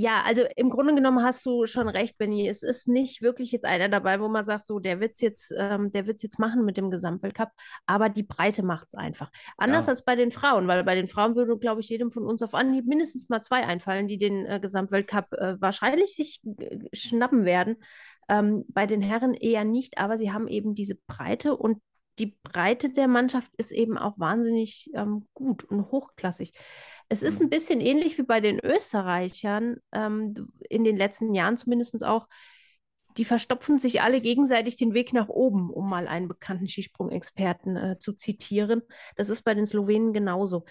[0.00, 2.48] ja, also im Grunde genommen hast du schon recht, Benny.
[2.48, 5.54] Es ist nicht wirklich jetzt einer dabei, wo man sagt, so, der wird es jetzt,
[5.54, 7.50] ähm, jetzt machen mit dem Gesamtweltcup,
[7.84, 9.30] aber die Breite macht es einfach.
[9.58, 9.90] Anders ja.
[9.90, 12.54] als bei den Frauen, weil bei den Frauen würde, glaube ich, jedem von uns auf
[12.54, 17.76] Anhieb mindestens mal zwei einfallen, die den äh, Gesamtweltcup äh, wahrscheinlich sich äh, schnappen werden.
[18.30, 21.82] Ähm, bei den Herren eher nicht, aber sie haben eben diese Breite und
[22.18, 26.52] die Breite der Mannschaft ist eben auch wahnsinnig ähm, gut und hochklassig.
[27.08, 27.46] Es ist mhm.
[27.46, 30.34] ein bisschen ähnlich wie bei den Österreichern, ähm,
[30.68, 32.28] in den letzten Jahren zumindest auch.
[33.16, 37.98] Die verstopfen sich alle gegenseitig den Weg nach oben, um mal einen bekannten Skisprung-Experten äh,
[37.98, 38.82] zu zitieren.
[39.16, 40.64] Das ist bei den Slowenen genauso.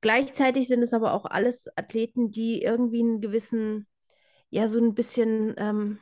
[0.00, 3.86] Gleichzeitig sind es aber auch alles Athleten, die irgendwie einen gewissen,
[4.50, 5.98] ja, so ein bisschen ähm,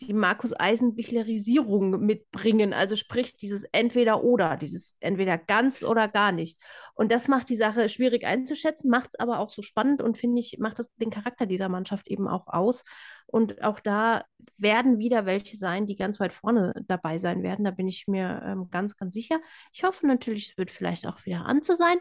[0.00, 2.72] die Markus Eisenbichlerisierung mitbringen.
[2.72, 6.58] Also sprich dieses entweder oder, dieses entweder ganz oder gar nicht.
[6.94, 10.40] Und das macht die Sache schwierig einzuschätzen, macht es aber auch so spannend und finde
[10.40, 12.84] ich, macht das den Charakter dieser Mannschaft eben auch aus.
[13.26, 14.24] Und auch da
[14.56, 17.64] werden wieder welche sein, die ganz weit vorne dabei sein werden.
[17.64, 19.40] Da bin ich mir ähm, ganz, ganz sicher.
[19.72, 21.98] Ich hoffe natürlich, es wird vielleicht auch wieder Anze sein,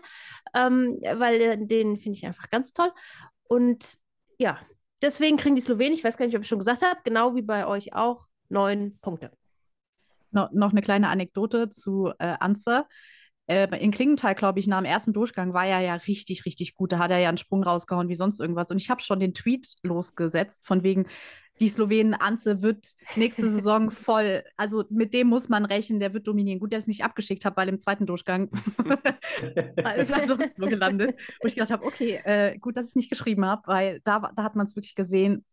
[0.54, 2.92] ähm, weil äh, den finde ich einfach ganz toll.
[3.48, 3.98] Und
[4.38, 4.60] ja,
[5.06, 7.42] deswegen kriegen die Slowenen, ich weiß gar nicht, ob ich schon gesagt habe, genau wie
[7.42, 9.32] bei euch auch, neun Punkte.
[10.32, 12.86] No, noch eine kleine Anekdote zu äh, Anze.
[13.48, 16.92] Äh, in Klingenthal, glaube ich, nach dem ersten Durchgang war er ja richtig, richtig gut.
[16.92, 18.72] Da hat er ja einen Sprung rausgehauen wie sonst irgendwas.
[18.72, 21.06] Und ich habe schon den Tweet losgesetzt, von wegen,
[21.60, 26.28] die Slowenen Anze wird nächste Saison voll, also mit dem muss man rechnen, der wird
[26.28, 26.60] dominieren.
[26.60, 28.50] Gut, dass ich es nicht abgeschickt habe, weil im zweiten Durchgang
[29.98, 31.18] ist er sonst wo gelandet.
[31.42, 34.32] Wo ich gedacht habe, okay, äh, gut, dass ich es nicht geschrieben habe, weil da,
[34.36, 35.46] da hat man es wirklich gesehen,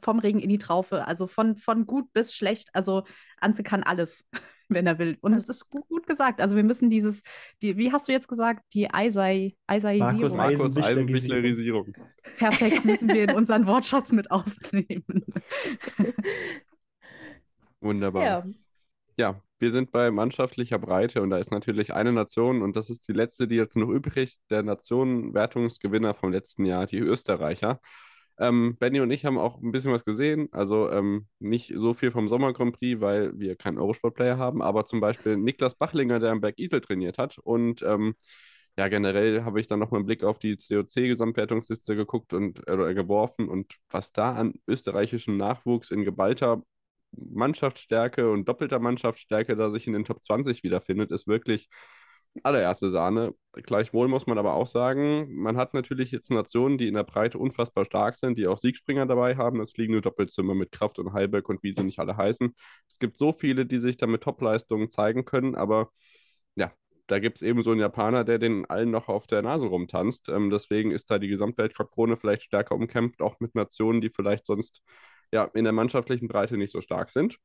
[0.00, 2.68] vom Regen in die Traufe, also von, von gut bis schlecht.
[2.72, 3.04] Also
[3.40, 4.24] Anze kann alles,
[4.68, 5.18] wenn er will.
[5.20, 6.40] Und es ist gut, gut, gesagt.
[6.40, 7.22] Also wir müssen dieses,
[7.62, 10.14] die, wie hast du jetzt gesagt, die Eisei, Eiseisierung.
[10.14, 11.92] Markus, Markus Eisenbichlerisierung.
[12.38, 15.24] Perfekt, müssen wir in unseren Wortschatz mit aufnehmen.
[17.80, 18.24] Wunderbar.
[18.24, 18.44] Ja.
[19.16, 23.08] ja, wir sind bei mannschaftlicher Breite und da ist natürlich eine Nation und das ist
[23.08, 27.80] die letzte, die jetzt noch übrig ist, der Nationenwertungsgewinner vom letzten Jahr, die Österreicher.
[28.38, 30.48] Ähm, Benny und ich haben auch ein bisschen was gesehen.
[30.52, 34.84] Also ähm, nicht so viel vom Sommer Grand Prix, weil wir keinen Eurosport-Player haben, aber
[34.84, 37.38] zum Beispiel Niklas Bachlinger, der am Berg Isel trainiert hat.
[37.38, 38.14] Und ähm,
[38.78, 43.48] ja, generell habe ich dann nochmal einen Blick auf die COC-Gesamtwertungsliste geguckt und äh, geworfen
[43.48, 46.62] und was da an österreichischem Nachwuchs in geballter
[47.12, 51.68] Mannschaftsstärke und doppelter Mannschaftsstärke da sich in den Top 20 wiederfindet, ist wirklich
[52.44, 53.34] allererste Sahne.
[53.52, 57.38] Gleichwohl muss man aber auch sagen, man hat natürlich jetzt Nationen, die in der Breite
[57.38, 59.58] unfassbar stark sind, die auch Siegspringer dabei haben.
[59.58, 62.54] Das fliegende Doppelzimmer mit Kraft und Heilberg und wie sie nicht alle heißen.
[62.88, 65.90] Es gibt so viele, die sich da mit Topleistungen zeigen können, aber
[66.56, 66.72] ja,
[67.06, 70.28] da gibt es eben so einen Japaner, der den allen noch auf der Nase rumtanzt.
[70.28, 74.82] Ähm, deswegen ist da die Gesamtweltcup-Krone vielleicht stärker umkämpft, auch mit Nationen, die vielleicht sonst
[75.32, 77.38] ja in der mannschaftlichen Breite nicht so stark sind.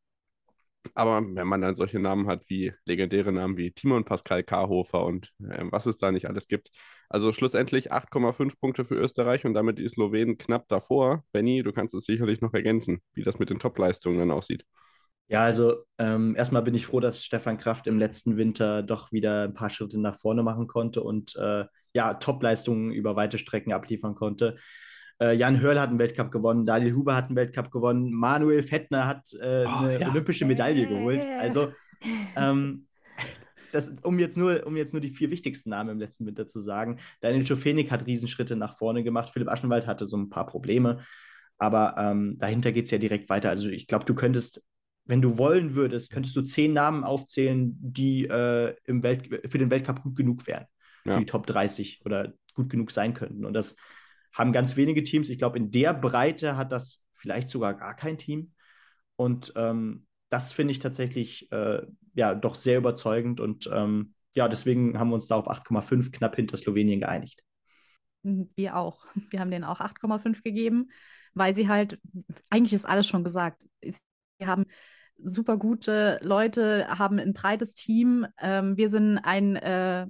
[0.95, 5.31] Aber wenn man dann solche Namen hat wie legendäre Namen wie Timon Pascal Karhofer und
[5.39, 6.71] äh, was es da nicht alles gibt.
[7.09, 11.23] Also schlussendlich 8,5 Punkte für Österreich und damit die Slowenen knapp davor.
[11.31, 14.65] Benny, du kannst es sicherlich noch ergänzen, wie das mit den Topleistungen dann aussieht.
[15.27, 19.43] Ja, also ähm, erstmal bin ich froh, dass Stefan Kraft im letzten Winter doch wieder
[19.45, 24.15] ein paar Schritte nach vorne machen konnte und äh, ja, Topleistungen über weite Strecken abliefern
[24.15, 24.57] konnte.
[25.21, 29.05] Äh, Jan Hörl hat einen Weltcup gewonnen, Daniel Huber hat einen Weltcup gewonnen, Manuel Fettner
[29.05, 30.09] hat äh, oh, eine ja.
[30.09, 31.23] olympische Medaille geholt.
[31.39, 31.71] Also,
[32.35, 32.87] ähm,
[33.71, 36.59] das, um, jetzt nur, um jetzt nur die vier wichtigsten Namen im letzten Winter zu
[36.59, 41.01] sagen, Daniel Schofenig hat Riesenschritte nach vorne gemacht, Philipp Aschenwald hatte so ein paar Probleme,
[41.59, 43.51] aber ähm, dahinter geht es ja direkt weiter.
[43.51, 44.63] Also ich glaube, du könntest,
[45.05, 49.69] wenn du wollen würdest, könntest du zehn Namen aufzählen, die äh, im Welt, für den
[49.69, 50.65] Weltcup gut genug wären,
[51.05, 51.13] ja.
[51.13, 53.45] für die Top 30 oder gut genug sein könnten.
[53.45, 53.75] Und das
[54.33, 55.29] haben ganz wenige Teams.
[55.29, 58.53] Ich glaube, in der Breite hat das vielleicht sogar gar kein Team.
[59.15, 61.81] Und ähm, das finde ich tatsächlich äh,
[62.13, 63.39] ja doch sehr überzeugend.
[63.39, 67.43] Und ähm, ja, deswegen haben wir uns da auf 8,5 knapp hinter Slowenien geeinigt.
[68.23, 69.05] Mhm, wir auch.
[69.29, 70.89] Wir haben denen auch 8,5 gegeben,
[71.33, 71.99] weil sie halt,
[72.49, 73.63] eigentlich ist alles schon gesagt.
[73.81, 74.65] Sie haben
[75.23, 78.25] super gute Leute, haben ein breites Team.
[78.39, 80.07] Ähm, wir sind ein, äh,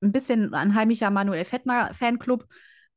[0.00, 2.46] ein bisschen ein heimischer Manuel Fettner Fanclub.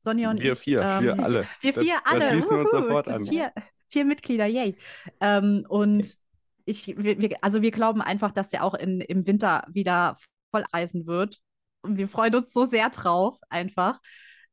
[0.06, 0.58] Sonja und wir ich.
[0.60, 1.46] Vier, ähm, wir alle.
[1.60, 2.20] Wir vier das, alle.
[2.20, 3.26] Das schließen wir uns sofort an.
[3.26, 3.52] Vier,
[3.88, 4.76] vier Mitglieder, yay.
[5.20, 6.16] Ähm, und
[6.64, 10.16] ich, wir, also wir glauben einfach, dass der auch in, im Winter wieder
[10.52, 11.40] voll reisen wird.
[11.82, 14.00] Und wir freuen uns so sehr drauf, einfach.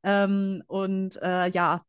[0.01, 1.83] Ähm, und äh, ja,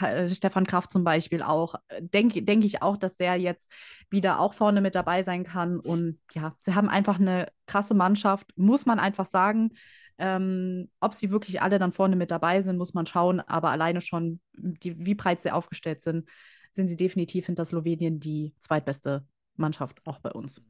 [0.00, 3.70] äh, Stefan Kraft zum Beispiel auch, denke denk ich auch, dass der jetzt
[4.08, 5.78] wieder auch vorne mit dabei sein kann.
[5.78, 9.72] Und ja, sie haben einfach eine krasse Mannschaft, muss man einfach sagen.
[10.20, 13.40] Ähm, ob sie wirklich alle dann vorne mit dabei sind, muss man schauen.
[13.40, 16.28] Aber alleine schon, die, wie breit sie aufgestellt sind,
[16.72, 19.26] sind sie definitiv hinter Slowenien die zweitbeste
[19.56, 20.62] Mannschaft auch bei uns.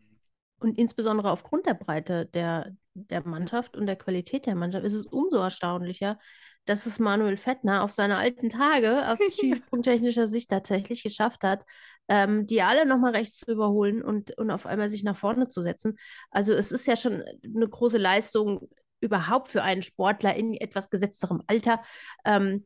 [0.61, 5.07] Und insbesondere aufgrund der Breite der, der Mannschaft und der Qualität der Mannschaft ist es
[5.07, 6.19] umso erstaunlicher,
[6.67, 11.65] dass es Manuel Fettner auf seine alten Tage aus schießpunkttechnischer Sicht tatsächlich geschafft hat,
[12.09, 15.63] ähm, die alle nochmal rechts zu überholen und, und auf einmal sich nach vorne zu
[15.63, 15.97] setzen.
[16.31, 18.69] Also es ist ja schon eine große Leistung,
[19.01, 21.83] überhaupt für einen Sportler in etwas gesetzterem Alter,
[22.25, 22.65] ähm,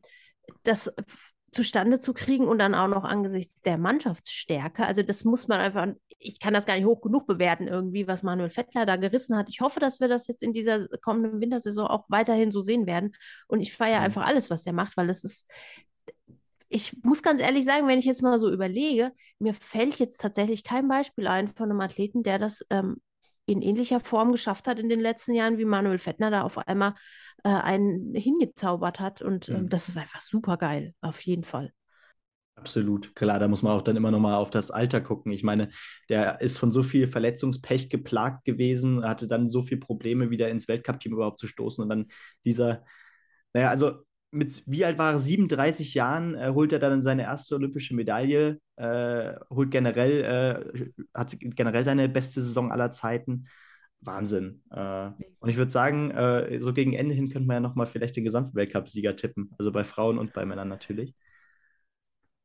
[0.63, 0.91] das
[1.51, 4.85] zustande zu kriegen und dann auch noch angesichts der Mannschaftsstärke.
[4.85, 5.87] Also das muss man einfach,
[6.19, 9.47] ich kann das gar nicht hoch genug bewerten irgendwie, was Manuel Fettler da gerissen hat.
[9.49, 13.15] Ich hoffe, dass wir das jetzt in dieser kommenden Wintersaison auch weiterhin so sehen werden.
[13.47, 14.05] Und ich feiere mhm.
[14.05, 15.49] einfach alles, was er macht, weil es ist
[16.67, 20.63] ich muss ganz ehrlich sagen, wenn ich jetzt mal so überlege, mir fällt jetzt tatsächlich
[20.63, 22.97] kein Beispiel ein von einem Athleten, der das ähm,
[23.45, 26.95] in ähnlicher Form geschafft hat in den letzten Jahren, wie Manuel Fettner da auf einmal
[27.43, 29.21] äh, einen hingezaubert hat.
[29.21, 29.69] Und ähm, Mhm.
[29.69, 31.71] das ist einfach super geil, auf jeden Fall.
[32.57, 33.13] Absolut.
[33.15, 35.31] Klar, da muss man auch dann immer noch mal auf das Alter gucken.
[35.33, 35.69] Ich meine,
[36.09, 40.67] der ist von so viel Verletzungspech geplagt gewesen, hatte dann so viele Probleme, wieder ins
[40.69, 41.83] Weltcup-Team überhaupt zu stoßen.
[41.83, 42.07] Und dann
[42.45, 42.85] dieser,
[43.53, 44.03] naja, also
[44.35, 45.19] mit wie alt war er?
[45.19, 50.23] 37 Jahren äh, holt er dann seine erste olympische Medaille, äh, holt generell,
[50.75, 53.47] äh, hat generell seine beste Saison aller Zeiten.
[54.01, 54.61] Wahnsinn.
[54.71, 55.09] Äh,
[55.39, 58.15] und ich würde sagen, äh, so gegen Ende hin könnte man ja noch mal vielleicht
[58.17, 59.51] den Gesamtweltcup-Sieger tippen.
[59.57, 61.15] Also bei Frauen und bei Männern natürlich.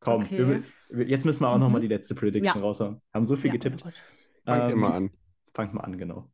[0.01, 0.37] Komm, Okay.
[0.37, 1.81] wir, wir, jetzt müssen wir auch noch mal Mhm.
[1.81, 2.63] die letzte Prediction Ja.
[2.63, 3.01] raushauen.
[3.13, 3.51] Haben so viel Ja.
[3.51, 3.85] getippt.
[3.85, 3.95] Gott.
[4.47, 5.11] Fangt Ähm, immer an.
[5.55, 6.31] Fangt mal an, genau.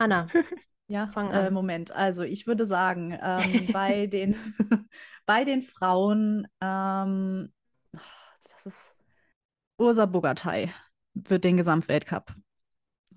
[0.00, 0.28] Anna,
[0.90, 1.54] Ja, Fang äh, an.
[1.54, 1.92] Moment.
[1.92, 4.34] Also ich würde sagen, ähm, bei den,
[5.26, 7.52] bei den Frauen, ähm,
[7.92, 8.96] das ist
[9.78, 10.70] Ursa Bogatay
[11.14, 12.34] wird den Gesamtweltcup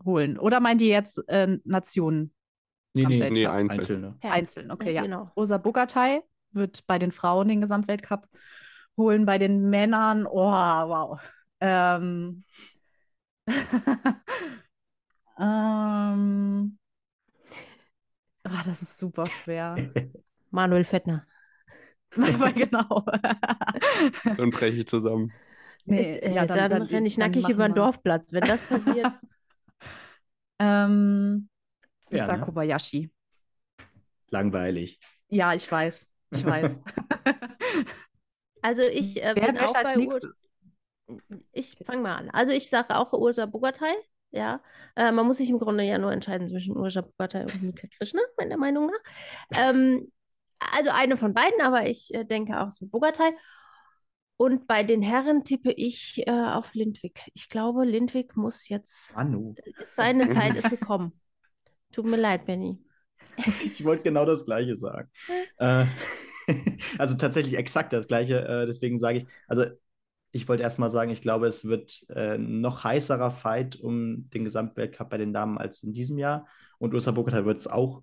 [0.06, 0.38] holen.
[0.38, 2.32] Oder meint ihr jetzt äh, Nationen
[2.96, 3.30] Nee, nee.
[3.32, 4.20] Nee, einzeln.
[4.24, 4.32] Ja.
[4.32, 4.70] einzeln?
[4.70, 5.02] Okay, ja.
[5.02, 5.32] Genau.
[5.36, 6.22] Ursa Bogatay
[6.52, 8.30] wird bei den Frauen den Gesamtweltcup
[8.98, 9.26] holen.
[9.26, 11.20] Bei den Männern, oh, wow.
[11.60, 12.44] Ähm,
[15.40, 16.78] ähm,
[18.54, 19.76] ah, das ist super schwer.
[20.52, 21.26] Manuel Fettner.
[22.16, 23.04] Aber genau.
[24.38, 25.32] Dann breche ich zusammen.
[25.86, 28.32] Nee, äh, ja, dann, dann, renne ich dann nackig über den Dorfplatz.
[28.32, 29.20] Wenn das passiert,
[30.60, 31.50] Ähm,
[32.10, 32.46] ich Ja, sag ne?
[32.46, 33.12] Kobayashi.
[34.30, 35.00] Langweilig.
[35.30, 36.08] Ja, ich weiß.
[36.32, 36.80] Ich weiß.
[38.62, 40.48] also ich äh, Wer bin auch als bei Ur nächstes?
[41.52, 42.30] Ich fange mal an.
[42.30, 43.94] Also ich sage auch Ursa Bogatay.
[44.34, 44.62] Ja,
[44.96, 48.22] äh, man muss sich im Grunde ja nur entscheiden zwischen Ursa Bogatay und Mika Krishna,
[48.36, 49.60] meiner Meinung nach.
[49.60, 50.12] Ähm,
[50.58, 53.32] also eine von beiden, aber ich äh, denke auch so Bogatay.
[54.38, 57.22] Und bei den Herren tippe ich äh, auf Lindwig.
[57.36, 59.54] Ich glaube, Lindwig muss jetzt, Manu.
[59.84, 61.14] seine Zeit ist gekommen.
[61.92, 62.80] Tut mir leid, Benny.
[63.64, 65.12] Ich wollte genau das Gleiche sagen.
[65.58, 65.86] äh,
[66.98, 68.48] also tatsächlich exakt das Gleiche.
[68.48, 69.66] Äh, deswegen sage ich, also
[70.36, 74.44] ich wollte erst mal sagen, ich glaube, es wird äh, noch heißerer Fight um den
[74.44, 76.48] Gesamtweltcup bei den Damen als in diesem Jahr.
[76.80, 78.02] Und Ursa Bogota wird es auch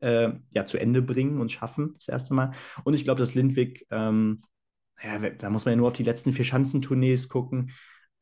[0.00, 2.52] äh, ja, zu Ende bringen und schaffen, das erste Mal.
[2.84, 4.42] Und ich glaube, dass Lindwig, ähm,
[5.02, 7.70] ja, da muss man ja nur auf die letzten vier Schanzentournees gucken.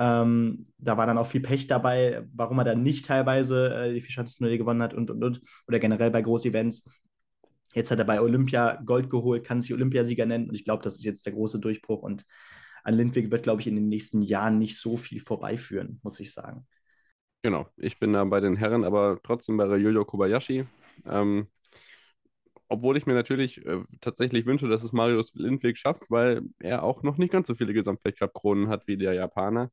[0.01, 4.01] Ähm, da war dann auch viel Pech dabei, warum er dann nicht teilweise äh, die
[4.01, 5.41] vier Schanzentournee gewonnen hat und, und, und.
[5.69, 6.85] Oder generell bei Großevents.
[7.75, 10.49] Jetzt hat er bei Olympia Gold geholt, kann sich Olympiasieger nennen.
[10.49, 12.03] Und ich glaube, das ist jetzt der große Durchbruch.
[12.03, 12.25] Und
[12.87, 16.33] an Lindwig wird, glaube ich, in den nächsten Jahren nicht so viel vorbeiführen, muss ich
[16.33, 16.67] sagen.
[17.43, 20.67] Genau, ich bin da bei den Herren, aber trotzdem bei Ryoyo Kobayashi.
[21.05, 21.49] Ähm,
[22.69, 27.03] obwohl ich mir natürlich äh, tatsächlich wünsche, dass es Marius Lindwig schafft, weil er auch
[27.03, 29.71] noch nicht ganz so viele Gesamtweltcup-Kronen hat wie der Japaner.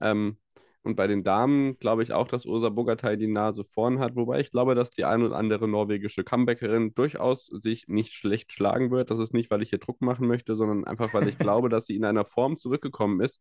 [0.00, 0.38] Ähm,
[0.84, 4.40] und bei den Damen glaube ich auch, dass Ursa Bogatay die Nase vorn hat, wobei
[4.40, 9.10] ich glaube, dass die ein oder andere norwegische Comebackerin durchaus sich nicht schlecht schlagen wird.
[9.10, 11.86] Das ist nicht, weil ich hier Druck machen möchte, sondern einfach, weil ich glaube, dass
[11.86, 13.40] sie in einer Form zurückgekommen ist,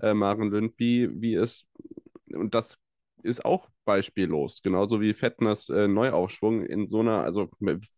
[0.00, 1.66] äh, Maren Lündby, wie es,
[2.32, 2.78] und das
[3.22, 7.48] ist auch beispiellos, genauso wie Fettners äh, Neuaufschwung in so einer, also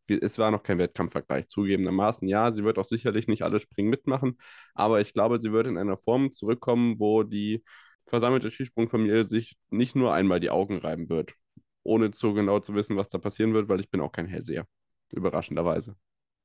[0.08, 2.28] es war noch kein Wettkampfvergleich, zugegebenermaßen.
[2.28, 4.38] Ja, sie wird auch sicherlich nicht alle Springen mitmachen,
[4.74, 7.62] aber ich glaube, sie wird in einer Form zurückkommen, wo die
[8.06, 11.34] versammelte Skisprungfamilie sich nicht nur einmal die Augen reiben wird,
[11.82, 14.66] ohne zu genau zu wissen, was da passieren wird, weil ich bin auch kein Hellseher,
[15.10, 15.96] überraschenderweise.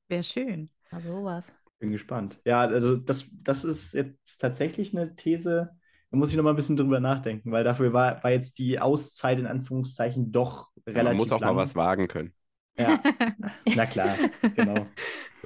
[0.07, 0.69] Wäre schön.
[0.91, 1.53] Na, sowas.
[1.80, 2.41] Bin gespannt.
[2.45, 5.69] Ja, also das, das ist jetzt tatsächlich eine These,
[6.11, 8.80] da muss ich noch mal ein bisschen drüber nachdenken, weil dafür war, war jetzt die
[8.80, 11.56] Auszeit in Anführungszeichen doch relativ Man muss auch lang.
[11.56, 12.34] mal was wagen können.
[12.77, 12.99] Ja,
[13.76, 14.15] na klar,
[14.56, 14.88] genau.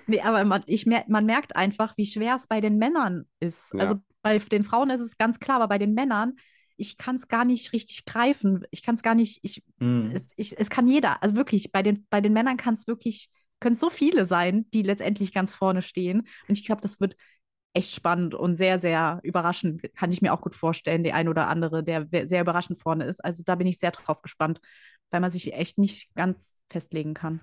[0.08, 3.74] Nee, aber man, ich mer man merkt einfach, wie schwer es bei den Männern ist.
[3.74, 3.80] Ja.
[3.80, 6.36] Also bei den Frauen ist es ganz klar, aber bei den Männern,
[6.78, 8.66] ich kann es gar nicht richtig greifen.
[8.72, 10.12] Ich kann es gar nicht, ich, Hm.
[10.16, 11.22] es, ich, es kann jeder.
[11.24, 13.30] Also wirklich, bei den, bei den Männern kann es wirklich,
[13.60, 16.22] können so viele sein, die letztendlich ganz vorne stehen.
[16.48, 17.16] Und ich glaube, das wird
[17.74, 19.82] echt spannend und sehr, sehr überraschend.
[19.96, 23.24] Kann ich mir auch gut vorstellen, der ein oder andere, der sehr überraschend vorne ist.
[23.24, 24.62] Also da bin ich sehr drauf gespannt,
[25.12, 27.42] weil man sich echt nicht ganz festlegen kann.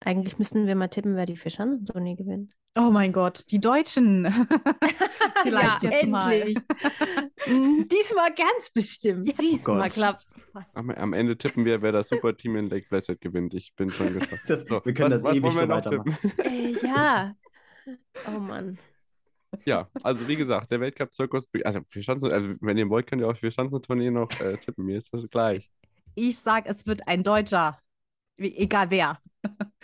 [0.00, 2.52] Eigentlich müssten wir mal tippen, wer die Vierschanzentournee gewinnt.
[2.76, 4.24] Oh mein Gott, die Deutschen.
[5.42, 6.32] Vielleicht ja, jetzt mal.
[6.32, 6.58] endlich.
[7.46, 9.26] Mm, Diesmal ganz bestimmt.
[9.28, 9.38] Jetzt.
[9.42, 10.24] Diesmal Oh klappt.
[10.72, 13.52] Am, am Ende tippen wir, wer das Superteam in Lake Placid gewinnt.
[13.52, 14.40] Ich bin schon gespannt.
[14.46, 16.16] Das, So, wir können was- das was ewig so weitermachen.
[16.22, 16.32] tippen?
[16.42, 17.34] Äh, ja.
[18.26, 18.78] Oh Mann.
[19.66, 23.28] Ja, also wie gesagt, der Weltcup-Zirkus, also, wir Schanzen, also wenn ihr wollt, könnt ihr
[23.28, 24.86] auch für Schanzentournee noch äh, tippen.
[24.86, 25.70] Mir ist das gleich.
[26.14, 27.78] Ich sag, es wird ein Deutscher.
[28.38, 29.18] Wie, egal wer.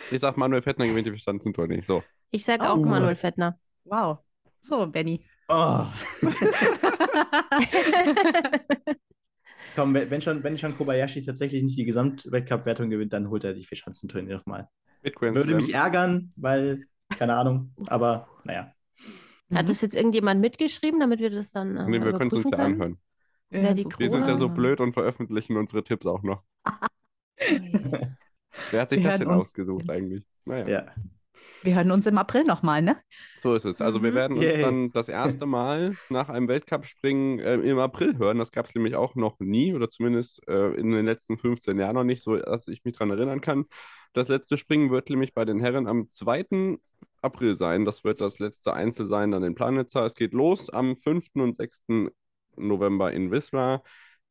[0.09, 1.81] Ich sag, Manuel Fettner gewinnt die Schanzentournee.
[1.81, 2.01] So.
[2.31, 2.65] Ich sag Oh.
[2.65, 3.59] auch Manuel Fettner.
[3.83, 4.19] Wow.
[4.61, 5.23] So, Benny.
[5.49, 5.85] Oh.
[9.75, 13.63] Komm, wenn schon, wenn schon Kobayashi tatsächlich nicht die Gesamtweltcup-Wertung gewinnt, dann holt er die
[13.63, 14.67] Vierschanzenturnier nochmal.
[15.03, 16.85] Würde mich ärgern, weil,
[17.17, 18.71] keine Ahnung, aber naja.
[19.53, 21.75] Hat das jetzt irgendjemand mitgeschrieben, damit wir das dann.
[21.75, 22.73] Äh, nee, wir können es uns ja können?
[22.73, 22.97] anhören.
[23.49, 26.43] Wer die wir sind ja so blöd und veröffentlichen unsere Tipps auch noch.
[28.71, 30.25] Wer hat sich wir das denn ausgesucht eigentlich?
[30.45, 30.67] Naja.
[30.67, 30.85] Ja.
[31.63, 32.97] Wir hören uns im April nochmal, ne?
[33.37, 33.81] So ist es.
[33.81, 34.15] Also wir mhm.
[34.15, 34.61] werden uns Yay.
[34.61, 38.39] dann das erste Mal nach einem Weltcup-Springen äh, im April hören.
[38.39, 41.95] Das gab es nämlich auch noch nie oder zumindest äh, in den letzten 15 Jahren
[41.95, 43.65] noch nicht, so dass ich mich daran erinnern kann.
[44.13, 46.77] Das letzte Springen wird nämlich bei den Herren am 2.
[47.21, 47.85] April sein.
[47.85, 50.05] Das wird das letzte Einzel sein dann in Planitza.
[50.05, 51.27] Es geht los am 5.
[51.35, 52.11] und 6.
[52.57, 53.83] November in Wismar.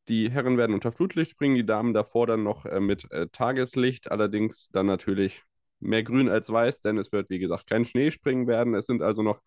[0.07, 4.11] Die Herren werden unter Flutlicht springen, die Damen davor dann noch äh, mit äh, Tageslicht,
[4.11, 5.43] allerdings dann natürlich
[5.81, 8.75] mehr grün als weiß, denn es wird, wie gesagt, kein Schneespringen werden.
[8.75, 9.41] Es sind also noch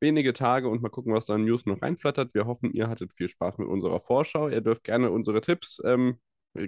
[0.00, 2.34] wenige Tage und mal gucken, was da in News noch reinflattert.
[2.34, 4.48] Wir hoffen, ihr hattet viel Spaß mit unserer Vorschau.
[4.48, 6.18] Ihr dürft gerne unsere Tipps ähm,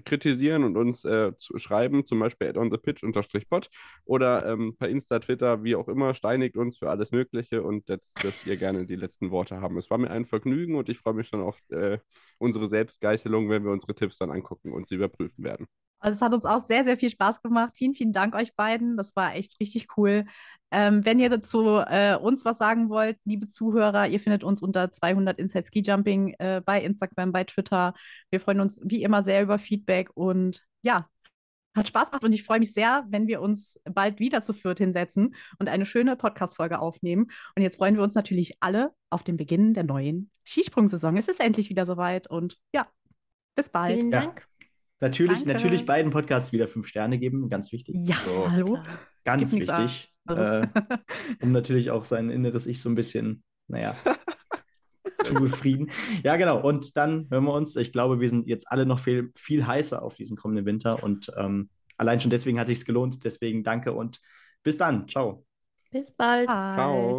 [0.04, 3.70] kritisieren und uns äh, schreiben, zum Beispiel at onthepitch-pod
[4.04, 8.22] oder ähm, per Insta, Twitter, wie auch immer, steinigt uns für alles Mögliche und jetzt
[8.22, 9.78] dürft ihr gerne die letzten Worte haben.
[9.78, 11.98] Es war mir ein Vergnügen und ich freue mich schon auf äh,
[12.38, 15.66] unsere Selbstgeißelung, wenn wir unsere Tipps dann angucken und sie überprüfen werden.
[16.00, 17.72] Also es hat uns auch sehr, sehr viel Spaß gemacht.
[17.74, 18.96] Vielen, vielen Dank euch beiden.
[18.96, 20.24] Das war echt richtig cool.
[20.72, 24.90] Ähm, wenn ihr dazu äh, uns was sagen wollt, liebe Zuhörer, ihr findet uns unter
[24.90, 27.94] 200 Inside Ski Jumping äh, bei Instagram, bei Twitter.
[28.30, 31.08] Wir freuen uns wie immer sehr über Feedback und ja,
[31.74, 34.78] hat Spaß gemacht und ich freue mich sehr, wenn wir uns bald wieder zu viert
[34.78, 37.28] hinsetzen und eine schöne Podcast-Folge aufnehmen.
[37.54, 41.16] Und jetzt freuen wir uns natürlich alle auf den Beginn der neuen Skisprungsaison.
[41.16, 42.82] Es ist endlich wieder soweit und ja,
[43.54, 43.98] bis bald.
[43.98, 44.40] Vielen Dank.
[44.40, 44.49] Ja.
[45.00, 47.96] Natürlich, natürlich beiden Podcasts wieder fünf Sterne geben, ganz wichtig.
[47.98, 48.50] Ja, so.
[48.50, 48.78] hallo.
[49.24, 50.12] Ganz wichtig.
[50.28, 50.66] Äh,
[51.42, 53.96] um natürlich auch sein inneres Ich so ein bisschen, naja,
[55.22, 55.90] zu befrieden.
[56.22, 56.60] Ja, genau.
[56.60, 57.76] Und dann hören wir uns.
[57.76, 61.02] Ich glaube, wir sind jetzt alle noch viel, viel heißer auf diesen kommenden Winter.
[61.02, 63.24] Und ähm, allein schon deswegen hat es sich gelohnt.
[63.24, 64.20] Deswegen danke und
[64.62, 65.08] bis dann.
[65.08, 65.46] Ciao.
[65.90, 66.48] Bis bald.
[66.48, 67.18] Ciao.